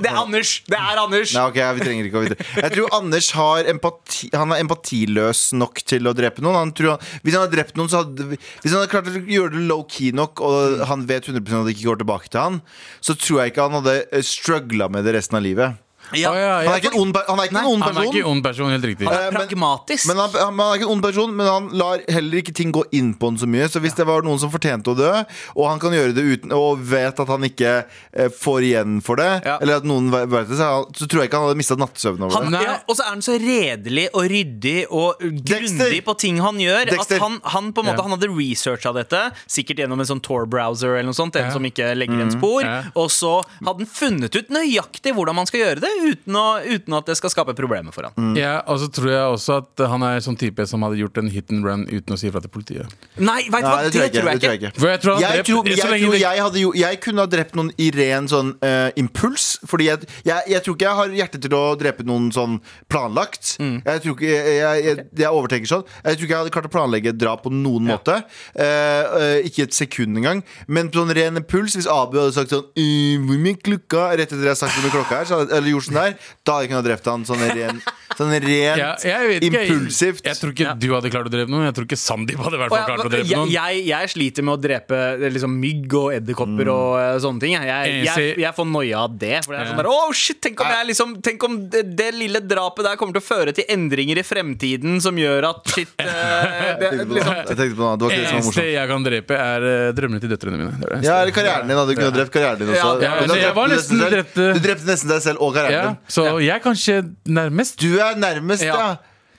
Det 0.00 0.08
er 0.08 0.16
Anders! 0.16 0.50
Det 0.66 0.78
er 0.78 0.98
Anders! 1.00 1.32
Nei, 1.36 1.42
ok, 1.50 1.58
vi 1.76 1.84
trenger 1.84 2.06
ikke 2.08 2.20
å 2.20 2.22
vite 2.24 2.46
Jeg 2.56 2.72
tror 2.74 2.94
Anders 2.96 3.28
har 3.36 3.68
empati, 3.70 4.30
Han 4.32 4.54
er 4.54 4.62
empatiløs 4.64 5.42
nok 5.60 5.82
til 5.84 6.08
å 6.08 6.14
drepe 6.16 6.42
noen. 6.44 6.56
Han 6.56 6.72
han, 6.88 7.10
hvis 7.24 7.36
han 7.36 7.44
hadde 7.44 7.56
drept 7.58 7.76
noen, 7.78 7.90
så 7.92 8.02
hadde 8.02 8.30
Hvis 8.32 8.72
han 8.72 8.80
hadde 8.80 8.90
klart 8.92 9.10
å 9.10 9.14
gjøre 9.20 9.52
det 9.56 9.66
low-key 9.68 10.14
nok, 10.16 10.40
og 10.46 10.84
han 10.90 11.04
vet 11.10 11.28
100 11.28 11.60
at 11.60 11.68
det 11.68 11.76
ikke 11.76 11.90
går 11.90 12.02
tilbake 12.04 12.32
til 12.32 12.40
han, 12.46 12.58
så 13.04 13.16
tror 13.18 13.42
jeg 13.42 13.52
ikke 13.52 13.68
han 13.68 13.78
hadde 13.80 13.96
eh, 14.08 14.24
struggla 14.26 14.88
med 14.92 15.04
det 15.06 15.14
resten 15.18 15.38
av 15.38 15.44
livet. 15.44 15.78
Ja. 16.16 16.30
Å, 16.32 16.36
ja, 16.40 16.54
Han 16.66 16.74
er 16.74 16.80
ikke 16.82 16.90
en 16.94 17.00
ond, 17.00 17.16
han 17.28 17.38
er 17.40 17.48
ikke 17.50 17.58
en 17.60 17.66
ond 17.70 17.82
Han 17.84 17.90
er 17.90 18.00
person. 18.00 18.14
ikke 18.16 18.30
ond 18.30 18.42
person, 18.44 18.70
helt 18.74 18.84
riktig. 18.90 19.06
Han 19.06 19.14
Eh, 19.20 19.26
er 19.28 19.36
pragmatisk. 19.36 20.06
Men 20.10 20.16
han, 20.22 20.30
han, 20.34 20.58
han 20.58 20.72
er 20.72 20.78
ikke 20.80 20.86
en 20.88 20.94
ond 20.96 21.02
person, 21.04 21.34
men 21.36 21.46
han 21.46 21.68
lar 21.76 22.00
heller 22.08 22.40
ikke 22.42 22.54
ting 22.56 22.72
gå 22.72 22.84
inn 22.96 23.12
på 23.14 23.30
han 23.30 23.38
så 23.38 23.46
mye. 23.50 23.68
Så 23.70 23.80
hvis 23.84 23.94
det 23.98 24.06
var 24.08 24.22
noen 24.26 24.38
som 24.42 24.50
fortjente 24.50 24.90
å 24.90 24.96
dø, 24.98 25.12
og 25.56 25.64
han 25.70 25.78
kan 25.82 25.92
gjøre 25.94 26.14
det 26.16 26.24
uten 26.26 26.52
Og 26.56 26.80
vet 26.90 27.20
at 27.20 27.28
han 27.28 27.42
ikke 27.46 27.74
eh, 28.12 28.28
får 28.32 28.66
igjen 28.70 28.98
for 29.04 29.16
det, 29.20 29.28
Ja. 29.46 29.58
eller 29.60 29.76
at 29.80 29.84
noen 29.84 30.10
vet 30.10 30.48
det, 30.50 30.56
så, 30.58 30.70
så 30.96 31.06
tror 31.06 31.22
jeg 31.22 31.30
ikke 31.30 31.38
han 31.40 31.48
hadde 31.50 31.60
mista 31.60 31.76
nattesøvnen 31.78 32.26
over 32.26 32.34
Han, 32.40 32.52
det. 32.52 32.62
Ja, 32.66 32.76
og 32.88 32.96
så 32.98 33.04
er 33.06 33.10
han 33.14 33.22
så 33.22 33.36
redelig 33.40 34.08
og 34.14 34.26
ryddig 34.30 34.78
og 34.90 35.20
grundig 35.20 36.02
på 36.04 36.14
ting 36.18 36.40
han 36.42 36.58
gjør. 36.60 36.84
Dexter. 36.90 37.16
At 37.16 37.22
han, 37.22 37.38
han 37.44 37.72
på 37.72 37.80
en 37.84 37.90
måte 37.90 37.98
Ja. 38.00 38.06
Han 38.08 38.14
hadde 38.16 38.30
researcha 38.32 38.92
dette, 38.96 39.18
sikkert 39.50 39.82
gjennom 39.82 40.00
en 40.00 40.08
sånn 40.08 40.22
Tor-browser 40.24 40.94
eller 40.96 41.10
noe 41.10 41.16
sånt, 41.16 41.36
en 41.36 41.44
Ja. 41.50 41.52
som 41.52 41.62
ikke 41.68 41.90
legger 41.94 42.16
igjen 42.16 42.32
spor. 42.32 42.62
Ja. 42.64 42.82
Og 42.96 43.10
så 43.12 43.42
hadde 43.60 43.84
han 43.84 43.86
funnet 43.86 44.34
ut 44.36 44.48
nøyaktig 44.50 45.12
hvordan 45.14 45.34
man 45.36 45.46
skal 45.46 45.60
gjøre 45.60 45.80
det, 45.84 45.90
uten, 46.00 46.36
å, 46.36 46.46
uten 46.64 46.96
at 46.98 47.10
det 47.10 47.16
skal 47.18 47.32
skape 47.32 47.54
problemer 47.58 47.94
for 47.94 48.08
han. 48.08 48.34
Ja, 48.38 48.60
og 48.70 48.80
så 48.82 48.90
tror 48.92 49.10
jeg 49.12 49.34
også 49.36 49.58
at 49.62 49.84
han 49.92 50.04
er 50.06 50.22
sånn 50.24 50.38
type 50.40 50.64
som 50.68 50.84
hadde 50.86 51.00
gjort 51.00 51.20
en 51.20 51.30
hit 51.32 51.52
and 51.54 51.66
run 51.66 51.86
uten 51.90 52.16
å 52.16 52.18
si 52.20 52.28
ifra 52.30 52.42
til 52.44 52.52
politiet. 52.52 52.96
Nei, 53.18 53.42
vet 53.50 53.64
du 53.64 53.68
hva, 53.68 53.82
det 53.84 53.92
tror 53.94 54.04
jeg 54.04 54.12
ikke. 54.12 54.20
Jeg 54.20 54.60
jeg 54.60 54.72
tror 54.80 55.20
Jeg, 55.20 55.44
tror, 55.46 55.68
jeg, 55.68 55.80
tror 55.80 56.16
jeg, 56.16 56.42
hadde 56.44 56.62
jo, 56.62 56.72
jeg 56.76 57.00
kunne 57.04 57.24
ha 57.24 57.30
drept 57.30 57.56
noen 57.58 57.72
i 57.80 57.90
ren 57.94 58.28
sånn 58.30 58.54
uh, 58.64 58.88
impuls. 59.00 59.52
Fordi 59.68 59.88
jeg, 59.90 60.08
jeg, 60.26 60.46
jeg 60.54 60.64
tror 60.64 60.76
ikke 60.76 60.88
jeg 60.88 60.98
har 61.00 61.16
hjerte 61.20 61.40
til 61.42 61.56
å 61.56 61.62
drepe 61.80 62.06
noen 62.08 62.30
sånn 62.34 62.58
planlagt. 62.90 63.56
Mm. 63.62 63.80
Jeg 63.86 64.04
tror 64.04 64.16
ikke 64.16 64.30
jeg, 64.30 64.56
jeg, 64.60 64.84
jeg, 64.86 65.06
jeg 65.22 65.40
overtenker 65.40 65.72
sånn. 65.72 65.84
Jeg 66.04 66.18
tror 66.18 66.28
ikke 66.28 66.34
jeg 66.34 66.42
hadde 66.44 66.54
klart 66.56 66.70
å 66.70 66.72
planlegge 66.72 67.12
et 67.14 67.20
drap 67.20 67.44
på 67.46 67.52
noen 67.54 67.88
måte. 67.90 68.20
Uh, 68.54 68.64
uh, 68.64 69.36
ikke 69.46 69.68
et 69.68 69.76
sekund 69.76 70.20
engang. 70.20 70.44
Men 70.70 70.90
på 70.90 71.00
sånn 71.00 71.14
ren 71.16 71.40
impuls, 71.40 71.76
hvis 71.78 71.88
Abu 71.90 72.18
hadde 72.20 72.36
sagt 72.36 72.54
sånn 72.54 72.66
«Øh, 72.78 73.26
Hvor 73.26 73.40
mye 73.42 73.58
klokka? 73.58 74.06
Rett 74.18 74.30
etter 74.30 74.44
jeg 74.44 74.52
har 74.52 74.58
sagt 74.58 74.76
hvor 74.76 74.86
mye 74.86 74.94
klokka 74.94 75.20
er, 75.20 75.28
så 75.28 75.40
hadde, 75.40 75.54
eller 75.56 75.74
gjort 75.74 75.88
sånn 75.88 75.89
der, 75.96 76.14
da 76.44 76.52
hadde 76.52 76.62
jeg 76.66 76.70
kunnet 76.70 76.80
ha 76.82 76.86
drept 76.90 77.10
han 77.10 77.24
sånn 77.28 77.42
ren, 77.50 77.80
sånn 78.20 78.30
rent 78.34 78.48
Ja, 78.50 78.90
jeg 79.00 79.40
ikke, 79.40 79.50
jeg- 79.60 79.70
impulsivt. 79.70 80.24
Jeg 80.26 80.36
tror 80.40 80.52
ikke 80.54 80.74
du 80.80 80.86
hadde 80.94 81.10
klart 81.12 81.28
å 81.28 81.32
drepe 81.32 81.50
noen. 81.52 81.64
Jeg 81.68 81.74
tror 81.78 81.86
ikke 81.88 81.98
Sandeep 82.00 82.40
hadde 82.44 82.58
i 82.58 82.62
hvert 82.62 82.74
fall 82.74 82.86
klart 82.90 83.04
å 83.06 83.10
drepe 83.12 83.28
jeg, 83.30 83.38
noen. 83.38 83.50
jeg, 83.54 83.82
jeg 83.90 84.12
sliter 84.14 84.46
med 84.46 84.54
å 84.56 84.60
drepe 84.60 84.98
eh, 85.16 85.26
liksom, 85.36 85.54
mygg 85.62 85.96
og 86.00 86.08
edderkopper 86.18 86.70
og 86.72 86.88
uh, 86.98 87.18
sånne 87.22 87.40
ting. 87.44 87.54
Jeg, 87.56 87.68
jeg, 87.70 88.04
jeg, 88.08 88.34
jeg 88.44 88.54
får 88.56 88.68
noia 88.70 89.04
av 89.06 89.16
det. 89.20 89.34
For 89.46 89.54
det 89.54 89.60
er 89.60 89.64
Ja. 89.64 89.70
sånn 89.74 89.80
der, 89.82 89.90
oh, 89.90 90.12
shit, 90.16 90.40
tenk 90.44 90.60
om, 90.64 90.70
jeg, 90.74 90.88
liksom, 90.90 91.14
tenk 91.26 91.46
om 91.48 91.58
det, 91.72 91.82
det 91.98 92.10
lille 92.16 92.40
drapet 92.44 92.86
der 92.88 92.96
kommer 93.00 93.16
til 93.16 93.22
å 93.22 93.28
føre 93.28 93.54
til 93.56 93.64
endringer 93.70 94.20
i 94.20 94.26
fremtiden 94.26 95.00
som 95.04 95.16
gjør 95.20 95.48
at 95.50 95.72
shit 95.74 95.92
eh, 96.02 96.76
det, 96.80 96.90
liksom, 97.06 97.34
jeg 97.40 97.56
tenkte 97.56 97.76
på 97.78 97.84
noe. 97.84 97.96
Det 98.00 98.06
var 98.06 98.14
ikke 98.14 98.20
det 98.20 98.30
som 98.30 98.36
var 98.36 98.44
eneste 98.44 98.66
jeg 98.70 98.90
kan 98.90 99.06
drepe, 99.06 99.38
er 99.40 99.66
uh, 99.70 99.92
drømmene 99.96 100.20
til 100.24 100.32
døtrene 100.34 100.60
mine. 100.60 100.74
Det 100.80 100.90
det 100.90 101.00
Ja, 101.06 101.20
eller 101.22 101.34
karrieren 101.34 101.68
din. 101.70 101.78
Hadde 101.80 101.94
du 101.94 102.00
kunnet 102.00 102.16
drept 102.18 102.32
karrieren 102.34 102.60
din 102.60 102.70
også. 102.74 102.90
Ja, 103.00 103.06
ja, 103.06 103.14
Du 103.20 103.24
altså, 103.24 103.38
jeg 103.40 103.54
var 103.56 103.70
nesten 103.72 104.00
nesten 104.00 104.14
drepte- 104.16 104.48
Du 104.56 104.60
drepte 104.66 104.86
nesten 104.90 105.10
deg 105.14 105.22
selv 105.24 105.42
og 105.46 105.54
karrieren 105.56 105.79
Ja, 105.84 105.94
så 106.08 106.26
jeg 106.40 106.54
er 106.56 106.64
kanskje 106.64 106.98
nærmest. 107.26 107.80
Du 107.80 107.96
er 107.98 108.18
nærmest, 108.20 108.64
ja. 108.66 108.76
Ja. 108.76 108.90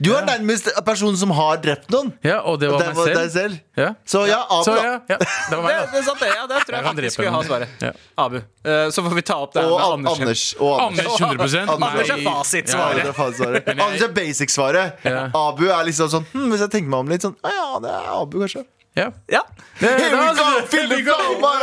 Du 0.01 0.09
er 0.17 0.23
nærmest 0.25 0.65
personen 0.85 1.17
som 1.19 1.29
har 1.37 1.59
drept 1.61 1.91
noen. 1.93 2.09
Ja, 2.25 2.39
og 2.41 2.57
det 2.61 2.71
Og 2.71 2.79
var 2.79 2.81
det 2.81 2.87
meg 2.87 2.97
var 2.97 3.05
selv. 3.05 3.19
deg 3.19 3.31
selv. 3.35 3.57
Ja. 3.77 3.89
Så 4.05 4.23
ja, 4.25 4.39
Abu, 4.49 4.63
Så 4.65 4.73
da. 4.73 4.95
det 5.07 5.17
var 5.51 5.61
meg, 5.61 5.75
da. 5.75 5.83
det 5.85 5.93
det, 5.93 6.01
sant, 6.07 6.23
det. 6.23 6.31
Ja, 6.31 6.47
det 6.49 6.61
tror 6.65 6.73
jeg 6.73 6.81
Jeg 6.81 6.87
faktisk 6.87 7.17
skulle 7.17 7.33
ha 7.35 7.41
svaret. 7.45 7.75
Ja. 7.85 7.91
Abu. 8.17 8.37
Uh, 8.41 8.89
så 8.89 9.05
får 9.05 9.15
vi 9.19 9.25
ta 9.29 9.37
opp 9.45 9.53
det 9.53 9.65
Og 9.67 9.77
med 9.77 10.09
Anders. 10.09 10.19
Anders. 10.19 10.45
Og 10.57 10.81
Anders. 10.87 11.21
Anders 11.21 11.53
100% 11.53 11.73
Anders 11.75 12.09
er 12.09 12.23
fasitsvaret. 12.25 13.03
Ja, 13.05 13.13
er 13.13 13.37
svaret. 13.37 13.71
Anders 13.77 14.01
er 14.01 14.13
basic-svaret. 14.17 15.05
Ja. 15.05 15.23
Abu 15.37 15.67
er 15.69 15.85
liksom 15.85 16.09
sånn 16.09 16.25
hm, 16.33 16.49
Hvis 16.49 16.65
jeg 16.65 16.73
tenker 16.79 16.95
meg 16.95 17.05
om 17.05 17.13
litt 17.13 17.27
sånn 17.27 17.37
Ja, 17.45 17.67
det 17.83 17.93
er 17.93 18.09
Abu, 18.17 18.39
kanskje. 18.41 18.65
Ja. 18.93 19.11
Ja. 19.27 19.47
Det, 19.79 19.87
Here 19.87 20.09
we 20.17 20.33
go! 20.35 20.61
The 20.95 21.01
go! 21.01 21.15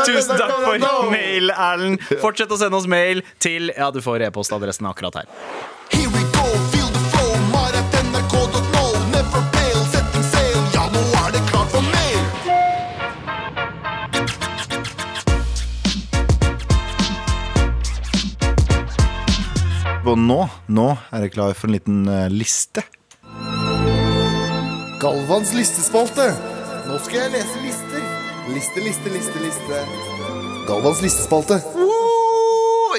Tusen 0.07 0.37
takk 0.39 0.53
for 0.65 1.11
mail, 1.13 1.51
Erlend. 1.53 2.01
Fortsett 2.23 2.49
å 2.49 2.57
sende 2.57 2.79
oss 2.81 2.89
mail 2.89 3.21
til 3.43 3.69
Ja, 3.77 3.91
du 3.93 4.01
får 4.01 4.25
e-postadressen 4.31 4.89
akkurat 4.89 5.21
her. 5.21 5.29
Here 5.93 6.09
we 6.09 6.23
go, 6.33 6.47
feel 6.73 6.89
the 6.89 7.03
flow, 7.13 7.37
mar.nrk.no. 7.53 8.85
Never 9.13 9.45
fail, 9.53 9.81
setting 9.93 10.25
sail, 10.33 10.57
ja, 10.73 10.89
nå 10.95 11.05
er 11.21 11.37
det 11.37 11.45
klart 11.53 11.69
for 11.77 11.85
mer. 11.93 12.17
Og 20.09 20.17
nå, 20.17 20.43
nå 20.73 20.91
er 21.13 21.27
jeg 21.29 21.37
klar 21.37 21.53
for 21.53 21.69
en 21.69 21.77
liten 21.77 22.07
eh, 22.09 22.31
liste. 22.33 22.89
Galvans 24.99 25.53
listespalte. 25.55 26.33
Nå 26.89 26.97
skal 27.05 27.19
jeg 27.21 27.31
lese 27.35 27.59
lister. 27.61 28.05
Liste, 28.55 28.81
liste, 28.81 29.11
liste, 29.13 29.43
liste. 29.45 29.83
Galvans 30.71 31.03
listespalte. 31.05 31.61
Woo! 31.77 31.98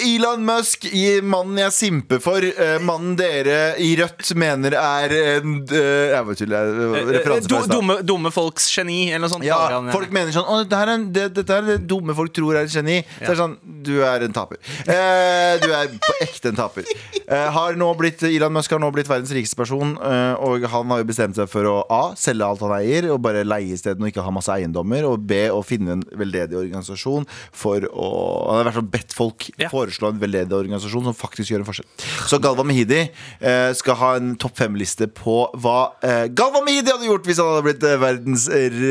Elon 0.04 0.44
Musk, 0.46 0.86
i 0.90 1.20
mannen 1.22 1.58
jeg 1.64 1.74
simper 1.76 2.20
for. 2.24 2.44
eh, 2.44 2.78
mannen 2.84 3.16
dere 3.20 3.76
i 3.82 3.92
Rødt 4.00 4.32
mener 4.40 4.76
er 4.80 5.14
en 5.40 5.58
uh, 5.70 5.76
Jeg 6.14 6.26
var 6.28 6.38
tull, 6.40 7.68
dumme, 7.70 7.98
dumme 8.08 8.32
folks 8.34 8.70
geni, 8.76 9.10
eller 9.12 9.26
noe 9.28 9.34
sånt. 9.34 9.46
Ja, 9.48 9.60
folk 9.94 10.12
mener 10.16 10.32
sånn 10.36 10.48
Å, 10.50 10.60
dette, 10.64 10.80
er 10.80 10.94
en, 10.96 11.08
det, 11.16 11.28
dette 11.38 11.58
er 11.60 11.68
det 11.68 11.78
dumme 11.90 12.16
folk 12.18 12.34
tror 12.36 12.56
er 12.60 12.68
et 12.70 12.74
geni. 12.76 13.00
Så 13.20 13.28
er 13.28 13.34
det 13.34 13.40
sånn 13.42 13.58
Du 13.86 13.94
er 14.06 14.26
en 14.28 14.36
taper. 14.36 14.60
Eh, 14.86 15.58
du 15.64 15.70
er 15.74 15.92
på 16.00 16.16
ekte 16.24 16.52
en 16.54 16.60
taper. 16.60 16.88
Eh, 17.26 17.48
har 17.56 17.76
nå 17.80 17.90
blitt, 18.00 18.24
Elon 18.30 18.54
Musk 18.56 18.72
har 18.74 18.82
nå 18.82 18.90
blitt 18.96 19.10
verdens 19.10 19.34
rikeste 19.36 19.58
person, 19.60 19.96
eh, 20.02 20.34
og 20.46 20.66
han 20.72 20.90
har 20.94 21.04
jo 21.04 21.10
bestemt 21.10 21.38
seg 21.38 21.50
for 21.52 21.68
å 21.70 21.76
A. 21.94 22.02
Selge 22.20 22.46
alt 22.48 22.64
han 22.66 22.74
eier, 22.80 23.10
og 23.14 23.22
bare 23.26 23.44
leie 23.48 23.76
isteden 23.76 24.04
og 24.06 24.10
ikke 24.12 24.24
ha 24.26 24.34
masse 24.34 24.54
eiendommer. 24.54 25.06
Og 25.10 25.20
B. 25.30 25.44
Å 25.50 25.60
finne 25.66 25.98
en 25.98 26.04
veldedig 26.18 26.58
organisasjon 26.60 27.26
for 27.56 27.86
å 27.90 28.08
Han 28.50 28.58
har 28.60 28.62
i 28.62 28.68
hvert 28.70 28.78
fall 28.80 28.90
bedt 28.94 29.14
folk 29.16 29.46
Ja. 29.60 29.68
foreslå 29.70 29.89
en 29.90 30.22
veldedig 30.22 30.56
organisasjon 30.56 31.10
som 31.10 31.16
faktisk 31.18 31.52
gjør 31.54 31.64
en 31.64 31.68
forskjell. 31.70 31.88
Så 32.30 32.40
Galva 32.44 32.66
Mehidi 32.68 33.02
eh, 33.06 33.72
skal 33.78 33.98
ha 34.00 34.12
en 34.20 34.36
topp 34.40 34.58
fem-liste 34.62 35.08
på 35.12 35.38
hva 35.60 35.78
eh, 36.06 36.26
Galva 36.32 36.62
Mehidi 36.66 36.94
hadde 36.94 37.10
gjort 37.10 37.28
hvis 37.30 37.42
han 37.42 37.52
hadde 37.54 37.66
blitt 37.70 37.86
eh, 37.88 37.98
verdens 38.02 38.48
eh, 38.54 38.82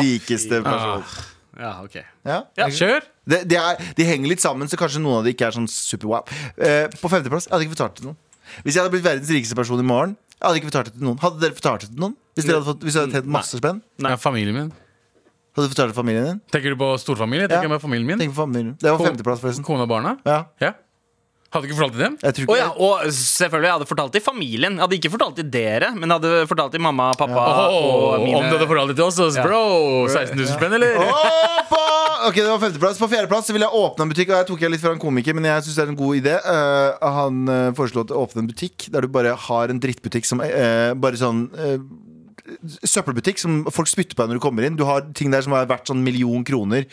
rikeste 0.00 0.62
person. 0.66 1.04
Ja, 1.60 1.74
ok 1.84 1.98
Ja. 2.00 2.38
Ja. 2.56 2.68
Kjør! 2.72 3.04
Det, 3.28 3.42
det 3.50 3.58
er, 3.60 3.78
de 3.96 4.04
henger 4.08 4.32
litt 4.32 4.42
sammen, 4.42 4.68
så 4.70 4.78
kanskje 4.80 5.02
noen 5.02 5.20
av 5.20 5.26
de 5.26 5.34
ikke 5.34 5.46
er 5.46 5.54
sånn 5.54 5.68
super 5.70 6.10
wow. 6.10 6.36
Eh, 6.56 6.88
på 6.98 7.10
femteplass, 7.12 7.46
jeg 7.46 7.54
hadde 7.54 7.66
ikke 7.68 7.76
fortalt 7.76 7.96
det 7.96 8.02
til 8.02 8.10
noen. 8.10 8.18
Hvis 8.64 8.74
jeg 8.74 8.82
hadde 8.82 8.92
blitt 8.94 9.04
verdens 9.06 9.30
rikeste 9.32 9.56
person 9.58 9.80
i 9.80 9.86
morgen, 9.86 10.16
jeg 10.34 10.42
hadde 10.48 10.58
ikke 10.58 10.70
fortalt 10.72 10.88
det 10.90 10.96
til 10.96 11.06
noen. 11.06 11.20
Hadde 11.22 11.38
dere 11.44 11.54
fortalt 11.54 11.84
det 11.84 11.92
til 11.92 12.02
noen? 12.02 12.16
Hvis 12.34 12.48
dere 12.48 12.58
hadde, 12.58 12.66
fått, 12.72 12.82
hvis 12.82 12.96
dere 12.96 13.06
hadde 13.06 13.20
tjent 13.20 13.30
masse 13.36 13.60
spenn? 13.60 13.78
Ja, 14.02 14.16
familien 14.18 14.56
min. 14.56 14.72
Hadde 15.52 15.68
du 15.68 15.74
fortalt 15.74 15.94
familien 15.96 16.24
din? 16.30 16.38
Tenker 16.52 16.72
du 16.72 16.78
på 16.80 16.92
storfamilie? 17.02 17.48
Tenker 17.50 17.68
Ja. 17.68 17.76
på 17.76 17.82
familien 17.84 18.06
min. 18.08 18.18
Tenk 18.18 18.32
på 18.34 18.40
familien. 18.46 18.76
Det 18.80 18.88
var 18.90 18.96
Ko- 18.98 19.04
femteplass, 19.10 19.40
forresten. 19.42 19.64
Kone 19.64 19.82
og 19.84 19.88
barna. 19.90 20.16
Ja. 20.24 20.44
Ja. 20.60 20.72
Hadde 21.52 21.66
du 21.66 21.68
ikke 21.68 21.76
fortalt 21.76 21.92
det 21.92 22.00
til 22.00 22.06
dem? 22.08 22.14
Jeg 22.22 22.32
tror 22.32 22.46
Å 22.48 22.54
ikke 22.56 22.62
ja, 22.64 22.68
og 22.80 23.00
selvfølgelig, 23.12 23.68
jeg 23.68 23.76
hadde 23.76 23.88
fortalt 23.90 24.12
til 24.16 24.22
familien. 24.24 24.72
Jeg 24.72 24.80
hadde 24.80 24.96
ikke 24.96 25.10
fortalt 25.12 25.36
til 25.36 25.50
dere, 25.52 25.90
men 25.92 26.08
jeg 26.08 26.16
hadde 26.22 26.46
fortalt 26.48 26.72
til 26.72 26.80
mamma, 26.80 27.10
pappa 27.12 27.42
og 27.68 28.22
mine 28.24 28.38
Om 28.38 28.46
du 28.48 28.56
hadde 28.56 28.68
fortalt 28.70 28.88
det 28.88 28.96
til 28.96 29.04
oss, 29.04 29.18
så 29.20 29.28
bro! 29.44 30.08
16 30.08 30.32
000 30.32 30.46
spenn, 30.48 30.72
eller? 30.78 30.96
Oppa! 31.04 31.82
Ok, 32.22 32.36
det 32.38 32.46
var 32.48 32.60
femteplass 32.62 32.98
På 33.02 33.08
fjerdeplass 33.10 33.48
så 33.50 33.52
vil 33.52 33.64
jeg 33.66 33.74
åpne 33.74 34.06
en 34.06 34.12
butikk. 34.14 34.30
Og 34.30 34.36
jeg 34.38 34.46
tok 34.48 34.60
jeg 34.64 34.70
litt 34.72 34.80
fra 34.80 34.92
en 34.94 35.02
komiker, 35.02 35.34
men 35.36 35.44
jeg 35.50 35.66
synes 35.66 35.76
det 35.76 35.84
er 35.84 35.92
en 35.92 35.98
god 36.00 36.20
idé. 36.22 36.34
Eh, 36.40 37.08
han 37.18 37.42
uh, 37.50 37.72
foreslo 37.76 38.04
å 38.06 38.22
åpne 38.24 38.44
en 38.46 38.48
butikk 38.48 38.88
der 38.94 39.04
du 39.04 39.08
bare 39.12 39.34
har 39.36 39.68
en 39.74 39.80
drittbutikk 39.82 40.24
som 40.24 40.40
eh, 40.40 40.94
bare 40.96 41.20
sånn 41.20 41.50
eh, 41.52 41.76
søppelbutikk 42.86 43.38
som 43.38 43.60
folk 43.72 43.88
spytter 43.90 44.16
på 44.16 44.24
deg 44.24 44.32
når 44.32 44.40
du 44.40 44.44
kommer 44.44 44.66
inn. 44.66 44.76
Du 44.78 44.84
har 44.88 45.04
ting 45.16 45.30
der 45.32 45.44
som 45.44 45.54
er 45.56 45.68
verdt 45.70 45.90
sånn 45.90 46.02
million 46.04 46.44
kroner. 46.46 46.86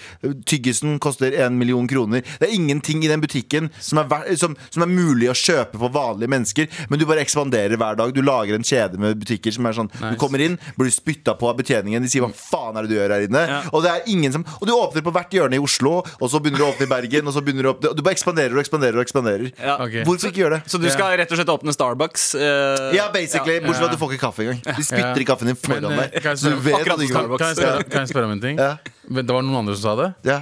Tyggisen 0.50 0.98
koster 1.02 1.34
en 1.46 1.58
million 1.60 1.88
kroner. 1.90 2.24
Det 2.40 2.50
er 2.50 2.56
ingenting 2.56 3.04
i 3.06 3.10
den 3.12 3.22
butikken 3.24 3.70
som 3.82 4.02
er, 4.04 4.30
som, 4.40 4.56
som 4.70 4.86
er 4.86 4.92
mulig 4.92 5.30
å 5.32 5.38
kjøpe 5.38 5.80
for 5.82 5.94
vanlige 5.94 6.32
mennesker, 6.32 6.70
men 6.90 7.02
du 7.02 7.06
bare 7.10 7.24
ekspanderer 7.26 7.80
hver 7.80 7.98
dag. 8.00 8.14
Du 8.16 8.22
lager 8.26 8.58
en 8.58 8.66
kjede 8.66 9.00
med 9.02 9.20
butikker 9.24 9.56
som 9.56 9.66
er 9.70 9.78
sånn 9.78 9.90
Du 10.00 10.16
kommer 10.22 10.42
inn, 10.44 10.58
blir 10.78 10.92
spytta 10.94 11.36
på 11.40 11.50
av 11.50 11.58
betjeningen, 11.60 12.04
de 12.04 12.10
sier 12.12 12.22
'hva 12.24 12.34
faen 12.36 12.78
er 12.78 12.86
det 12.86 12.92
du 12.92 12.98
gjør 12.98 13.14
her 13.16 13.26
inne?' 13.28 13.46
Ja. 13.50 13.62
Og 13.74 13.84
det 13.84 13.92
er 13.92 14.02
ingen 14.08 14.32
som 14.32 14.46
Og 14.62 14.68
du 14.68 14.74
åpner 14.74 15.02
på 15.02 15.12
hvert 15.14 15.32
hjørne 15.34 15.56
i 15.58 15.64
Oslo, 15.64 16.04
og 16.04 16.28
så 16.30 16.40
begynner 16.40 16.60
du 16.60 16.66
å 16.66 16.72
åpne 16.74 16.86
i 16.86 16.92
Bergen, 16.94 17.28
og 17.28 17.34
så 17.34 17.42
begynner 17.42 17.64
du 17.64 17.70
å 17.70 17.74
åpne 17.74 17.96
Du 17.96 18.02
bare 18.02 18.14
ekspanderer 18.14 18.54
og 18.54 18.62
ekspanderer 18.62 18.96
og 19.00 19.06
ekspanderer. 19.06 19.52
Ja. 19.58 19.76
Okay. 19.80 20.04
Hvorfor 20.04 20.30
ikke 20.30 20.44
gjøre 20.46 20.60
det? 20.60 20.70
Så 20.70 20.78
du 20.82 20.90
skal 20.90 21.18
rett 21.18 21.32
og 21.32 21.38
slett 21.40 21.50
åpne 21.50 21.74
Starbucks? 21.74 22.36
Uh, 22.36 22.94
Ja, 22.94 23.10
basically. 23.12 23.60
ja. 23.60 23.66
Bortsett 23.66 23.84
fra 23.84 23.90
at 23.90 23.96
du 23.96 23.98
får 23.98 24.14
ikke 24.14 24.26
kaffe 24.28 24.44
engang. 24.46 24.62
De 24.64 24.84
spytter 24.84 25.16
Ja. 25.16 25.24
i 25.24 25.26
kaffen 25.39 25.47
din 25.54 25.56
foran 25.63 25.82
Men, 25.88 25.91
eh, 25.91 26.06
deg. 26.12 26.21
kan 26.21 26.36
jeg 26.36 26.38
du 26.38 26.45
spørre- 26.45 26.63
vet 26.67 26.80
at 26.80 26.97
du 26.99 27.04
ikke 27.08 27.15
som 27.15 27.38
Kan 27.39 27.47
jeg, 27.47 27.58
spørre, 27.63 27.89
kan 27.89 27.99
jeg 28.06 28.10
spørre 28.13 28.25
om 28.25 28.32
en 28.38 28.41
ting? 28.43 28.58
Ja. 28.60 28.78
Men 29.10 29.25
Det 29.25 29.34
var 29.34 29.41
noen 29.47 29.60
andre 29.63 29.75
som 29.80 29.84
sa 29.89 29.95
det? 30.04 30.13
Ja. 30.28 30.41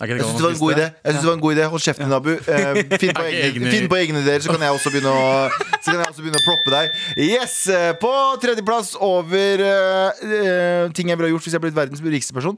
Er 0.00 0.06
ikke 0.08 0.16
Jeg 0.16 0.24
syns 0.24 0.36
det 0.40 0.44
var 0.48 0.54
en 0.56 0.58
god 0.64 0.72
idé. 0.72 0.84
Jeg 1.04 1.12
synes 1.12 1.20
det 1.20 1.28
var 1.28 1.34
en 1.36 1.40
god 1.44 1.54
idé 1.56 1.64
Hold 1.68 1.82
kjeften, 1.84 2.12
Abu. 2.16 2.30
Eh, 2.32 2.74
finn, 3.02 3.12
på 3.12 3.20
Ikke 3.20 3.36
egne, 3.36 3.50
egne- 3.52 3.70
finn 3.74 3.88
på 3.92 3.98
egne 4.00 4.22
ideer, 4.24 4.40
så 4.40 4.48
kan 4.54 4.62
jeg 4.64 4.72
også 4.72 4.90
begynne 4.94 5.12
å 5.12 5.50
Så 5.84 5.86
kan 5.92 5.98
jeg 6.00 6.08
også 6.08 6.22
begynne 6.24 6.40
å 6.40 6.46
proppe 6.46 6.70
deg. 6.72 6.90
Yes! 7.20 7.68
eh, 7.68 7.92
På 8.00 8.12
tredjeplass 8.40 8.94
over 8.96 9.60
eh, 9.60 10.24
eh, 10.24 10.88
ting 10.96 11.08
jeg 11.12 11.18
ville 11.20 11.28
ha 11.28 11.34
gjort 11.36 11.44
hvis 11.44 11.52
jeg 11.52 11.60
ble 11.60 11.70
verdens 11.76 12.00
rikeste 12.00 12.32
person. 12.32 12.56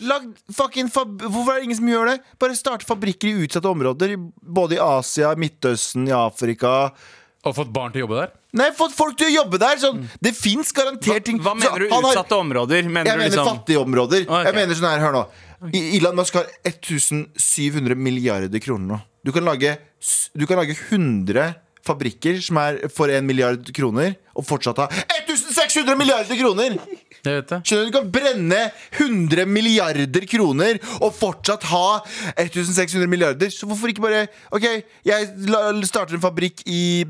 Lag 0.00 0.26
fucking 0.50 0.88
fab 0.90 1.20
Hvorfor 1.22 1.52
er 1.54 1.60
det 1.60 1.68
ingen 1.68 1.76
som 1.78 1.86
gjør 1.86 2.06
det? 2.16 2.18
Bare 2.40 2.56
starte 2.58 2.84
fabrikker 2.88 3.28
i 3.30 3.46
utsatte 3.46 3.68
områder. 3.70 4.16
i- 4.16 4.32
Både 4.42 4.74
i 4.74 4.82
Asia, 4.82 5.34
Midtøsten, 5.38 6.08
i 6.08 6.14
Afrika. 6.16 6.90
Og 7.44 7.54
fått 7.54 7.70
barn 7.72 7.92
til 7.92 8.02
å 8.02 8.08
jobbe 8.08 8.18
der? 8.26 8.32
Nei, 8.52 8.68
fått 8.76 8.92
folk 8.92 9.16
til 9.16 9.30
å 9.30 9.32
jobbe 9.32 9.58
der! 9.62 9.78
Sånn, 9.80 10.02
det 10.20 10.34
fins 10.36 10.72
garantert 10.76 11.24
ting. 11.24 11.38
Hva 11.40 11.54
hva 11.54 11.60
mener 11.60 11.86
du 11.86 11.86
Utsatte 11.88 12.34
har- 12.36 12.42
områder? 12.44 12.82
Mener 12.84 13.08
Jeg 13.08 13.16
du 13.16 13.22
mener 13.22 13.30
liksom 13.30 13.48
fattige 13.48 13.80
områder. 13.80 14.26
Okay. 14.28 14.44
Jeg 14.44 14.54
mener 14.58 14.74
sånn 14.76 14.90
her, 14.90 15.00
hør 15.00 15.12
nå 15.16 15.24
Elon 15.72 16.16
Musk 16.18 16.34
har 16.34 16.46
1700 16.66 17.94
milliarder 17.96 18.60
kroner 18.60 18.96
nå. 18.96 19.00
Du 19.24 19.30
kan 19.32 19.44
lage, 19.46 19.76
du 20.36 20.44
kan 20.50 20.58
lage 20.58 20.74
100 20.90 21.54
fabrikker 21.86 22.40
som 22.42 22.58
er 22.62 22.88
for 22.94 23.08
1 23.10 23.24
milliard 23.26 23.72
kroner, 23.74 24.16
og 24.36 24.44
fortsatt 24.46 24.78
ha 24.82 24.88
1600 24.90 25.96
milliarder 25.98 26.36
kroner! 26.38 26.76
Jeg 27.22 27.36
vet 27.38 27.48
det. 27.52 27.58
Skjønner 27.62 27.86
du? 27.86 27.90
Du 27.90 27.96
kan 27.96 28.08
brenne 28.10 28.60
100 28.98 29.46
milliarder 29.46 30.24
kroner 30.26 30.80
og 31.00 31.12
fortsatt 31.14 31.62
ha 31.70 32.00
1600 32.36 33.06
milliarder. 33.08 33.50
Så 33.54 33.68
hvorfor 33.70 33.92
ikke 33.92 34.02
bare 34.02 34.24
OK, 34.50 34.66
jeg 35.06 35.28
starter 35.86 36.18
en 36.18 36.24
fabrikk 36.24 36.64
i 36.66 37.04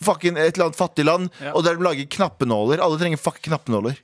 fucking 0.00 0.38
et 0.38 0.54
eller 0.56 0.70
annet 0.70 0.78
fattig 0.80 1.04
land, 1.04 1.28
Ja. 1.42 1.52
og 1.52 1.64
der 1.64 1.76
de 1.76 1.82
lager 1.84 2.06
knappenåler. 2.16 2.80
Alle 2.80 2.98
trenger 2.98 3.18
fuck 3.20 3.42
knappenåler. 3.42 3.98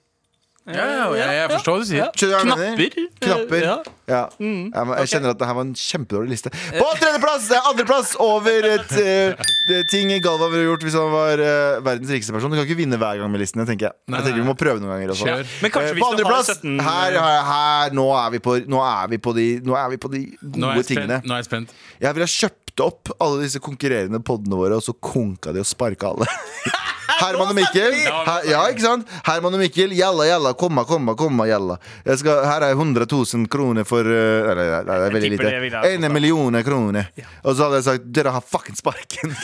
Ja, 0.69 0.85
ja, 0.85 1.05
jeg, 1.17 1.29
jeg 1.33 1.49
forstår 1.55 1.73
hva 1.73 1.81
du 1.81 1.87
sier. 1.89 2.09
Skjønner 2.13 2.43
du 2.45 2.51
hva 2.53 2.57
jeg 2.61 2.73
mener? 2.77 3.05
Knapper? 3.25 3.25
Knapper. 3.25 3.63
Ja. 3.65 3.77
Ja. 4.09 4.19
Ja, 4.37 4.83
men 4.85 4.99
jeg 5.01 5.09
kjenner 5.15 5.33
at 5.33 5.39
det 5.41 5.47
her 5.49 5.55
var 5.57 5.65
en 5.65 5.71
kjempedårlig 5.81 6.29
liste. 6.35 6.51
På 6.77 6.89
tredjeplass! 7.01 7.47
Andreplass 7.71 8.11
over 8.21 8.67
et, 8.75 8.93
eh, 9.01 9.41
det 9.71 9.79
ting 9.89 10.13
Galvan 10.21 10.53
ville 10.53 10.67
gjort 10.69 10.85
hvis 10.85 10.99
han 11.01 11.09
var 11.15 11.41
eh, 11.41 11.81
verdens 11.87 12.13
rikeste 12.13 12.37
person. 12.37 12.53
Du 12.53 12.59
kan 12.61 12.69
ikke 12.69 12.77
vinne 12.83 13.01
hver 13.01 13.17
gang 13.17 13.33
med 13.33 13.41
listene, 13.41 13.65
tenker 13.65 13.89
jeg. 13.89 13.97
Jeg 14.13 14.27
tenker. 14.29 14.37
Vi 14.43 14.45
må 14.51 14.57
prøve 14.61 14.85
noen 14.85 14.93
ganger. 14.93 15.15
Også. 15.17 15.25
Kjør. 15.31 15.49
Men 15.65 15.73
kanskje 15.73 15.89
Eh, 15.89 15.97
hvis 15.97 16.05
på 16.05 16.11
du 16.13 16.25
har 16.29 16.37
andreplass, 16.37 16.53
17 16.61 16.85
her, 16.85 17.17
her, 17.17 17.43
her, 17.49 17.97
nå 17.97 18.07
er 18.21 18.31
vi 18.37 18.43
på, 18.45 18.59
nå 18.69 18.85
er 18.85 19.09
vi 19.09 19.23
på 19.25 19.35
de, 19.41 19.47
nå 19.65 19.73
er 19.81 19.89
vi 19.97 20.01
på 20.05 20.13
de 20.13 20.21
Nå 20.29 20.53
er 20.53 20.61
gode 20.69 20.77
jeg 20.77 20.85
spent. 20.85 20.93
tingene. 20.93 21.23
Nå 21.25 21.33
er 21.33 21.41
jeg 21.41 21.49
spent. 21.49 21.73
Jeg 22.05 22.13
ville 22.19 22.29
ha 22.29 22.35
kjøpt 22.37 22.68
opp 22.85 23.13
alle 23.19 23.43
disse 23.45 23.63
konkurrerende 23.63 24.21
podene 24.25 24.59
våre, 24.59 24.79
og 24.79 24.85
så 24.85 24.95
konka 24.95 25.55
de 25.55 25.65
og 25.65 25.69
sparka 25.69 26.13
alle. 26.13 26.29
Herman 27.19 27.51
og 27.51 27.57
Mikkel. 27.57 27.95
Her, 28.05 28.47
ja, 28.47 28.61
ikke 28.71 28.85
sant? 28.85 29.09
Herman 29.27 29.57
og 29.57 29.63
Mikkel, 29.63 29.93
jalla, 29.97 30.27
jalla, 30.29 30.53
komma, 30.59 30.85
komma, 30.89 31.15
komma, 31.19 31.49
jalla. 31.49 31.79
Skal, 32.07 32.45
her 32.47 32.67
er 32.69 32.77
100 32.77 33.09
000 33.11 33.49
kroner 33.51 33.87
for 33.89 34.07
uh, 34.07 34.51
Nei, 34.59 34.67
nei, 34.67 34.83
det 34.85 35.09
er 35.09 35.17
veldig 35.17 35.31
lite. 35.35 35.83
En 35.91 36.09
million 36.15 36.61
kroner. 36.67 37.11
Og 37.43 37.57
så 37.57 37.67
hadde 37.67 37.81
jeg 37.81 37.89
sagt 37.89 38.11
dere 38.19 38.35
har 38.35 38.45
fucking 38.45 38.79
sparken. 38.79 39.35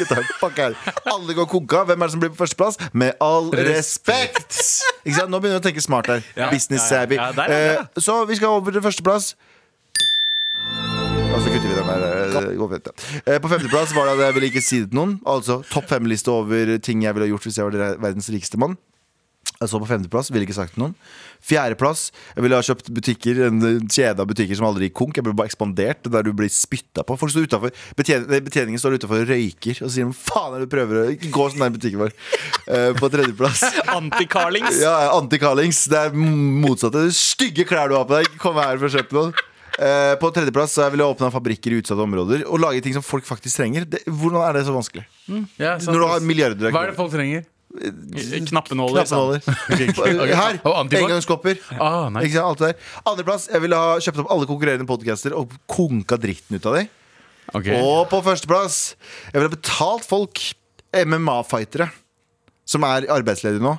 Alle 1.14 1.36
går 1.36 1.48
konka. 1.50 1.84
Hvem 1.88 2.04
er 2.04 2.10
det 2.10 2.14
som 2.14 2.22
blir 2.22 2.34
på 2.34 2.42
førsteplass? 2.42 2.78
Med 2.92 3.18
all 3.24 3.50
respekt! 3.54 4.60
Ikke 5.04 5.18
sant? 5.18 5.32
Nå 5.32 5.40
begynner 5.40 5.58
vi 5.58 5.64
å 5.64 5.66
tenke 5.68 5.84
smart 5.84 6.10
her. 6.12 6.24
Business 6.52 6.86
savvy. 6.90 7.18
Eh, 7.18 7.82
så 8.00 8.22
vi 8.28 8.38
skal 8.38 8.60
over 8.60 8.74
til 8.74 8.84
førsteplass. 8.84 9.34
Og 11.34 11.42
så 11.42 11.50
kutter 11.50 11.66
vi 11.68 11.74
den 11.74 11.88
der. 11.90 12.02
eh. 12.06 13.34
Eh, 13.34 13.38
På 13.42 13.48
femteplass 13.50 13.94
var 13.96 14.06
det 14.06 14.14
at 14.18 14.24
jeg 14.28 14.34
ville 14.38 14.50
ikke 14.52 14.62
si 14.64 14.80
det 14.84 14.90
til 14.92 14.98
noen. 15.00 15.16
Altså 15.26 15.60
topp 15.70 15.88
fem-liste 15.90 16.30
over 16.30 16.76
ting 16.78 17.02
jeg 17.02 17.14
ville 17.16 17.30
gjort 17.32 17.46
hvis 17.48 17.58
jeg 17.58 17.66
var 17.70 17.96
verdens 18.02 18.30
rikeste 18.30 18.60
mann. 18.60 18.76
Jeg 19.60 19.68
så 19.70 19.78
på 19.78 19.86
femteplass, 19.86 20.30
ville 20.32 20.46
ikke 20.46 20.56
sagt 20.56 20.74
til 20.74 20.82
noen. 20.82 20.94
Fjerdeplass, 21.44 22.06
jeg 22.34 22.42
ville 22.42 22.56
ha 22.56 22.64
kjøpt 22.64 22.88
butikker 22.96 23.38
En 23.46 23.60
kjede 23.92 24.22
av 24.22 24.26
butikker 24.26 24.56
som 24.56 24.66
aldri 24.66 24.88
gikk 24.88 24.96
konk. 24.98 25.18
Jeg 25.20 25.24
ble 25.26 25.34
bare 25.36 25.50
ekspandert, 25.50 26.08
der 26.10 26.24
du 26.26 26.32
blir 26.36 26.50
spytta 26.52 27.04
på. 27.06 27.16
Folk 27.20 27.32
står 27.34 27.46
utenfor 27.50 27.74
betjen 27.98 28.24
Betjeningen 28.48 28.80
står 28.82 28.96
utenfor 28.98 29.22
og 29.22 29.30
røyker 29.30 29.82
og 29.84 29.92
sier 29.94 30.10
faen 30.16 30.56
er 30.56 30.64
det 30.64 30.68
du 30.68 30.74
prøver 30.74 31.00
å 31.02 31.30
gå 31.38 31.48
sånn 31.52 31.66
i 31.66 31.70
butikken 31.76 32.02
vår'. 32.02 32.14
Uh, 32.66 32.92
På 32.98 33.10
tredjeplass. 33.12 33.62
Anti-Carlings. 33.98 34.80
Ja, 34.82 34.94
Anti-Carlings. 35.18 35.84
Det 35.92 35.98
er 36.08 36.14
motsatte. 36.16 37.06
Stygge 37.14 37.66
klær 37.68 37.92
du 37.92 37.98
har 37.98 38.08
på 38.08 38.20
deg. 38.22 38.38
Kom 38.42 38.56
her 38.58 38.78
for 38.78 38.88
å 38.88 38.94
kjøpe 38.96 39.18
noe. 39.20 39.50
Eh, 39.74 40.12
på 40.20 40.30
tredjeplass 40.30 40.76
så 40.76 40.86
vil 40.92 41.02
jeg 41.02 41.14
åpne 41.16 41.32
fabrikker 41.34 41.74
i 41.74 41.80
utsatte 41.82 42.04
områder 42.04 42.44
og 42.46 42.60
lage 42.62 42.82
ting 42.84 42.94
som 42.94 43.02
folk 43.02 43.26
faktisk 43.26 43.58
trenger. 43.58 43.88
Det, 43.90 44.04
hvordan 44.06 44.44
er 44.46 44.58
det 44.58 44.66
så 44.68 44.74
vanskelig? 44.74 45.02
Ja, 45.58 45.74
sant. 45.80 45.90
Når 45.90 45.98
du 45.98 46.06
har 46.12 46.28
milliarder 46.28 46.70
av 46.70 46.76
Hva 46.76 46.84
er 46.86 46.92
det 46.92 46.98
folk 46.98 47.12
trenger? 47.14 47.48
Knappenåler. 47.74 49.02
Knappenåler. 49.02 49.40
Her. 50.42 50.60
Engangskopper. 51.00 51.58
Ah, 51.74 52.06
nice. 52.12 52.28
Ikke 52.28 52.38
sant, 52.38 52.46
alt 52.52 52.62
det 52.62 52.70
der. 52.70 52.92
Andreplass, 53.10 53.48
jeg 53.50 53.64
ville 53.64 53.80
ha 53.80 53.96
kjøpt 54.04 54.22
opp 54.22 54.30
alle 54.36 54.50
konkurrerende 54.50 54.86
podcaster 54.88 55.34
og 55.34 55.56
konka 55.70 56.18
dritten 56.22 56.60
ut 56.60 56.70
av 56.70 56.78
dem. 56.78 56.92
Okay. 57.54 57.74
Og 57.82 58.06
på 58.10 58.22
førsteplass, 58.24 58.78
jeg 59.26 59.36
ville 59.36 59.50
ha 59.50 59.56
betalt 59.56 60.06
folk, 60.06 60.40
MMA-fightere, 60.94 61.90
som 62.64 62.84
er 62.88 63.06
arbeidsledige 63.12 63.62
nå, 63.64 63.74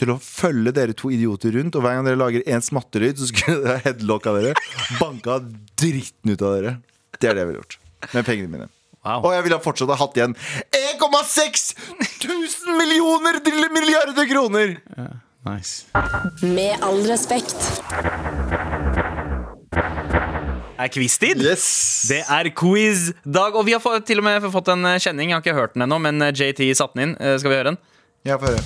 til 0.00 0.14
å 0.14 0.18
følge 0.22 0.72
dere 0.76 0.96
to 0.96 1.10
idioter 1.12 1.52
rundt. 1.58 1.76
Og 1.76 1.84
hver 1.84 1.98
gang 1.98 2.08
dere 2.08 2.20
lager 2.20 2.44
én 2.48 2.64
smatterøyd 2.64 3.20
så 3.20 3.28
skulle 3.30 3.60
dere 3.66 3.80
headlocka 3.84 4.34
dere. 4.38 4.54
Banka 5.00 5.40
dritten 5.80 6.34
ut 6.34 6.44
av 6.44 6.56
dere. 6.58 6.76
Det 7.20 7.28
er 7.28 7.36
det 7.36 7.44
jeg 7.44 7.50
ville 7.52 7.62
gjort. 7.62 7.80
Med 8.16 8.28
pengene 8.28 8.52
mine. 8.54 8.70
Wow. 9.00 9.24
Og 9.24 9.32
jeg 9.32 9.44
ville 9.46 9.56
ha 9.56 9.64
fortsatt 9.64 9.88
ha 9.88 9.96
hatt 9.96 10.18
igjen 10.18 10.34
1,6 10.76 11.62
tusen 12.20 12.74
millioner 12.76 13.38
milliarder 13.72 14.28
kroner! 14.28 14.74
Nice. 15.48 15.86
Med 16.44 16.82
all 16.84 17.00
respekt. 17.08 17.56
Det 19.72 20.84
Er 20.84 20.88
quiz-tid? 20.92 21.40
Yes! 21.44 21.64
Det 22.08 22.20
er 22.24 22.48
quiz-dag, 22.56 23.56
og 23.56 23.64
vi 23.68 23.72
har 23.76 24.00
til 24.04 24.20
og 24.20 24.24
med 24.24 24.44
fått 24.52 24.68
en 24.72 24.84
kjenning. 25.00 25.28
Jeg 25.32 25.36
har 25.36 25.44
ikke 25.44 25.56
hørt 25.56 25.74
den 25.76 25.84
ennå, 25.84 25.98
men 26.00 26.20
eh, 26.24 26.32
JT 26.32 26.60
satte 26.76 26.96
den 26.96 27.10
inn. 27.10 27.16
Eh, 27.20 27.36
Skal 27.40 27.52
vi 27.52 27.58
høre 27.58 27.72
den? 27.72 27.80
Ja, 28.24 28.36
få 28.36 28.46
høre. 28.46 28.60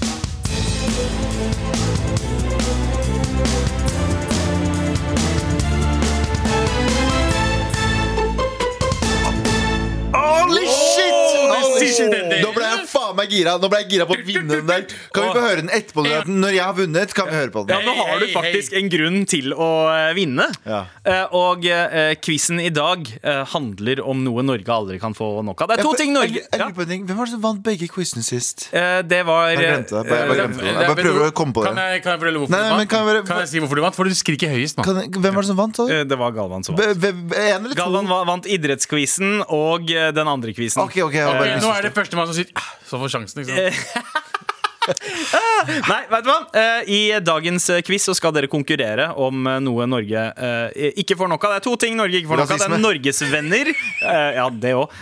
Jeg 13.25 13.31
meg 13.31 13.35
gira. 13.39 13.57
Nå 13.61 13.71
ble 13.73 13.81
jeg 13.83 13.91
gira 13.95 14.07
på 14.09 14.17
å 14.17 14.25
vinne 14.27 14.59
den 14.61 14.67
der. 14.69 14.87
Kan 15.15 15.27
vi 15.29 15.33
få 15.35 15.43
høre 15.45 15.63
den 15.65 15.73
etterpå? 15.75 16.05
Når 16.29 16.55
jeg 16.57 16.65
har 16.65 16.77
vunnet, 16.79 17.15
kan 17.17 17.29
vi 17.31 17.37
høre 17.39 17.53
på 17.55 17.65
den. 17.67 17.75
Ja. 17.75 17.81
Nå 17.89 17.95
har 17.99 18.21
du 18.23 18.27
faktisk 18.35 18.77
en 18.79 18.91
grunn 18.93 19.21
til 19.31 19.55
å 19.55 19.71
eh, 19.93 20.11
vinne. 20.17 20.47
Ja. 20.69 20.85
Eh, 21.05 21.35
og 21.35 21.65
uh, 21.67 22.15
quizen 22.25 22.61
i 22.63 22.71
dag 22.75 23.09
eh, 23.23 23.43
handler 23.55 24.03
om 24.05 24.23
noe 24.25 24.45
Norge 24.45 24.71
aldri 24.75 24.99
kan 25.03 25.15
få 25.17 25.43
nok 25.47 25.65
av. 25.65 25.73
Det 25.73 25.79
er 25.81 25.87
to 25.89 25.95
ting 25.99 26.13
Norge. 26.15 26.45
Hvem 26.55 27.17
var 27.17 27.27
det 27.27 27.35
som 27.35 27.43
vant 27.45 27.63
begge 27.65 27.89
quizene 27.93 28.25
sist? 28.27 28.69
Eh, 28.75 29.01
Det 29.07 29.23
var 29.27 29.51
Jeg 29.55 29.61
glemte 29.63 30.03
det. 30.03 30.19
Jeg 30.19 30.31
bare 30.31 30.47
eh. 30.49 30.83
Jeg 30.85 30.99
prøver 31.01 31.27
å 31.29 31.33
komme 31.37 31.57
på 31.57 31.65
Kan 31.67 31.79
det. 31.79 31.87
jeg, 31.97 32.03
kan 32.05 32.15
jeg 32.15 32.23
fortelle 32.25 32.43
hvorfor 32.43 32.55
Nei, 32.55 32.63
du 32.65 32.75
vant? 32.75 32.91
kan 32.91 32.99
jeg 33.01 33.09
bare- 33.11 33.25
Kan 33.29 33.43
jeg 33.45 33.51
si 33.53 33.63
hvorfor 33.65 33.81
du 33.81 33.85
vant? 33.85 33.97
For 33.99 34.05
du 34.11 34.17
skriker 34.19 34.53
høyest 34.55 34.79
nå. 34.79 34.85
Kan, 34.87 35.01
hvem 35.15 35.35
var 35.39 35.43
det 35.47 35.51
som 35.51 35.59
vant, 35.61 35.81
eh, 35.89 36.05
Det 36.05 36.19
var 36.21 36.35
Galvan 36.37 36.65
som 36.67 36.77
vant. 36.77 37.01
Be- 37.01 37.13
be- 37.13 37.43
En 37.45 37.65
eller 37.65 37.75
to? 37.75 37.81
Galvan 37.83 38.09
vant 38.29 38.47
idrettsquizen 38.47 39.43
og 39.49 39.91
eh, 39.91 40.11
den 40.17 40.29
andre 40.31 40.55
quizen. 40.57 40.83
Ok, 40.85 40.99
ok, 41.07 41.15
jeg 41.15 41.25
har 41.27 41.39
bare 41.39 41.57
Ok, 41.59 41.63
nå 41.65 41.73
er 41.79 41.89
det 41.89 41.93
førstemann 41.97 42.31
som 42.31 42.37
sier 42.39 42.51
«Ah», 42.59 42.71
sjansen, 43.15 43.45
ikke 43.45 43.55
sant? 43.71 44.51
Nei, 45.89 46.03
vet 46.13 46.27
du 46.27 46.29
hva? 46.29 46.35
Eh, 46.61 46.89
I 46.93 46.99
dagens 47.25 47.71
eh, 47.73 47.79
quiz 47.87 48.05
så 48.05 48.13
skal 48.17 48.35
dere 48.37 48.51
konkurrere 48.53 49.07
om 49.17 49.47
eh, 49.49 49.57
noe 49.65 49.87
Norge 49.89 50.25
eh, 50.37 50.91
ikke 51.01 51.17
får 51.17 51.31
nok 51.33 51.47
av. 51.49 51.55
Det 51.55 51.61
er 51.63 51.65
to 51.65 51.73
ting 51.81 51.97
Norge 51.97 52.19
ikke 52.21 52.29
får 52.35 52.43
nok 52.43 52.53
av. 52.53 52.61
Det 52.61 52.69
er 52.69 52.83
norgesvenner. 52.83 53.71
Eh, 53.73 54.29
ja, 54.37 54.45
det 54.53 54.75
òg. 54.77 54.93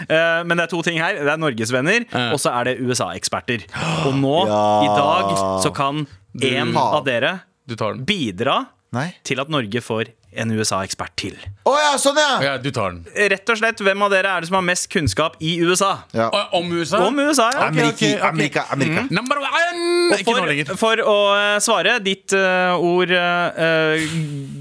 men 0.47 0.55
det 0.61 0.69
er 0.69 0.71
to 0.71 0.83
ting 0.87 1.01
her. 1.03 1.19
Det 1.19 1.33
er 1.35 1.43
norgesvenner, 1.43 2.07
og 2.31 2.39
så 2.43 2.55
er 2.61 2.71
det 2.71 2.77
USA-eksperter. 2.87 3.67
Og 4.07 4.15
nå, 4.23 4.37
Ja. 4.53 4.63
i 4.87 4.91
dag, 4.95 5.35
så 5.67 5.75
kan 5.75 6.05
en 6.39 6.77
av 6.79 7.03
dere 7.07 7.35
Du 7.69 7.75
tar 7.79 7.97
den. 7.99 8.05
bidra 8.07 8.61
Nei? 8.95 9.09
til 9.27 9.41
at 9.43 9.51
Norge 9.51 9.83
får 9.83 10.15
en 10.33 10.53
USA-ekspert 10.55 11.15
til. 11.21 11.37
Oh, 11.69 11.77
ja, 11.77 11.93
sånn, 12.01 12.19
ja! 12.21 12.33
Ja, 12.45 12.55
du 12.61 12.71
tar 12.75 12.95
den. 12.95 13.05
Rett 13.33 13.53
og 13.53 13.59
slett, 13.61 13.83
Hvem 13.83 14.05
av 14.07 14.13
dere 14.15 14.33
er 14.33 14.45
det 14.45 14.51
som 14.51 14.59
har 14.59 14.65
mest 14.67 14.89
kunnskap 14.93 15.37
i 15.45 15.55
USA? 15.63 15.93
ja. 16.17 16.31
Om 16.57 16.73
USA? 16.73 17.03
Om 17.07 17.21
USA, 17.21 17.51
ja. 17.53 17.69
Amerika, 17.69 17.95
okay, 17.95 18.15
okay. 18.17 18.29
Amerika, 18.29 18.65
Amerika. 18.71 19.07
Number 19.11 19.43
one! 19.43 20.19
Ikke 20.19 20.37
nå 20.37 20.47
lenger. 20.49 20.75
for 20.81 21.05
å 21.05 21.17
eh, 21.37 21.57
svare, 21.65 21.99
ditt 22.05 22.35
uh, 22.37 22.75
ord, 22.81 23.13
uh, 23.13 24.03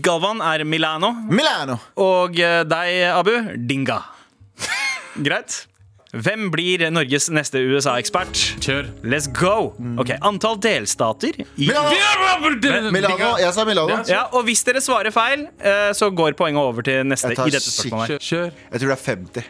Galvan, 0.03 0.43
er 0.51 0.65
Milano. 0.67 1.13
Milano. 1.31 1.79
Og 2.01 2.39
uh, 2.39 2.61
deg, 2.67 3.03
Abu, 3.15 3.35
Dinga. 3.55 4.01
Greit? 5.27 5.63
Hvem 6.11 6.49
blir 6.51 6.81
Norges 6.91 7.29
neste 7.31 7.61
USA-ekspert? 7.63 8.35
Kjør. 8.59 8.89
Let's 9.07 9.29
go! 9.31 9.71
Ok, 10.01 10.11
Antall 10.27 10.57
delstater 10.59 11.37
i 11.39 11.45
Milano. 11.69 12.91
Milano. 12.91 13.29
Jeg 13.39 13.53
sa 13.55 13.63
Milano. 13.67 14.01
Ja. 14.11 14.25
Og 14.35 14.43
Hvis 14.49 14.65
dere 14.67 14.81
svarer 14.83 15.13
feil, 15.15 15.47
eh, 15.63 15.93
så 15.95 16.09
går 16.11 16.35
poenget 16.35 16.59
over 16.59 16.83
til 16.83 17.07
neste 17.07 17.31
Jeg 17.31 17.39
tar 17.39 17.47
i 17.47 17.55
dette 17.55 17.63
spørsmålet. 17.71 18.11
Kjør. 18.19 18.27
Kjør. 18.27 18.51
Jeg 18.73 18.83
tror 18.83 18.91
det 18.91 18.97
er 18.97 19.05
50. 19.15 19.49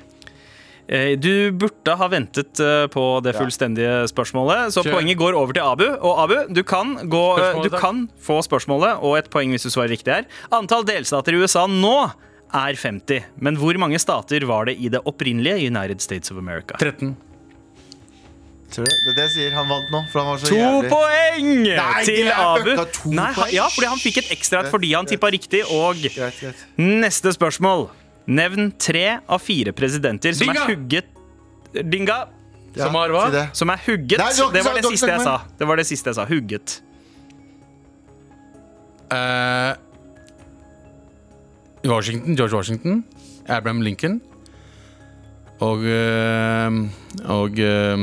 Eh, 0.91 1.15
Du 1.15 1.51
burde 1.57 1.97
ha 1.97 2.07
ventet 2.13 2.59
eh, 2.61 2.85
på 2.93 3.07
det 3.25 3.33
fullstendige 3.37 4.07
spørsmålet, 4.13 4.69
så 4.75 4.83
Kjør. 4.85 4.93
poenget 4.99 5.17
går 5.17 5.33
over 5.41 5.53
til 5.57 5.63
Abu. 5.65 5.85
Og 5.97 6.23
Abu, 6.27 6.53
du 6.53 6.61
kan, 6.63 6.93
gå, 7.09 7.25
eh, 7.39 7.41
Spørsmålet, 7.41 7.63
du 7.63 7.69
takk. 7.69 7.81
kan 7.81 8.09
få 8.21 8.41
spørsmålet 8.45 9.01
og 9.01 9.17
et 9.17 9.29
poeng 9.33 9.49
hvis 9.49 9.63
du 9.65 9.69
svarer 9.73 9.89
riktig 9.97 10.13
her. 10.13 10.25
Antall 10.51 10.83
delstater 10.85 11.33
i 11.33 11.41
USA 11.41 11.65
nå 11.65 12.11
er 12.53 12.75
50, 12.75 13.23
men 13.39 13.55
hvor 13.57 13.77
mange 13.79 13.99
stater 13.99 14.45
var 14.49 14.65
det 14.65 14.77
i 14.79 14.89
det 14.89 15.01
opprinnelige 15.07 15.67
United 15.71 16.01
States 16.01 16.31
of 16.31 16.37
America? 16.37 16.75
13. 16.79 17.15
Tror 18.71 18.85
du? 18.87 18.91
Det 18.91 19.11
er 19.11 19.15
det 19.17 19.23
jeg 19.25 19.31
sier. 19.35 19.55
Han 19.57 19.67
vant 19.67 19.89
nå. 19.91 19.99
For 20.11 20.21
han 20.21 20.27
var 20.31 20.37
så 20.39 20.47
To 20.47 20.55
jævlig. 20.55 20.89
poeng 20.93 21.47
Nei, 21.65 22.03
til 22.07 22.21
det 22.23 22.27
er 22.31 22.37
Abu. 22.39 22.69
fucka 22.69 22.85
to 22.95 23.09
Nei, 23.11 23.25
han, 23.25 23.33
poeng. 23.35 23.53
ja, 23.53 23.65
fordi 23.75 23.87
han 23.91 23.99
fikk 23.99 24.17
et 24.21 24.29
ekstra 24.37 24.61
et 24.63 24.69
fordi 24.71 24.93
han 24.95 25.05
tippa 25.09 25.31
riktig. 25.35 25.63
Og 25.75 25.95
Greit, 25.99 26.37
greit. 26.39 26.61
neste 26.79 27.33
spørsmål. 27.35 27.89
Nevn 28.31 28.71
tre 28.79 29.19
av 29.27 29.41
fire 29.43 29.73
presidenter 29.75 30.31
som 30.37 30.47
Dinga! 30.47 30.61
er 30.63 30.75
hugget 30.75 31.05
Dinga. 31.91 32.19
Ja, 32.75 32.85
Som 32.85 32.95
har 32.95 33.09
hva? 33.11 33.25
si 33.27 33.31
det. 33.35 33.45
Som 33.59 33.69
er 33.69 33.79
hugget. 33.85 34.17
Nei, 34.19 34.31
du 34.31 34.41
har 34.43 34.47
ikke 34.47 34.53
det 34.53 34.63
var 34.63 34.71
sagt- 34.71 34.75
det 34.75 34.81
du 34.81 34.87
har 34.87 34.91
ikke 34.91 34.97
siste 34.97 35.11
jeg 35.11 35.19
sa. 35.19 35.37
sagt 35.37 35.57
Det 35.59 35.67
var 35.67 35.75
det 35.75 35.87
siste 35.87 36.07
jeg 36.07 36.15
sa. 36.15 36.25
Hugget. 36.31 36.81
Eh, 39.11 39.75
Washington, 41.85 42.35
George 42.35 42.53
Washington. 42.53 43.03
Abraham 43.47 43.81
Lincoln. 43.81 44.21
Og 45.61 45.85
eh, 45.85 46.71
Og 47.29 47.59
eh, 47.59 47.97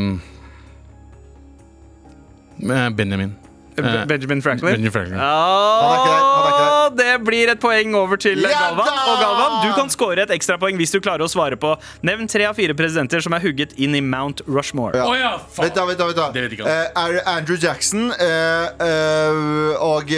eh, 2.63 2.89
Benjamin. 2.91 3.37
Benjamin 3.79 4.43
Franklin. 4.43 4.73
Benjamin 4.73 4.91
Franklin. 4.91 5.21
Oh, 5.23 6.89
det 6.99 7.13
blir 7.23 7.53
et 7.53 7.61
poeng 7.63 7.95
over 7.95 8.19
til 8.19 8.43
Galvan. 8.43 8.89
Og 9.07 9.21
Galvan, 9.23 9.55
du 9.63 9.71
kan 9.77 9.91
score 9.91 10.19
et 10.25 10.33
ekstrapoeng 10.35 10.75
hvis 10.81 10.91
du 10.91 10.99
klarer 10.99 11.23
å 11.23 11.31
svare 11.31 11.55
på 11.55 11.77
Nevn 12.03 12.27
tre 12.27 12.49
av 12.49 12.59
fire 12.59 12.75
presidenter 12.75 13.23
som 13.23 13.37
er 13.39 13.45
hugget 13.45 13.77
inn 13.79 13.95
i 13.95 14.03
Mount 14.03 14.43
Rushmore. 14.51 14.99
Ja. 14.99 15.07
Oh, 15.07 15.15
ja, 15.15 15.37
faen! 15.47 15.69
Vent 15.69 15.79
da, 15.79 15.87
vent 15.87 16.03
da, 16.03 16.11
vent 16.11 16.19
da. 16.19 16.29
Det 16.35 16.47
vet 16.49 16.59
ikke 16.59 16.67
han. 16.67 17.15
Det 17.15 17.27
Andrew 17.31 17.63
Jackson 17.63 18.11
uh, 18.11 18.67
uh, 18.83 19.91
og 19.95 20.11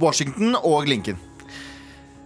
Washington 0.00 0.56
og 0.62 0.88
Lincoln? 0.88 1.20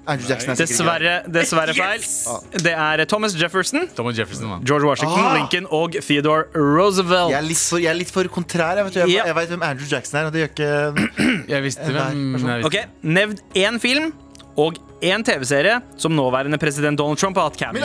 Dessverre, 0.03 1.23
dessverre 1.31 1.75
feil. 1.77 2.01
Yes! 2.03 2.27
Det 2.65 2.73
er 2.75 3.05
Thomas 3.07 3.37
Jefferson, 3.39 3.85
Thomas 3.95 4.17
Jefferson, 4.19 4.49
man. 4.51 4.65
George 4.67 4.85
Washington, 4.89 5.21
Ah! 5.23 5.37
Lincoln 5.37 5.67
og 5.71 5.95
Theodore 6.03 6.49
Roosevelt. 6.59 7.31
Jeg 7.31 7.39
er 7.39 7.47
litt 7.47 7.61
for, 7.63 7.79
jeg 7.79 7.91
er 7.93 7.99
litt 8.01 8.11
for 8.11 8.27
kontrær. 8.35 8.81
Jeg 8.81 8.89
vet, 8.89 8.97
jeg, 8.99 9.13
jeg 9.29 9.37
vet 9.39 9.53
hvem 9.55 9.63
Andrew 9.63 9.87
Jackson 9.87 10.19
er, 10.19 10.27
og 10.27 10.35
det 10.35 10.43
gjør 10.43 10.51
ikke 10.51 11.13
Jeg 11.55 11.63
visste 11.69 11.87
En 11.87 11.95
hvem 11.95 12.25
person. 12.35 12.51
jeg 12.51 12.65
visste. 12.65 12.67
Ok, 12.67 13.07
Nevn 13.15 13.39
én 13.63 13.79
film 13.83 14.11
og 14.59 14.81
én 15.03 15.23
TV-serie 15.25 15.79
som 15.97 16.13
nåværende 16.19 16.59
president 16.61 16.99
Donald 16.99 17.19
Trump 17.23 17.39
har 17.39 17.47
hatt 17.53 17.63
cam. 17.63 17.79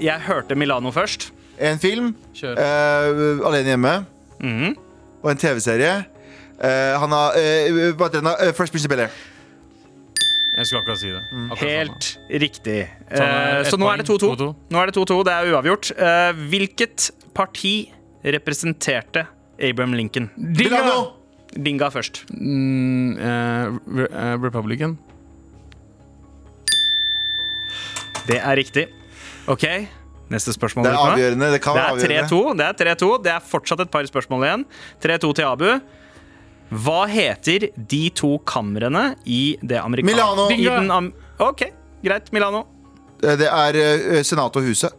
Jeg 0.00 0.20
hørte 0.28 0.54
Milano 0.56 0.92
først. 0.92 1.30
En 1.60 1.78
film, 1.80 2.12
eh, 2.44 3.40
Alene 3.48 3.72
hjemme, 3.74 3.96
Mhm. 4.40 4.76
og 5.22 5.30
en 5.32 5.36
TV-serie. 5.36 6.04
Uh, 6.60 7.00
han 7.00 7.08
har 7.12 7.32
uh, 7.40 8.52
Fresh 8.52 8.68
Prince 8.72 8.84
of 8.84 8.90
Bel-Air. 8.92 9.08
Jeg 10.56 10.66
skulle 10.66 10.80
akkurat 10.82 10.98
si 11.00 11.10
det. 11.14 11.22
Akkurat 11.30 11.60
Helt 11.62 12.08
riktig. 12.42 12.78
Så 13.06 13.22
er 13.22 13.60
Eh, 13.60 13.70
så 13.70 13.78
nå 13.78 13.86
er 13.92 13.96
det 14.02 14.06
2-2. 14.08 14.36
poeng, 14.36 14.56
Nå 14.70 14.80
er 14.82 14.90
det 14.90 14.96
2-2, 14.96 15.24
det 15.24 15.32
er 15.32 15.52
uavgjort. 15.54 15.90
Eh, 15.96 16.32
hvilket 16.50 17.10
parti 17.34 17.74
representerte 18.24 19.26
Abraham 19.60 19.94
Lincoln? 19.94 20.30
Dinga! 20.36 20.82
Dinga 21.54 21.90
først. 21.90 22.24
Mm, 22.30 23.16
eh, 23.18 23.66
eh, 24.06 24.36
Republican. 24.42 24.98
Det 28.26 28.38
er 28.38 28.56
riktig. 28.56 28.86
OK, 29.50 29.64
neste 30.30 30.52
spørsmål. 30.54 30.84
Det 30.86 30.92
er 30.92 30.98
avgjørende. 30.98 31.52
Det 31.52 31.62
kan 31.62 31.74
Det 31.74 32.10
er 32.10 32.26
3-2. 32.26 32.42
Det 32.58 32.66
er 32.66 32.94
3-2. 32.94 33.22
Det 33.24 33.32
er 33.32 33.40
fortsatt 33.40 33.80
et 33.80 33.90
par 33.90 34.06
spørsmål 34.06 34.44
igjen. 34.46 34.64
3-2 35.02 35.32
til 35.34 35.42
Abu. 35.48 35.80
Hva 36.70 37.06
heter 37.10 37.68
de 37.76 38.10
to 38.14 38.38
kamrene 38.46 39.16
i 39.26 39.56
det 39.62 39.80
amerikanske 39.82 40.14
Milano. 40.14 40.48
I 40.54 40.64
den 40.68 40.90
am 40.90 41.12
OK, 41.40 41.64
greit. 42.04 42.32
Milano. 42.32 42.66
Eh, 43.22 43.36
Det 43.36 43.48
er 43.48 44.22
Senat 44.22 44.26
Senatet 44.26 44.56
og 44.56 44.62
Huset. 44.68 44.92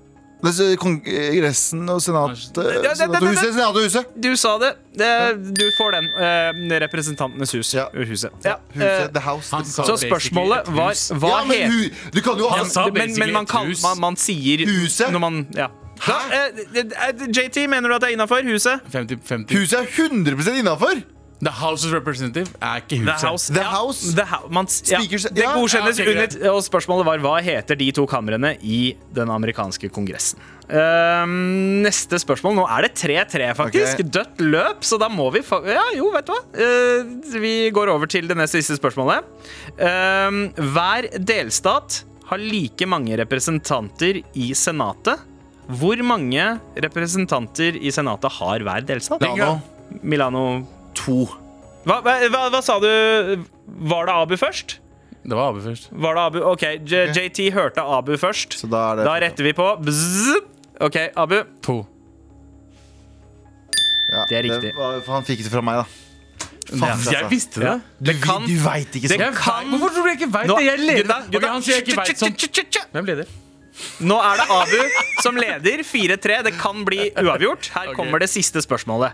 Kongressen 0.82 1.84
og 1.90 2.00
Senatet 2.02 2.54
det- 2.56 2.82
det- 2.84 2.98
Senatet 2.98 3.22
og 3.22 3.28
Huset. 3.30 3.54
Senatet 3.54 3.84
Huset. 3.84 4.06
Du 4.22 4.36
sa 4.36 4.58
det. 4.58 4.72
det 4.98 5.54
du 5.54 5.72
får 5.78 5.92
den. 5.92 6.06
Eh, 6.18 6.80
representantenes 6.80 7.52
hus. 7.54 7.74
Ja. 7.74 7.86
Huset. 7.94 8.32
Ja. 8.44 8.56
Huset, 8.74 9.06
eh, 9.06 9.08
The 9.14 9.20
House. 9.22 9.52
han 9.56 9.66
sa 9.66 9.84
så 9.84 9.98
spørsmålet 9.98 10.68
var 10.68 10.94
hva 10.94 11.30
ja, 11.30 11.46
men 11.46 11.58
het 11.62 11.72
hu, 11.72 11.90
du 12.12 12.22
kan 12.22 12.38
jo 12.38 12.50
ha 12.50 12.58
Han 12.58 12.94
men, 12.94 13.14
men 13.20 13.34
man, 13.34 13.46
kan, 13.46 13.68
hus. 13.68 13.82
man, 13.84 14.00
man 14.00 14.16
sier 14.16 14.66
Huset? 14.66 15.12
Når 15.12 15.20
man, 15.20 15.48
ja. 15.56 15.68
Da, 16.08 16.18
eh, 16.34 16.50
eh, 16.74 17.28
JT, 17.30 17.68
mener 17.70 17.88
du 17.90 17.94
at 17.96 18.02
det 18.02 18.10
er 18.10 18.14
innafor? 18.18 18.42
Huset? 18.42 18.82
50, 18.92 19.20
50. 19.24 19.56
Huset 19.56 19.80
er 19.80 19.86
100 19.86 20.58
innafor! 20.58 21.04
The 21.42 21.50
House 21.58 21.86
of 21.88 21.94
Representative 21.96 22.52
er 22.62 22.82
ikke 22.84 23.00
huset. 23.02 23.18
The 23.18 23.28
House. 23.28 23.48
The 23.54 23.64
Ja, 23.64 23.70
House. 23.74 24.12
The 24.14 24.26
Hou- 24.30 24.50
man, 24.54 24.68
ja, 24.70 25.00
Speakers- 25.00 25.26
det 25.34 25.46
godkjennes 25.48 25.98
ja, 25.98 26.06
okay, 26.06 26.14
under 26.14 26.52
Og 26.54 26.62
spørsmålet 26.62 27.06
var 27.08 27.18
hva 27.24 27.42
heter 27.42 27.76
de 27.80 27.88
to 27.98 28.06
kamrene 28.06 28.52
i 28.62 28.96
den 29.14 29.28
amerikanske 29.34 29.90
kongressen. 29.90 30.38
Um, 30.72 31.82
neste 31.84 32.20
spørsmål. 32.22 32.54
Nå 32.62 32.66
er 32.70 32.86
det 32.86 32.94
3-3, 32.96 33.50
faktisk. 33.58 34.00
Okay. 34.00 34.08
Dødt 34.14 34.44
løp, 34.46 34.86
så 34.88 35.00
da 35.02 35.10
må 35.12 35.32
vi 35.34 35.42
fa 35.44 35.60
Ja, 35.66 35.82
jo, 35.98 36.12
vet 36.14 36.30
du 36.30 36.32
hva. 36.32 36.42
Uh, 36.54 37.40
vi 37.42 37.72
går 37.74 37.90
over 37.92 38.06
til 38.08 38.28
det 38.30 38.38
neste 38.38 38.62
siste 38.62 38.78
spørsmålet. 38.80 39.26
Um, 39.82 40.44
hver 40.72 41.10
delstat 41.18 42.04
har 42.30 42.38
like 42.38 42.86
mange 42.88 43.18
representanter 43.20 44.22
i 44.38 44.52
Senatet. 44.56 45.20
Hvor 45.72 45.98
mange 46.04 46.60
representanter 46.78 47.76
i 47.82 47.92
Senatet 47.92 48.32
har 48.38 48.60
hver 48.68 48.86
delstat? 48.88 49.20
Milano. 49.26 49.60
Milano 50.04 50.46
2. 50.96 51.18
Hva, 51.86 51.98
hva, 52.06 52.14
hva, 52.30 52.42
hva 52.54 52.62
sa 52.64 52.80
du? 52.80 52.88
Var 53.92 54.06
det 54.10 54.14
Abu 54.14 54.36
først? 54.38 54.78
Det 55.22 55.38
var 55.38 55.52
Abu 55.52 55.62
først. 55.62 55.90
Var 55.92 56.16
det 56.18 56.22
Abu? 56.28 56.40
OK, 56.52 56.64
J 56.86 57.08
JT 57.14 57.52
hørte 57.54 57.82
Abu 57.82 58.16
først. 58.18 58.58
Så 58.60 58.70
da 58.70 58.92
er 58.92 59.02
det 59.02 59.06
Da 59.06 59.16
retter 59.22 59.44
vi 59.50 59.54
på. 59.58 59.68
Bzz. 59.86 60.40
OK, 60.82 60.98
Abu. 61.16 61.44
To. 61.68 61.80
Ja, 64.12 64.26
Det 64.30 64.38
er 64.40 64.44
riktig. 64.50 64.72
var, 64.76 65.00
for 65.06 65.14
han 65.16 65.24
fikk 65.28 65.44
det 65.46 65.52
fra 65.54 65.62
meg, 65.64 65.82
da. 65.82 65.86
Faen, 66.72 66.84
altså. 66.94 67.12
Jeg 67.16 67.30
visste 67.32 67.62
det. 67.62 67.68
Ja. 67.68 67.76
Det 68.10 68.16
kan 68.24 68.46
Du 68.48 68.56
veit 68.64 68.96
ikke 68.96 69.08
Det 69.12 69.18
sånn. 69.20 69.36
Kan- 69.36 69.70
Hvorfor 69.72 69.94
tror 69.96 70.04
du 70.04 70.10
jeg 70.12 70.20
ikke 70.20 70.32
veit 70.34 70.48
det? 70.52 70.66
Jeg 70.66 70.80
leder. 70.80 71.04
Gutta, 71.04 71.38
Ok, 71.38 71.46
han 71.52 71.62
sier 71.62 71.76
jeg 71.76 71.88
ikke 71.88 71.98
vet 72.02 72.18
sånn. 72.18 72.92
Hvem 72.94 73.06
leder? 73.06 73.26
Nå 74.02 74.18
er 74.20 74.38
det 74.38 74.48
Abu 74.52 75.22
som 75.22 75.36
leder. 75.36 75.84
4-3. 75.88 76.44
Det 76.44 76.54
kan 76.60 76.84
bli 76.86 77.10
uavgjort. 77.12 77.70
Her 77.74 77.94
kommer 77.96 78.20
det 78.20 78.30
siste 78.30 78.62
spørsmålet. 78.62 79.14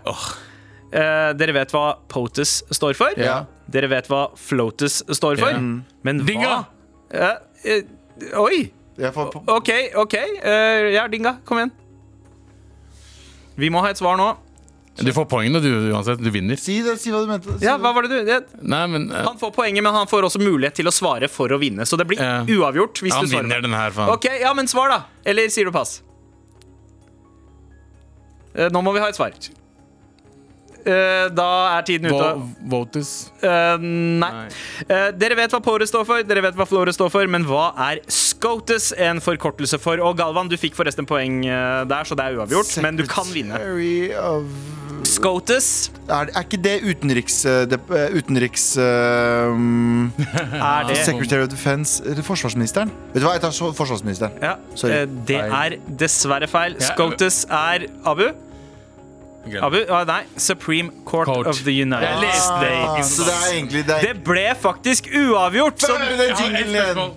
Eh, 0.88 1.30
dere 1.36 1.52
vet 1.52 1.72
hva 1.74 1.98
POTUS 2.08 2.62
står 2.72 2.96
for? 2.96 3.18
Ja. 3.20 3.42
Dere 3.68 3.90
vet 3.92 4.08
hva 4.08 4.28
FLOTUS 4.40 5.02
står 5.12 5.40
for? 5.40 5.52
Ja. 5.52 5.62
Men 6.06 6.24
hva 6.24 6.66
Eh, 7.08 7.36
eh, 7.64 7.82
Oi! 8.36 8.72
Får. 8.98 9.30
OK, 9.46 9.70
OK. 9.94 10.14
Eh, 10.14 10.88
ja, 10.92 11.06
Dinga, 11.08 11.38
kom 11.46 11.60
igjen. 11.60 11.70
Vi 13.56 13.70
må 13.70 13.80
ha 13.80 13.92
et 13.94 14.00
svar 14.00 14.18
nå. 14.18 14.32
Du 14.98 15.12
får 15.14 15.28
poengene, 15.30 15.60
du 15.62 15.70
uansett. 15.92 16.18
Du 16.18 16.30
vinner. 16.34 16.58
Si 16.58 16.80
det, 16.82 16.96
si 16.98 17.12
hva 17.14 17.20
du 17.22 17.30
mente. 17.30 17.54
Si 17.60 17.66
Ja, 17.68 17.76
hva 17.78 17.92
var 17.94 18.06
det 18.08 18.10
du 18.18 18.26
det, 18.26 18.38
Nei, 18.66 18.82
men 18.90 19.06
uh, 19.12 19.20
Han 19.28 19.38
får 19.38 19.52
poenget, 19.54 19.84
men 19.86 19.94
han 19.94 20.10
får 20.10 20.26
også 20.26 20.42
mulighet 20.42 20.74
til 20.80 20.90
å 20.90 20.94
svare 20.94 21.30
for 21.30 21.54
å 21.54 21.60
vinne. 21.62 21.86
Så 21.86 21.96
det 22.00 22.08
blir 22.10 22.18
uh, 22.18 22.42
uavgjort 22.42 22.98
hvis 23.04 23.14
han 23.14 23.28
du 23.28 23.30
svarer. 23.30 23.46
vinner 23.46 23.62
den 23.62 23.76
her, 23.78 23.94
faen. 23.94 24.10
Ok, 24.16 24.26
ja, 24.42 24.50
men 24.58 24.66
svar, 24.70 24.90
da. 24.90 24.98
Eller 25.22 25.46
sier 25.54 25.70
du 25.70 25.74
pass? 25.74 26.00
Uh, 28.58 28.66
nå 28.74 28.82
må 28.82 28.96
vi 28.96 29.04
ha 29.04 29.12
et 29.12 29.18
svar. 29.18 29.38
Eh, 30.88 31.28
da 31.36 31.48
er 31.76 31.84
tiden 31.84 32.08
ute. 32.08 32.16
Vo- 32.16 32.48
Votus. 32.72 33.10
Eh, 33.44 33.76
nei. 33.82 34.30
Uh, 34.88 35.10
dere 35.20 35.36
vet 35.36 35.52
hva 35.52 35.60
Pore 35.64 35.84
står 35.88 36.06
for, 36.08 36.24
dere 36.24 36.44
vet 36.46 36.56
hva 36.56 36.66
Flore 36.68 36.94
står 36.96 37.12
for, 37.12 37.28
men 37.28 37.44
hva 37.48 37.66
er 37.90 38.00
SCOTUS 38.08 38.92
en 38.96 39.20
forkortelse 39.20 39.80
for? 39.82 40.00
Og 40.00 40.16
Galvan, 40.18 40.48
du 40.48 40.56
fikk 40.60 40.78
forresten 40.78 41.06
poeng 41.08 41.42
der, 41.44 42.08
så 42.08 42.16
det 42.16 42.24
er 42.30 42.38
uavgjort, 42.40 42.72
men 42.84 42.96
du 42.96 43.04
kan 43.10 43.28
vinne. 43.34 43.58
Secretary 43.58 44.14
of 44.16 45.04
SCOTUS. 45.08 45.68
Er, 46.08 46.32
er 46.32 46.46
ikke 46.46 46.60
det 46.64 46.74
utenriks... 46.88 47.42
det, 47.70 47.78
utenriks 48.16 48.64
um, 48.80 50.08
Er 50.56 50.88
det 50.88 50.96
Secretary 51.04 51.44
of 51.44 51.52
Defense 51.52 52.00
det 52.02 52.24
forsvarsministeren? 52.24 52.90
Vet 53.12 53.22
du 53.22 53.28
hva, 53.28 53.36
jeg 53.36 53.44
tar 53.44 53.52
forsvarsministeren. 53.76 54.40
ja, 54.42 54.56
Sorry. 54.74 55.04
Det 55.28 55.38
er 55.44 55.76
dessverre 56.00 56.48
feil. 56.50 56.78
SCOTUS 56.80 57.44
er 57.50 57.88
Abu. 58.08 58.30
Abu, 59.56 59.80
ah, 59.88 60.04
nei, 60.04 60.22
Supreme 60.36 60.90
Court, 61.04 61.26
Court. 61.26 61.46
of 61.46 61.62
the 61.64 61.72
United. 61.82 62.08
Ah, 62.08 63.02
så 63.02 63.24
det 63.24 63.34
er 63.34 63.52
egentlig 63.54 63.86
det 63.86 63.96
er, 63.96 64.00
Det 64.00 64.24
ble 64.24 64.46
faktisk 64.60 65.08
uavgjort! 65.14 65.80
Så, 65.80 65.92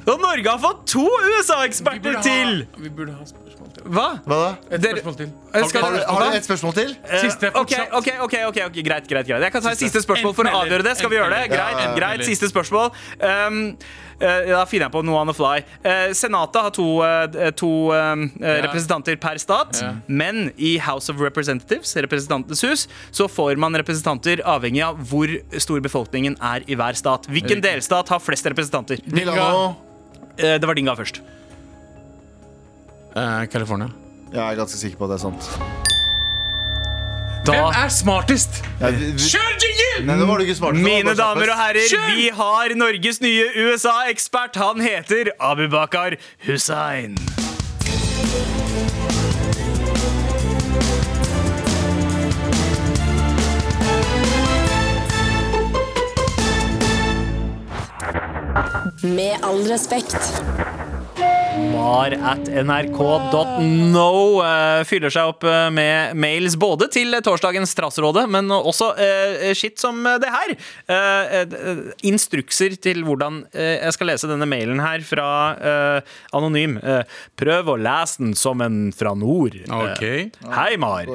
og 0.07 0.19
Norge 0.21 0.49
har 0.49 0.59
fått 0.59 0.85
to 0.87 1.07
USA-eksperter 1.07 2.21
til! 2.21 2.67
Vi 2.77 2.89
burde 2.89 3.11
ha 3.11 3.25
spørsmål 3.25 3.49
til. 3.49 3.50
Hva? 3.85 4.21
Hva 4.25 4.37
da? 4.37 4.49
Et 4.75 4.81
Dere- 4.81 4.99
spørsmål 5.01 5.15
til. 5.17 5.29
Eh, 5.53 5.63
skal 5.67 5.81
Har 5.81 5.91
du, 5.91 6.03
har 6.05 6.31
du 6.31 6.37
et 6.37 6.43
spørsmål 6.45 6.73
til? 6.73 6.91
Siste, 7.21 7.45
Eh, 7.47 7.51
ok, 7.55 7.69
fortsatt. 7.71 7.93
ok, 7.93 8.09
ok, 8.21 8.35
ok, 8.47 8.57
ok, 8.67 8.77
greit, 8.83 9.07
greit, 9.07 9.27
greit 9.27 9.41
Jeg 9.41 9.51
kan 9.51 9.61
ta 9.61 9.69
et 9.71 9.77
siste 9.81 10.01
spørsmål 10.03 10.35
for 10.35 10.43
å 10.43 10.47
Enten 10.47 10.61
eller. 10.61 10.77
avgjøre 10.79 10.83
det. 10.83 10.97
Skal 10.97 11.09
vi 11.09 11.15
gjøre 11.17 11.29
det? 11.29 11.41
Enten 11.49 11.57
Greit, 11.57 11.77
ja. 11.81 11.95
greit, 11.95 12.19
Enten 12.19 12.25
siste 12.29 12.47
spørsmål. 12.51 12.91
Um, 13.21 13.77
eh, 14.21 14.45
da 14.53 14.65
finner 14.65 14.85
jeg 14.85 14.91
på 14.91 15.03
noe 15.03 15.17
on 15.17 15.27
the 15.27 15.33
fly. 15.33 15.63
Eh, 15.83 16.13
Senatet 16.13 16.61
har 16.61 16.69
to, 16.71 17.01
eh, 17.03 17.51
to 17.51 17.91
eh, 17.91 18.61
representanter 18.61 19.15
per 19.19 19.35
stat. 19.37 19.81
Ja. 19.81 19.93
Men 20.07 20.51
i 20.57 20.77
House 20.77 21.09
of 21.09 21.19
Representatives, 21.19 21.95
Representantenes 21.95 22.61
hus, 22.61 22.87
så 23.11 23.27
får 23.27 23.57
man 23.57 23.73
representanter 23.73 24.41
avhengig 24.45 24.83
av 24.85 24.97
hvor 25.09 25.27
stor 25.59 25.79
befolkningen 25.81 26.37
er 26.41 26.61
i 26.67 26.75
hver 26.75 26.93
stat. 26.95 27.25
Hvilken 27.27 27.61
Riktig. 27.61 27.81
delstat 27.81 28.07
har 28.09 28.19
flest 28.19 28.45
representanter? 28.45 28.99
Milano. 29.11 29.75
Eh, 30.37 30.57
det 30.59 30.63
var 30.65 30.73
din 30.75 30.85
gang 30.85 30.95
først. 30.97 31.19
Eh, 33.15 33.45
California. 33.51 33.89
Jeg 34.31 34.39
er 34.39 34.55
ganske 34.55 34.77
sikker 34.79 34.97
på 34.97 35.07
at 35.07 35.11
det 35.11 35.17
er 35.19 35.23
sant. 35.25 35.49
Hvem 37.45 37.75
er 37.83 37.89
smartest? 37.89 38.61
Ja, 38.79 38.91
vi, 38.93 39.11
vi, 39.17 39.29
Kjør 39.33 39.55
jingle! 39.59 40.75
Mine 40.77 41.15
damer 41.17 41.51
og 41.51 41.57
herrer, 41.57 41.81
herrer, 41.81 42.15
vi 42.15 42.29
har 42.37 42.75
Norges 42.77 43.21
nye 43.21 43.49
USA-ekspert. 43.65 44.55
Han 44.61 44.81
heter 44.81 45.33
Abubakar 45.39 46.15
Hussein. 46.47 47.17
Med 59.03 59.33
all 59.43 59.65
respekt. 59.67 60.41
Mar 61.71 62.13
at 62.31 62.47
nrk.no 62.61 64.07
eh, 64.45 64.81
fyller 64.87 65.11
seg 65.13 65.33
opp 65.33 65.45
eh, 65.47 65.67
med 65.73 66.15
mails 66.19 66.55
både 66.59 66.87
til 66.93 67.17
torsdagens 67.23 67.73
Trassrådet, 67.77 68.27
men 68.31 68.51
også 68.53 68.91
skitt 69.57 69.71
shit 69.71 69.79
som 69.79 70.03
det 70.03 70.31
her. 70.31 70.53
Eh, 70.91 71.35
eh, 71.41 71.83
instrukser 72.07 72.75
til 72.81 73.03
hvordan 73.07 73.43
eh, 73.53 73.77
jeg 73.85 73.95
skal 73.97 74.11
lese 74.11 74.29
denne 74.31 74.47
mailen 74.49 74.81
her 74.83 75.03
fra 75.05 75.29
eh, 75.55 76.17
Anonym. 76.37 76.77
Eh, 76.81 77.03
prøv 77.39 77.73
å 77.73 77.79
lese 77.79 78.23
den 78.23 78.35
som 78.37 78.61
en 78.65 78.91
fra 78.95 79.13
nord. 79.17 79.57
Okay. 79.67 80.29
Ok. 80.31 80.51
Hei, 80.55 80.75
Mar. 80.81 81.09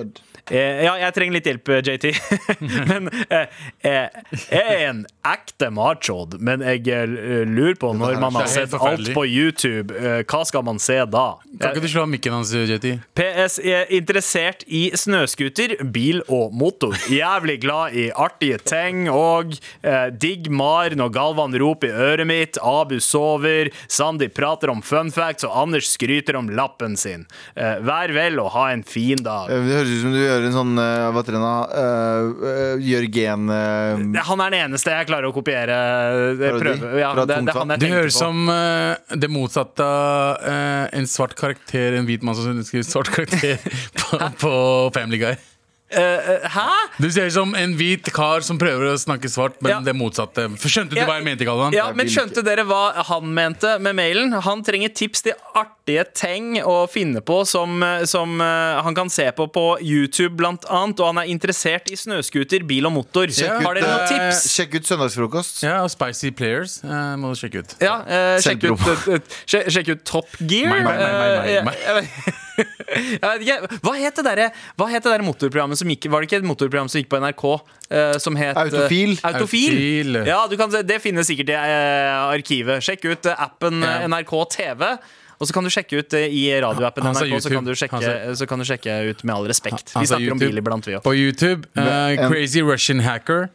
Eh, 0.51 0.85
ja, 0.87 0.93
jeg 1.01 1.15
trenger 1.17 1.35
litt 1.35 1.49
hjelp, 1.51 1.71
eh, 1.75 1.83
JT. 1.83 2.11
men 2.91 3.11
eh, 3.27 3.49
jeg 3.83 4.63
er 4.63 4.83
en 4.87 5.03
ekte 5.27 5.73
machod, 5.75 6.37
men 6.39 6.63
jeg 6.63 6.87
lurer 7.51 7.75
på 7.81 7.91
når 7.97 8.21
man 8.23 8.37
har 8.39 8.47
sett 8.51 8.75
alt 8.79 9.11
på 9.17 9.25
YouTube, 9.27 9.95
hva 10.27 10.43
skal 10.47 10.63
man 10.67 10.79
se 10.83 11.01
da? 11.11 11.27
Kan 11.59 11.73
ikke 11.75 11.83
du 11.83 11.91
slå 11.91 12.05
av 12.05 12.11
mikken 12.13 12.37
hans, 12.37 12.53
JT? 12.55 12.93
PS 13.19 13.59
er 13.59 13.91
interessert 13.95 14.63
i 14.71 14.87
snøscooter, 14.95 15.77
bil 15.93 16.23
og 16.31 16.55
motor. 16.55 16.95
Jævlig 17.11 17.59
glad 17.65 17.97
i 17.99 18.07
artige 18.15 18.61
ting 18.63 19.07
og 19.11 19.57
eh, 19.83 20.09
digg 20.15 20.51
Mar 20.53 20.95
når 20.97 21.13
Galvan 21.15 21.57
roper 21.59 21.91
i 21.91 22.07
øret 22.11 22.29
mitt, 22.29 22.61
Abu 22.63 22.99
sover, 23.03 23.73
Sandi 23.91 24.29
prater 24.33 24.71
om 24.73 24.83
fun 24.85 25.11
facts 25.15 25.47
og 25.47 25.57
Anders 25.65 25.91
skryter 25.95 26.39
om 26.39 26.51
lappen 26.55 26.97
sin. 27.01 27.27
Eh, 27.57 27.83
vær 27.87 28.15
vel 28.15 28.41
og 28.43 28.53
ha 28.57 28.69
en 28.75 28.85
fin 28.87 29.21
dag. 29.27 29.51
Det 29.51 29.81
høres 29.81 29.95
ut 29.97 30.05
som 30.05 30.15
du 30.15 30.23
gjør 30.37 30.47
en 30.51 30.55
sånn 30.55 30.73
uh, 30.79 31.09
Hva 31.11 31.23
heter 31.23 31.37
den 31.37 31.45
da? 31.45 31.55
Uh, 31.73 32.31
uh, 32.45 32.85
Jørgen 32.85 33.49
uh, 33.51 34.23
Han 34.31 34.43
er 34.45 34.55
den 34.55 34.67
eneste 34.69 34.95
jeg 34.95 35.09
klarer 35.09 35.29
å 35.31 35.35
kopiere. 35.35 35.77
eh, 36.37 36.61
Prøve. 36.61 36.93
Ja, 37.01 37.11
det, 37.19 37.41
det 37.49 37.57
han 37.57 37.75
Det 37.81 37.91
høres 37.91 38.17
som 38.21 38.47
eh, 38.53 39.17
det 39.17 39.31
motsatte 39.33 39.85
av 39.87 40.47
eh, 40.47 40.87
en 41.01 41.09
svart 41.11 41.35
karakter, 41.39 41.97
en 41.99 42.07
hvit 42.09 42.23
mann 42.27 42.37
som 42.39 42.63
skriver 42.65 42.87
svart 42.87 43.11
karakter 43.15 43.59
på, 44.01 44.21
på 44.45 44.55
Family 44.95 45.19
Guy. 45.25 45.37
Eh, 45.89 46.03
eh, 46.03 46.47
hæ? 46.51 46.65
Du 46.99 47.07
ser 47.15 47.29
ut 47.29 47.33
som 47.37 47.53
en 47.55 47.75
hvit 47.79 48.09
kar 48.13 48.41
som 48.43 48.59
prøver 48.59 48.89
å 48.91 48.97
snakke 48.99 49.29
svart, 49.31 49.55
men 49.63 49.71
Ja. 49.71 49.81
det 49.81 49.95
motsatte. 49.95 50.49
For 50.59 50.69
Skjønte 50.69 50.91
du 50.97 50.97
Ja, 50.99 51.07
hva 51.07 51.15
jeg 51.21 51.25
mente, 51.25 51.45
Galvan? 51.47 51.73
Ja, 51.73 51.93
men 51.95 52.07
Skjønte 52.11 52.43
dere 52.43 52.65
hva 52.67 52.93
han 53.07 53.33
mente 53.33 53.79
med 53.79 53.95
mailen? 53.95 54.33
Han 54.43 54.65
trenger 54.67 54.89
tips 54.93 55.23
til 55.23 55.35
artige 55.55 56.05
ting 56.13 56.57
å 56.63 56.89
finne 56.91 57.21
på 57.23 57.47
som, 57.47 57.79
som 58.05 58.41
uh, 58.41 58.83
han 58.83 58.95
kan 58.99 59.09
se 59.09 59.31
på 59.31 59.47
på 59.53 59.79
YouTube, 59.81 60.35
blant 60.37 60.65
annet. 60.69 60.99
Og 60.99 61.07
han 61.15 61.19
er 61.23 61.31
interessert 61.31 61.87
i 61.93 61.95
snøscooter, 61.95 62.67
bil 62.67 62.87
og 62.87 62.93
motor. 62.99 63.31
Ja. 63.31 63.61
Har 63.61 63.75
dere 63.79 63.87
noen 63.87 64.03
Eh, 64.11 64.33
tips? 64.33 64.43
Sjekk 64.57 64.75
ut 64.81 64.91
Søndagsfrokost. 64.91 65.63
Ja, 65.63 65.83
og 65.85 65.91
Spicy 65.95 66.33
Players 66.35 66.81
eh, 66.83 67.15
må 67.15 67.31
du 67.31 67.39
sjekke 67.39 67.63
ut. 67.63 67.77
Ja, 67.81 68.01
eh, 68.03 68.41
sjekk, 68.43 68.65
ut, 68.73 68.81
eh, 68.91 69.15
eh, 69.15 69.39
sjekk, 69.47 69.71
sjekk 69.71 69.89
ut 69.95 70.05
Top 70.05 70.27
Gear. 70.43 70.69
Nei, 70.75 70.83
nei, 70.83 70.97
nei, 70.99 71.47
Eh, 71.47 71.55
jeg- 71.63 71.95
vet- 71.95 72.37
ikke. 72.57 73.69
Hva 73.85 73.93
het 74.01 74.15
det 74.17 74.25
derre 74.25 74.47
Hva 74.79 74.87
motorprogrammet 75.77 75.79
som 75.79 75.91
gikk 75.91 76.09
Var 76.11 76.21
det 76.21 76.29
ikke 76.29 76.41
et 76.41 76.47
motorprogram 76.47 76.89
som 76.89 77.01
gikk 77.01 77.11
på 77.11 77.21
NRK? 77.21 77.45
Uh, 77.87 78.19
som 78.19 78.37
het 78.37 78.57
eh, 78.57 78.63
Autofil. 78.63 79.19
Autofil. 79.23 79.77
Autofil. 79.77 80.17
Ja, 80.27 80.47
du 80.51 80.57
kan 80.57 80.71
det 80.71 80.99
finnes 81.03 81.29
sikkert 81.29 81.53
i 81.53 81.55
uh, 81.55 82.33
arkivet. 82.33 82.83
Sjekk 82.83 83.07
ut 83.07 83.29
appen 83.37 83.85
NRK 84.11 84.35
TV. 84.51 84.97
Og 85.37 85.47
så 85.47 85.53
kan 85.53 85.67
du 85.67 85.69
sjekke 85.69 86.01
ut 86.01 86.15
i 86.17 86.49
radioappen 86.65 87.05
NRK, 87.13 87.43
så 87.45 87.51
kan, 87.53 87.67
du 87.67 87.75
sjekke, 87.77 88.13
så 88.41 88.47
kan 88.49 88.59
du 88.59 88.65
sjekke 88.65 88.95
ut 89.11 89.19
med 89.23 89.35
all 89.35 89.45
respekt. 89.45 89.93
Vi 89.93 90.07
sa 90.09 90.17
snakker 90.17 90.33
om 90.33 90.41
YouTube. 90.41 90.49
bil 90.49 90.61
iblant, 90.63 90.87
vi 90.89 90.95
òg. 90.97 91.03
På 91.05 91.13
YouTube, 91.13 91.69
Crazy 91.77 92.63
Russian 92.65 93.03
Hacker. 93.05 93.51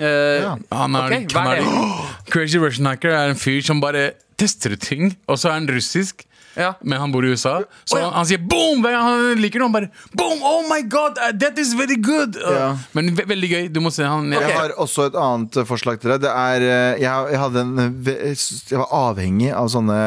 Ja. 0.00 0.54
Han 0.72 0.96
er, 0.96 1.04
okay, 1.04 1.26
han 1.34 1.50
er 1.52 1.60
er, 1.60 2.00
Crazy 2.32 2.56
Russian 2.56 2.88
Hacker 2.88 3.12
er 3.12 3.34
en 3.34 3.36
fyr 3.36 3.60
som 3.66 3.82
bare 3.84 4.14
tester 4.40 4.72
ut 4.72 4.80
ting, 4.80 5.12
og 5.28 5.36
så 5.36 5.52
er 5.52 5.58
han 5.58 5.68
russisk. 5.68 6.24
Ja. 6.58 6.72
Men 6.82 7.00
han 7.04 7.14
bor 7.14 7.24
i 7.24 7.30
USA, 7.32 7.60
så 7.84 7.96
oh, 7.96 8.00
ja. 8.00 8.08
han, 8.08 8.16
han 8.18 8.28
sier 8.28 8.42
boom! 8.42 8.82
Hver 8.82 8.96
gang 8.96 9.06
han 9.06 9.42
liker 9.42 9.62
noe, 9.62 9.70
han 9.70 9.76
bare 9.76 9.90
boom! 10.18 10.42
Oh 10.42 10.64
my 10.68 10.82
god, 10.90 11.20
uh, 11.22 11.30
that 11.38 11.58
is 11.62 11.74
very 11.78 11.96
good! 11.96 12.36
Uh, 12.36 12.56
Ja. 12.58 12.68
Men 12.96 13.12
ve 13.14 13.24
veldig 13.28 13.48
gøy. 13.52 13.68
Du 13.70 13.80
må 13.84 13.92
se 13.94 14.06
han. 14.06 14.32
Jeg 14.34 14.56
har 14.56 14.74
også 14.80 15.08
et 15.10 15.16
annet 15.18 15.60
eh, 15.60 15.66
forslag 15.68 16.00
til 16.02 16.10
deg. 16.14 16.24
Det 16.26 16.32
er 16.32 16.64
Jeg, 16.98 17.30
jeg 17.32 17.40
hadde 17.42 17.62
en 17.62 17.78
Jeg 18.08 18.80
var 18.80 18.94
avhengig 19.04 19.52
av 19.54 19.70
sånne 19.72 19.98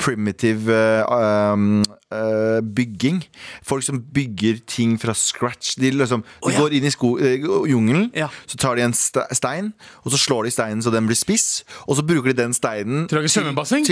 primitive 0.00 0.72
uh, 0.72 1.52
um, 1.52 1.82
uh, 2.14 2.60
bygging. 2.64 3.20
Folk 3.66 3.84
som 3.84 4.00
bygger 4.14 4.62
ting 4.66 4.96
fra 5.00 5.14
scratch. 5.14 5.74
De, 5.80 5.90
liksom, 5.90 6.24
de 6.44 6.54
ja. 6.54 6.60
går 6.60 6.78
inn 6.78 6.88
i 6.88 6.94
sko, 6.94 7.14
eh, 7.20 7.44
jungelen, 7.68 8.10
Ja. 8.16 8.30
så 8.46 8.56
tar 8.56 8.76
de 8.76 8.86
en 8.86 8.96
stein, 8.96 9.72
og 10.04 10.12
så 10.14 10.18
slår 10.18 10.48
de 10.48 10.54
steinen 10.54 10.82
så 10.82 10.92
den 10.94 11.06
blir 11.06 11.18
spiss, 11.18 11.64
og 11.86 11.96
så 11.98 12.06
bruker 12.06 12.32
de 12.32 12.42
den 12.42 12.56
steinen 12.56 13.08
Til 13.08 13.28
svømmebasseng? 13.28 13.84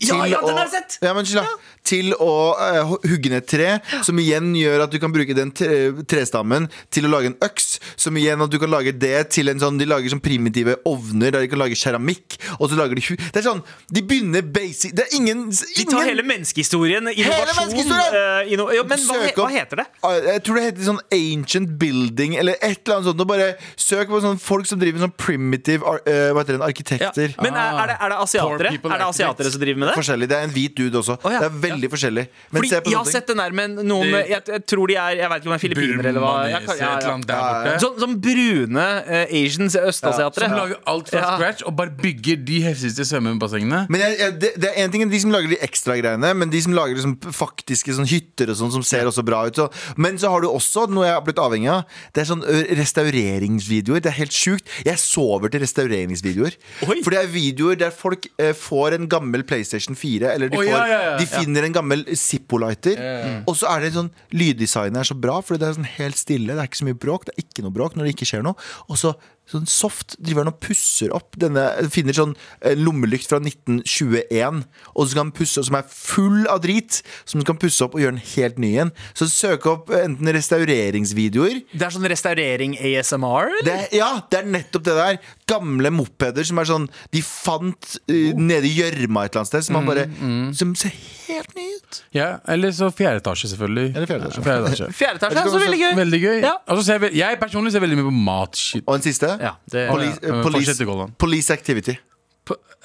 Til 0.00 0.12
Ja, 0.14 0.24
ja, 0.26 0.40
den 0.40 0.54
å- 0.54 0.58
har 0.58 0.66
jeg 0.66 0.74
sett! 0.76 0.98
Ja, 1.02 1.14
men 1.16 1.24
da. 1.24 1.46
Til 1.86 2.10
å 2.18 2.30
uh, 2.58 2.96
hugge 3.06 3.30
ned 3.30 3.44
et 3.44 3.46
tre, 3.46 3.68
som 4.02 4.18
igjen 4.18 4.48
gjør 4.58 4.82
at 4.88 4.90
du 4.90 4.98
kan 4.98 5.12
bruke 5.14 5.34
den 5.38 5.52
tre, 5.54 5.92
trestammen 6.10 6.66
til 6.90 7.06
å 7.06 7.10
lage 7.12 7.30
en 7.30 7.36
øks. 7.46 7.78
Som 7.96 8.16
igjen 8.18 8.42
at 8.42 8.50
du 8.50 8.58
kan 8.58 8.70
lage 8.72 8.90
det 8.98 9.28
til 9.30 9.48
en 9.52 9.60
sånn 9.62 9.78
De 9.78 9.86
lager 9.86 10.10
sånn 10.10 10.20
primitive 10.24 10.74
ovner 10.88 11.30
der 11.30 11.44
de 11.44 11.50
kan 11.52 11.60
lage 11.60 11.76
keramikk. 11.78 12.38
Og 12.58 12.70
så 12.72 12.78
lager 12.80 12.98
de 12.98 13.14
Det 13.16 13.36
er 13.38 13.44
sånn 13.46 13.62
De 13.92 14.02
begynner 14.02 14.42
basic 14.42 14.94
Det 14.96 15.04
er 15.06 15.14
ingen, 15.20 15.44
Vi 15.52 15.84
tar 15.86 16.02
hele 16.08 16.24
menneskehistorien. 16.26 17.06
Innovasjon. 17.12 17.60
menneskehistorien! 17.60 18.16
Uh, 18.16 18.52
inno, 18.52 18.66
jo, 18.74 18.82
men 18.90 18.98
hva, 19.06 19.20
opp- 19.28 19.38
hva 19.44 19.48
heter 19.54 19.82
det? 19.82 19.86
Ah, 20.02 20.16
Jeg 20.32 20.42
tror 20.48 20.58
det 20.58 20.64
heter 20.70 20.88
sånn 20.90 21.00
Ancient 21.14 21.76
Building 21.78 22.34
Eller 22.40 22.58
et 22.60 22.82
eller 22.82 22.96
annet 22.98 23.10
sånt 23.12 23.22
og 23.22 23.30
Bare 23.30 23.48
søk 23.78 24.10
på 24.10 24.20
sånn 24.24 24.40
folk 24.42 24.66
som 24.66 24.80
driver 24.82 24.98
med 24.98 25.06
sånn 25.06 25.16
primitive 25.22 25.86
eh, 26.02 26.32
Hva 26.34 26.42
heter 26.42 26.56
det, 26.56 26.60
Ja. 26.60 26.70
arkitekter 26.72 27.36
Men 27.42 27.54
er, 27.54 27.78
er, 27.84 27.92
det, 27.94 27.96
er 28.00 28.14
det 28.16 28.20
asiatere? 28.26 28.74
Er 28.74 28.98
det 28.98 29.08
asiatere 29.12 29.52
som 29.54 29.62
driver 29.62 29.84
med 29.84 29.85
det? 29.88 29.94
Forskjellig, 29.98 30.28
det 30.30 30.36
er 30.38 30.46
en 30.48 30.54
hvit 30.54 30.74
dude 30.76 30.98
også 31.00 31.16
Oh, 31.24 31.32
ja. 31.32 31.40
Det 31.42 31.48
er 31.48 31.56
veldig 31.62 31.88
forskjellig 31.92 32.24
Men 32.26 32.58
Fordi 32.60 32.68
se 32.70 32.80
på 32.84 32.90
jeg 32.92 32.98
har 32.98 33.10
sett 33.10 33.26
den 33.30 33.40
der 33.40 33.54
med 33.56 33.78
noen 33.86 34.10
Det- 34.12 34.24
jeg, 34.28 34.42
jeg 34.52 34.64
tror 34.66 34.86
de 34.90 34.96
er 35.00 35.16
Jeg 35.20 35.30
vet 35.30 35.40
ikke 35.42 35.48
om 35.50 35.54
det 35.54 35.58
er 35.58 35.64
filippinere 35.64 36.08
eller 36.12 36.20
hva. 36.24 36.32
Jeg, 36.50 36.62
ja, 36.80 36.90
ja. 37.00 37.78
Sånn 37.82 37.96
så 38.00 38.08
brune 38.26 38.84
uh, 39.06 39.24
Asians, 39.40 39.76
østasiatere. 39.80 40.48
Som 40.50 40.56
lager 40.58 40.76
alt 40.86 41.08
fra 41.10 41.20
Ja. 41.22 41.32
scratch 41.38 41.62
og 41.66 41.76
bare 41.78 41.90
bygger 41.96 42.36
de 42.44 42.60
heftigste 42.66 43.04
svømmebassengene. 43.08 43.86
Men 43.90 44.00
jeg, 44.04 44.18
jeg, 44.20 44.34
det, 44.42 44.50
det 44.62 44.70
er 44.72 44.84
en 44.84 44.90
ting 44.94 45.06
de 45.10 45.20
som 45.22 45.30
lager 45.34 45.48
de 45.54 45.58
ekstra 45.64 45.96
greiene, 46.00 46.32
men 46.36 46.50
de 46.52 46.60
som 46.62 46.74
lager 46.76 46.94
liksom 46.98 47.16
faktiske 47.32 47.94
sånn 47.96 48.08
hytter 48.10 48.50
og 48.52 48.56
sånn 48.60 48.72
som 48.74 48.82
ser 48.86 49.06
også 49.08 49.24
bra 49.26 49.44
ut. 49.46 49.56
Så. 49.56 49.68
Men 49.96 50.18
så 50.20 50.30
har 50.32 50.40
du 50.44 50.48
også 50.50 50.86
noe 50.90 51.06
jeg 51.06 51.14
har 51.16 51.24
blitt 51.26 51.38
avhengig 51.42 51.70
av. 51.72 51.84
Det 52.14 52.22
er 52.24 52.28
sånn 52.30 52.44
restaureringsvideoer. 52.80 54.00
Det 54.04 54.10
er 54.10 54.16
helt 54.20 54.34
sjukt. 54.34 54.68
Jeg 54.86 54.98
sover 55.00 55.52
til 55.52 55.62
restaureringsvideoer. 55.64 56.56
Oi. 56.88 56.98
For 57.04 57.14
det 57.14 57.20
er 57.22 57.30
videoer 57.32 57.78
der 57.80 57.94
folk 57.94 58.26
eh, 58.38 58.52
får 58.56 58.96
en 58.98 59.08
gammel 59.12 59.42
PlayStation 59.46 59.75
PlayStation 59.76 59.96
4. 59.96 60.32
Eller 60.32 60.48
de, 60.52 60.56
får, 60.56 60.68
ja, 60.68 60.82
ja, 60.88 61.00
ja. 61.10 61.14
de 61.20 61.28
finner 61.28 61.68
en 61.68 61.76
gammel 61.76 62.04
Zippo-lighter, 62.16 63.00
og 63.46 63.56
så 63.58 63.70
er 63.74 63.84
det 63.84 63.94
sånn 63.96 64.10
Lyddesignet 64.36 65.02
er 65.02 65.10
så 65.10 65.16
bra, 65.18 65.38
for 65.44 65.60
det 65.60 65.68
er 65.68 65.76
sånn 65.78 65.90
helt 65.98 66.20
stille. 66.20 66.54
Det 66.54 66.62
er 66.62 66.70
ikke 66.70 66.82
så 66.82 66.88
mye 66.88 67.00
bråk. 67.06 67.28
Det 67.28 67.36
er 67.36 67.46
ikke 67.46 67.66
noe 67.66 67.76
bråk 67.76 67.96
når 67.96 68.08
det 68.08 68.16
ikke 68.16 68.30
skjer 68.32 68.46
noe. 68.46 68.68
Og 68.90 69.00
så 69.00 69.14
sånn 69.50 69.66
soft 69.70 70.16
driver 70.18 70.44
han 70.44 70.52
og 70.52 70.60
pusser 70.62 71.12
opp 71.14 71.36
denne 71.40 71.64
Finner 71.92 72.16
sånn 72.16 72.34
eh, 72.60 72.74
lommelykt 72.78 73.30
fra 73.30 73.38
1921, 73.38 74.62
og 74.94 75.06
så 75.06 75.18
kan 75.18 75.32
pusse 75.34 75.62
som 75.66 75.78
er 75.78 75.86
full 75.90 76.46
av 76.50 76.62
drit, 76.64 77.00
som 77.28 77.40
du 77.40 77.46
kan 77.48 77.58
pusse 77.60 77.84
opp 77.84 77.96
og 77.96 78.02
gjøre 78.02 78.16
den 78.16 78.30
helt 78.34 78.60
ny 78.62 78.72
igjen. 78.74 78.92
Så 79.18 79.28
søk 79.30 79.68
opp 79.70 79.92
eh, 79.94 80.04
enten 80.06 80.32
restaureringsvideoer 80.36 81.62
Det 81.72 81.86
er 81.86 81.94
sånn 81.94 82.08
restaurering 82.10 82.76
ASMR? 82.80 83.54
det, 83.66 83.76
ja, 83.96 84.10
det 84.30 84.42
er 84.42 84.50
nettopp 84.56 84.86
det 84.88 84.96
der. 84.98 85.20
Gamle 85.48 85.92
mopeder 85.94 86.46
som 86.46 86.58
er 86.58 86.68
sånn 86.68 86.88
De 87.14 87.22
fant 87.24 87.92
uh, 88.10 88.32
nede 88.34 88.66
i 88.66 88.74
gjørma 88.80 89.26
et 89.26 89.34
eller 89.34 89.44
annet 89.44 89.52
sted, 89.52 89.68
som, 89.68 89.78
man 89.78 89.88
bare, 89.88 90.08
som 90.56 90.74
ser 90.78 90.94
helt 91.28 91.54
ny 91.56 91.66
ut. 91.76 92.00
Ja, 92.16 92.28
eller 92.48 92.72
så 92.76 92.88
fjerde 92.94 93.22
etasje, 93.22 93.50
selvfølgelig. 93.52 93.92
Eller 93.94 94.06
fjerde 94.10 94.28
etasje. 94.28 94.40
Ja, 94.40 94.46
fjerde 94.48 94.70
etasje. 94.70 94.88
Fjerde 95.00 95.20
etasje 95.20 95.38
er 95.42 95.50
også 95.50 95.62
veldig 95.62 95.80
gøy. 95.82 95.94
Veldig 96.00 96.20
gøy. 96.22 96.36
Ja. 96.42 96.54
Altså, 96.66 96.86
ser 96.86 97.06
jeg, 97.06 97.16
jeg 97.20 97.40
personlig 97.42 97.72
ser 97.74 97.84
veldig 97.84 97.98
mye 98.00 98.08
på 98.08 98.16
matshit. 98.30 98.84
Og 98.86 98.98
en 98.98 99.06
siste. 99.06 99.32
Ja, 99.42 99.54
det, 99.72 99.86
Police, 99.90 100.18
Ja, 100.22 100.34
eh, 100.34 100.42
police, 100.42 101.08
police 101.18 101.52
Activity. 101.52 101.96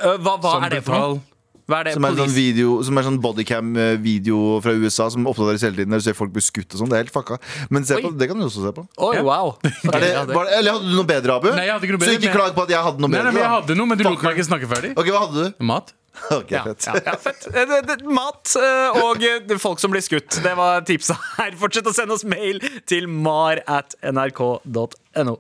Øh, 0.02 0.18
hva 0.26 0.38
hva 0.42 0.56
er 0.66 0.78
det 0.78 0.84
for 0.86 0.98
noe? 0.98 1.20
Hva 1.72 1.80
er 1.82 1.88
det? 1.90 1.94
Som 1.96 2.06
er, 2.10 2.18
sånn 2.20 2.34
video, 2.36 2.74
som 2.84 3.00
er 3.00 3.06
sånn 3.08 3.20
bodycam-video 3.24 4.40
fra 4.66 4.74
USA 4.76 5.08
som 5.14 5.28
oppdateres 5.32 5.64
hele 5.66 5.80
tiden. 5.80 5.96
Der 5.96 6.02
du 6.04 6.06
ser 6.10 6.18
folk 6.18 6.34
bli 6.36 6.44
skutt 6.44 6.76
og 6.76 6.82
sånn. 6.84 6.92
Det 6.92 7.00
er 7.00 7.06
helt 7.06 7.16
fucka. 7.16 7.40
Men 7.72 7.88
se 7.88 7.96
Oi. 7.98 8.04
på, 8.06 8.12
det 8.20 8.28
kan 8.32 8.42
du 8.42 8.46
også 8.50 8.66
se 8.66 8.74
på. 8.76 8.84
Oi, 9.08 9.16
wow. 9.26 9.56
Er 9.96 10.04
det, 10.04 10.12
var 10.36 10.52
eller 10.52 10.78
hadde 10.78 10.92
du 10.92 10.98
noe 11.00 11.08
bedre, 11.08 11.40
Abu? 11.40 11.50
Nei, 11.56 11.66
jeg 11.70 11.76
hadde 11.78 11.88
ikke 11.88 11.98
noe 11.98 12.12
Så 12.12 12.20
ikke 12.20 12.36
klag 12.36 12.54
på 12.58 12.68
at 12.68 12.76
jeg 12.76 12.86
hadde 12.90 13.04
noe 13.04 13.12
bedre. 13.12 13.32
nei, 13.32 13.34
men 13.40 13.44
jeg 13.46 13.54
hadde 13.56 13.80
noe, 13.80 13.90
men 13.94 14.00
du 14.02 14.06
lot 14.10 14.28
meg 14.28 14.38
ikke 14.38 14.48
snakke 14.52 14.70
ferdig. 14.72 14.94
Ok, 15.00 15.10
hva 15.16 15.26
hadde 15.26 15.48
du? 15.48 15.60
Mat? 15.72 15.94
Okay, 16.32 16.58
Ja, 16.58 16.64
fett. 16.68 16.86
ja, 16.86 16.94
ja, 17.08 17.14
fett. 17.18 17.48
Eh, 17.56 18.04
Mat 18.12 18.52
eh, 18.60 19.00
og 19.02 19.24
eh, 19.26 19.58
folk 19.64 19.80
som 19.82 19.94
blir 19.94 20.04
skutt. 20.06 20.42
Det 20.44 20.54
var 20.60 20.84
tipsa 20.88 21.16
her. 21.40 21.56
Fortsett 21.60 21.88
å 21.88 21.96
sende 21.96 22.18
oss 22.18 22.28
mail 22.28 22.60
til 22.90 23.08
mar 23.08 23.64
at 23.66 23.96
nrk.no. 24.04 25.40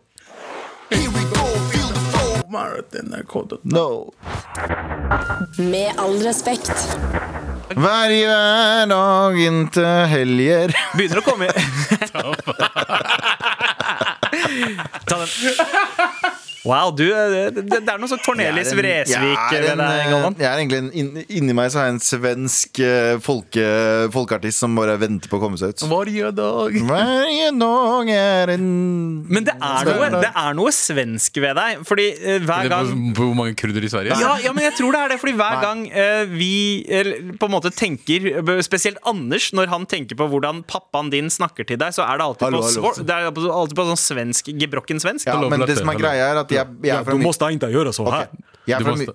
No. 3.63 4.13
Med 5.57 5.93
all 5.97 6.19
respekt. 6.23 6.97
Hver 7.71 8.11
dag 8.91 9.39
inntil 9.39 9.85
helger. 10.11 10.73
Begynner 10.97 11.21
å 11.21 11.25
komme 11.25 11.47
Ta 15.07 15.17
den. 15.17 15.27
Wow, 16.61 16.91
du, 16.93 17.07
eh, 17.09 17.49
det, 17.49 17.63
det 17.71 17.89
er 17.89 17.97
noe 17.97 18.09
sånn 18.09 18.19
Cornelis 18.21 18.69
er 18.69 18.77
Vresvik 18.77 19.53
er 19.57 19.63
ved 19.65 19.79
deg, 19.79 20.01
Galvan. 20.11 20.35
Jeg 20.37 20.45
er 20.45 20.59
egentlig 20.59 20.81
en, 21.01 21.15
Inni 21.39 21.55
meg 21.57 21.71
så 21.73 21.81
har 21.81 21.87
jeg 21.87 21.95
en 21.95 22.03
svensk 22.05 22.81
eh, 22.85 23.13
folke, 23.23 23.63
folkeartist 24.13 24.61
som 24.61 24.75
bare 24.77 24.93
venter 25.01 25.31
på 25.31 25.39
å 25.39 25.41
komme 25.41 25.57
seg 25.57 25.73
ut. 25.73 25.85
Varje 25.89 26.29
dag. 26.37 26.77
Varje 26.85 27.47
dag 27.57 28.11
er 28.13 28.53
en 28.53 28.67
Men 29.25 29.47
det 29.47 29.55
er, 29.57 29.89
noe, 29.89 30.09
det 30.21 30.29
er 30.29 30.57
noe 30.59 30.73
svensk 30.75 31.41
ved 31.41 31.57
deg. 31.57 31.81
Fordi 31.87 32.07
uh, 32.19 32.37
hver 32.45 32.67
er 32.67 32.71
gang 32.75 32.91
på, 32.91 33.15
på 33.17 33.29
hvor 33.31 33.39
mange 33.41 33.57
kurder 33.57 33.87
i 33.87 33.89
Sverige? 33.91 34.19
ja, 34.21 34.35
ja, 34.45 34.53
men 34.53 34.67
jeg 34.67 34.77
tror 34.77 34.93
det 34.93 35.01
er 35.01 35.15
det, 35.15 35.19
fordi 35.23 35.33
hver 35.41 35.57
Nei. 35.57 35.65
gang 35.65 35.83
uh, 35.95 36.35
vi 36.35 36.53
uh, 36.91 37.33
på 37.41 37.49
en 37.49 37.55
måte 37.55 37.73
tenker 37.73 38.29
Spesielt 38.61 39.01
Anders, 39.09 39.49
når 39.57 39.71
han 39.73 39.89
tenker 39.89 40.19
på 40.19 40.29
hvordan 40.29 40.61
pappaen 40.69 41.09
din 41.09 41.33
snakker 41.33 41.65
til 41.65 41.81
deg, 41.81 41.95
så 41.97 42.05
er 42.05 42.21
det 42.21 42.27
alltid, 42.27 42.45
Hallo, 42.51 42.61
på, 42.61 42.93
hallo. 42.93 43.07
det 43.07 43.17
er 43.17 43.29
alltid 43.57 43.77
på 43.81 43.89
sånn 43.89 44.01
svensk, 44.05 44.53
gebrokken 44.61 45.01
svensk. 45.01 45.25
ja, 45.25 45.39
Men 45.41 45.65
det 45.65 45.79
som 45.81 45.89
er 45.89 45.97
greia, 45.97 46.29
er 46.29 46.43
at 46.43 46.50
jeg, 46.55 46.67
jeg 46.83 46.95
er 46.97 47.03
fra 47.03 47.17
Du 47.17 47.23
måste 47.23 47.51
inte 47.51 47.71
göra 47.71 47.93
så 47.93 48.09
här. 48.09 48.27
Okay. 48.67 48.91
måste- 48.91 49.13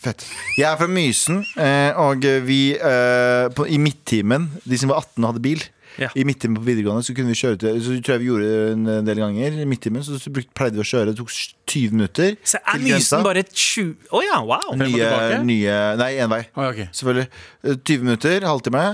Fett. 0.00 0.24
Jeg 0.56 0.72
er 0.72 0.76
fra 0.76 0.86
Mysen, 0.88 1.44
eh, 1.56 1.92
og 2.00 2.24
vi 2.46 2.72
eh, 2.72 3.48
på, 3.54 3.66
i 3.68 3.78
midttimen, 3.78 4.48
de 4.64 4.78
som 4.78 4.88
var 4.88 4.96
18 5.04 5.24
og 5.24 5.32
hadde 5.34 5.42
bil 5.44 5.62
Ja. 5.98 6.08
I 6.14 6.24
midttimen 6.24 6.56
på 6.56 6.62
videregående 6.64 7.02
så 7.04 7.14
kunne 7.16 7.32
vi 7.32 7.38
kjøre 7.38 7.58
til 7.60 7.80
Så 7.82 7.96
tror 8.04 8.14
jeg 8.14 8.22
vi 8.22 8.28
gjorde 8.28 8.46
det 8.46 8.98
en 8.98 9.06
del 9.08 9.20
ganger. 9.20 9.58
I 9.62 9.66
midttimen 9.68 10.04
så 10.06 10.18
så 10.22 10.30
pleide 10.30 10.78
vi 10.78 10.84
å 10.84 10.86
kjøre. 10.86 11.10
Det 11.10 11.18
tok 11.18 11.32
20 11.66 11.96
minutter 11.96 12.36
Så 12.46 12.60
er 12.60 12.78
til 12.78 12.86
grensa. 12.86 13.18
Mysen 13.18 13.26
bare 13.26 13.44
20 13.44 13.94
Å 14.10 14.16
oh, 14.16 14.24
ja, 14.24 14.40
wow. 14.46 14.76
Nye, 14.80 15.40
nye 15.44 15.78
Nei, 16.00 16.10
én 16.22 16.30
vei. 16.30 16.42
Oh, 16.54 16.68
okay. 16.70 16.88
Selvfølgelig. 16.94 17.28
Eh, 17.64 17.76
20 17.76 18.06
minutter, 18.06 18.46
halvtime 18.46 18.84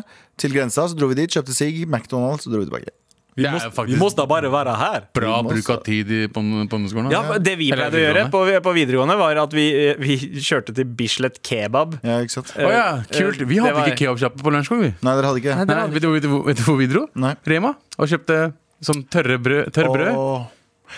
til 0.41 0.57
grensa. 0.57 0.89
Så 0.89 0.99
dro 0.99 1.11
vi 1.13 1.21
dit, 1.21 1.37
kjøpte 1.37 1.55
sigg, 1.57 1.85
McDonald's, 1.87 2.47
så 2.47 2.53
dro 2.53 2.65
vi 2.65 2.71
tilbake. 2.71 2.97
Det 3.37 3.45
er 3.53 3.71
faktisk 3.71 4.27
bare 4.29 4.49
være 4.51 4.75
her. 4.81 5.03
bra 5.13 5.43
bruk 5.45 5.69
av 5.71 5.83
tid 5.85 6.11
i- 6.11 6.27
på, 6.29 6.41
på 6.41 6.79
ungdomsskolen. 6.79 7.11
Ja. 7.13 7.39
Det 7.39 7.57
vi 7.59 7.71
pleide 7.71 7.93
å 7.93 8.01
gjøre 8.01 8.31
på, 8.33 8.41
på 8.65 8.73
videregående, 8.73 9.17
var 9.21 9.37
at 9.43 9.53
vi, 9.53 9.67
eh, 9.91 9.95
vi 10.01 10.17
kjørte 10.41 10.75
til 10.75 10.85
Bislett 10.85 11.43
Kebab. 11.45 11.99
Ja, 12.03 12.21
ikke 12.25 12.31
sant? 12.39 12.55
Å 12.57 12.71
ja, 12.73 12.87
kult. 13.13 13.39
Vi 13.47 13.59
hadde 13.61 13.75
var- 13.75 13.87
ikke 13.93 14.07
kebabsjappe 14.07 14.41
på 14.41 14.53
lunsjskole, 14.55 14.81
vi. 14.89 14.95
Nei, 15.03 15.15
dere 15.21 15.27
hadde 15.29 15.43
ikke? 15.43 15.57
Nei, 15.67 15.87
vet, 15.93 16.03
du, 16.03 16.13
vet, 16.13 16.23
du, 16.23 16.43
vet 16.49 16.57
du 16.57 16.63
hvor 16.63 16.79
vi 16.81 16.87
dro? 16.87 17.07
Nei. 17.15 17.35
Rema. 17.47 17.75
Og 17.99 18.09
kjøpte 18.09 18.55
sånn 18.83 19.05
tørre 19.13 19.37
brød. 19.39 19.73
Tørr 19.77 19.93
brød. 19.93 20.47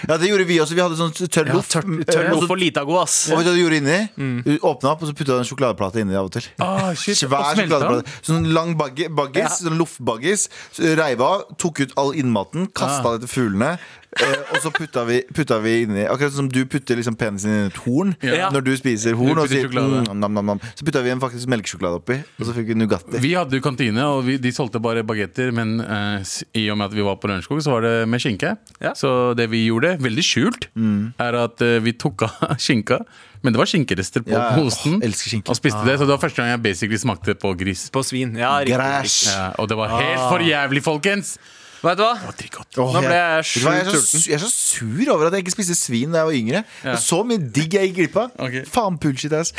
Ja, 0.09 0.17
det 0.17 0.29
gjorde 0.29 0.47
vi 0.47 0.59
også. 0.61 0.75
Vi 0.77 0.81
hadde 0.83 0.97
sånn 0.99 1.13
tørr 1.29 1.47
Ja, 1.49 1.55
loff. 1.55 1.69
tør, 1.69 1.83
Eh, 2.01 2.05
tørr 2.05 2.25
og 2.29 2.35
så- 2.35 2.41
loff 2.41 2.51
og 2.51 2.59
Litago, 2.59 2.99
ass. 3.01 3.31
Og 3.31 3.39
vet 3.39 3.45
du 3.47 3.51
hva 3.51 3.57
du 3.57 3.63
gjorde 3.63 3.79
inni? 3.81 3.99
Mm. 4.19 4.59
Åpna 4.61 4.91
opp, 4.93 5.03
og 5.03 5.09
så 5.09 5.15
putta 5.15 5.33
du 5.33 5.39
en 5.39 5.45
sjokoladeplate 5.45 5.97
inni 6.01 6.15
av 6.15 6.25
og 6.27 6.33
til. 6.33 6.43
Ah, 6.61 6.93
shit. 6.95 7.17
Svær 7.17 7.55
sjokoladeplate. 7.57 8.07
Sånn 8.23 8.53
lang 8.53 8.75
baggis, 8.77 9.35
ja. 9.35 9.49
sånn 9.49 9.79
loffbaggis. 9.79 10.49
reiva 10.79 10.97
Reiv 11.09 11.21
av, 11.23 11.43
tok 11.57 11.81
ut 11.81 11.93
all 11.97 12.13
innmaten, 12.13 12.69
kasta 12.73 13.07
Ah. 13.07 13.17
det 13.19 13.29
til 13.29 13.51
fuglene. 13.51 13.79
Eh, 14.19 14.55
og 14.55 14.63
så 14.65 14.71
putta 14.73 15.03
vi, 15.05 15.19
putta 15.37 15.59
vi 15.61 15.83
inni 15.85 16.07
Akkurat 16.09 16.33
som 16.33 16.47
du 16.49 16.63
putter 16.67 16.97
liksom 16.97 17.13
penisen 17.21 17.51
inn 17.53 17.65
i 17.67 17.69
et 17.69 17.77
horn 17.85 18.15
Ja. 18.25 18.49
når 18.51 18.65
du 18.65 18.71
spiser 18.81 19.13
horn. 19.15 19.35
Du 19.37 19.43
Og 19.43 19.45
putter 19.45 19.53
sier, 19.61 19.69
sjokolade. 19.69 20.01
mm, 20.09 20.17
nam, 20.23 20.33
nam, 20.35 20.47
nam. 20.55 20.61
Så 20.75 20.83
putta 20.89 21.03
vi 21.05 21.11
en 21.13 21.21
faktisk 21.21 21.47
melkesjokolade 21.47 22.01
oppi, 22.01 22.17
og 22.41 22.47
så 22.49 22.55
fikk 22.57 22.71
vi 22.73 22.75
Nugatti. 22.81 23.21
Vi 23.21 23.35
hadde 23.37 23.53
jo 23.53 23.61
kantine, 23.61 24.01
og 24.09 24.25
vi, 24.25 24.39
de 24.39 24.51
solgte 24.51 24.81
bare 24.81 25.05
bagetter. 25.05 25.53
Men 25.53 25.81
eh, 25.85 26.21
s- 26.25 26.43
i 26.57 26.65
og 26.73 26.79
med 26.81 26.87
at 26.89 26.97
vi 26.97 27.03
var 27.05 27.17
på 27.21 27.29
Lørenskog, 27.29 27.61
så 27.63 27.71
var 27.77 27.83
det 27.85 28.09
med 28.09 28.19
skinke. 28.25 28.57
Ja. 28.81 28.95
Så 28.97 29.37
det 29.37 29.51
vi 29.51 29.67
gjorde, 29.69 29.99
veldig 30.01 30.25
skjult, 30.25 30.69
Mm. 30.75 31.13
er 31.21 31.35
at 31.45 31.61
eh, 31.63 31.79
vi 31.85 31.93
tok 31.93 32.23
av 32.23 32.57
skinka. 32.59 33.05
Men 33.45 33.53
det 33.53 33.59
var 33.61 33.67
skinkerester 33.71 34.25
på, 34.25 34.33
Ja, 34.33 34.57
ja. 34.57 34.65
osten. 34.65 34.97
åh, 34.99 35.05
elsker 35.07 35.31
skinke. 35.31 35.49
Og 35.53 35.55
spiste 35.61 35.85
det, 35.85 35.99
Så 36.01 36.09
det 36.09 36.17
var 36.17 36.19
første 36.19 36.37
gang 36.43 36.49
jeg 36.57 36.63
basically 36.65 36.97
smakte 36.99 37.37
på 37.39 37.53
gris. 37.57 37.89
På 37.95 38.03
svin. 38.03 38.35
Ja, 38.35 38.57
riktig. 38.65 38.75
Græsj. 38.75 39.29
Ja, 39.31 39.53
og 39.61 39.69
det 39.69 39.77
var 39.77 39.89
helt 40.01 40.25
for 40.33 40.39
jævlig, 40.43 40.83
folkens! 40.83 41.37
Vet 41.79 41.99
du 41.99 42.03
hva? 42.03 42.15
Det 42.19 42.27
var 42.27 42.37
dritgodt. 42.41 42.79
Åh, 42.83 42.93
Nå 42.97 43.01
ble 43.05 43.15
jeg 43.15 43.35
vet 43.39 43.53
du 43.55 43.65
hva, 43.65 43.73
jeg, 43.79 43.85
er 43.87 43.93
sjukt 43.93 44.09
så, 44.09 44.21
jeg 44.29 44.35
er 44.39 44.43
så 44.43 44.51
sur 44.51 45.11
over 45.15 45.29
at 45.29 45.37
jeg 45.37 45.45
ikke 45.45 45.55
spiste 45.55 45.77
svin 45.79 46.11
da 46.15 46.23
jeg 46.25 46.29
var 46.31 46.37
yngre. 46.39 46.63
Det 46.83 46.91
er 46.95 47.01
Så 47.03 47.19
mye 47.29 47.39
digg 47.59 47.77
jeg 47.79 47.91
gikk 47.91 47.97
glipp 48.01 48.17
av. 48.25 48.33
Ok. 48.49 48.57
Faen 48.73 48.99
bullshit 49.03 49.35
ass. 49.39 49.53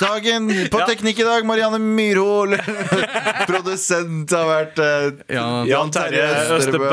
Dagen 0.00 0.48
på 0.72 0.80
teknikk 0.88 1.20
i 1.20 1.26
dag, 1.28 1.44
Marianne 1.48 1.80
Myrhol. 1.82 2.56
Produsent 3.50 4.32
har 4.36 4.48
vært 4.48 4.80
eh, 4.82 5.08
Jan- 5.36 5.68
Jan 5.70 5.92
Terje 5.94 6.24
Østeberg 6.56 6.88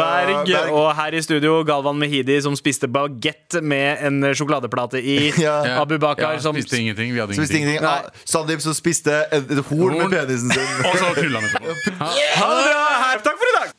Berg. 0.49 0.73
Og 0.75 0.89
her 0.97 1.17
i 1.17 1.21
studio 1.25 1.59
Galvan 1.67 1.99
Mehidi, 2.01 2.39
som 2.43 2.55
spiste 2.59 2.89
bagett 2.91 3.59
med 3.63 4.03
en 4.09 4.21
sjokoladeplate 4.35 5.01
i. 5.03 5.17
Ja. 5.39 5.79
Abu 5.79 5.95
Bakar, 6.01 6.33
ja, 6.35 6.41
som 6.43 6.53
spiste 6.57 6.77
ingenting. 6.81 7.13
Vi 7.15 7.19
hadde 7.21 7.35
Spiste 7.37 7.57
ingenting. 7.57 7.85
Ah, 7.87 8.09
Sandeep 8.27 8.59
som 8.61 8.75
spiste 8.75 9.13
et, 9.31 9.47
et 9.55 9.61
horn 9.69 9.95
med 9.95 10.03
Horn. 10.03 10.11
penisen 10.13 10.51
sin. 10.51 10.73
Og 10.89 10.97
så 10.99 11.13
knulla 11.15 11.39
han 11.41 11.49
etterpå. 11.49 12.09
Ha 12.39 12.49
det 12.57 12.65
bra! 12.67 12.83
Her, 13.05 13.23
takk 13.25 13.39
for 13.39 13.49
i 13.49 13.55
dag! 13.55 13.78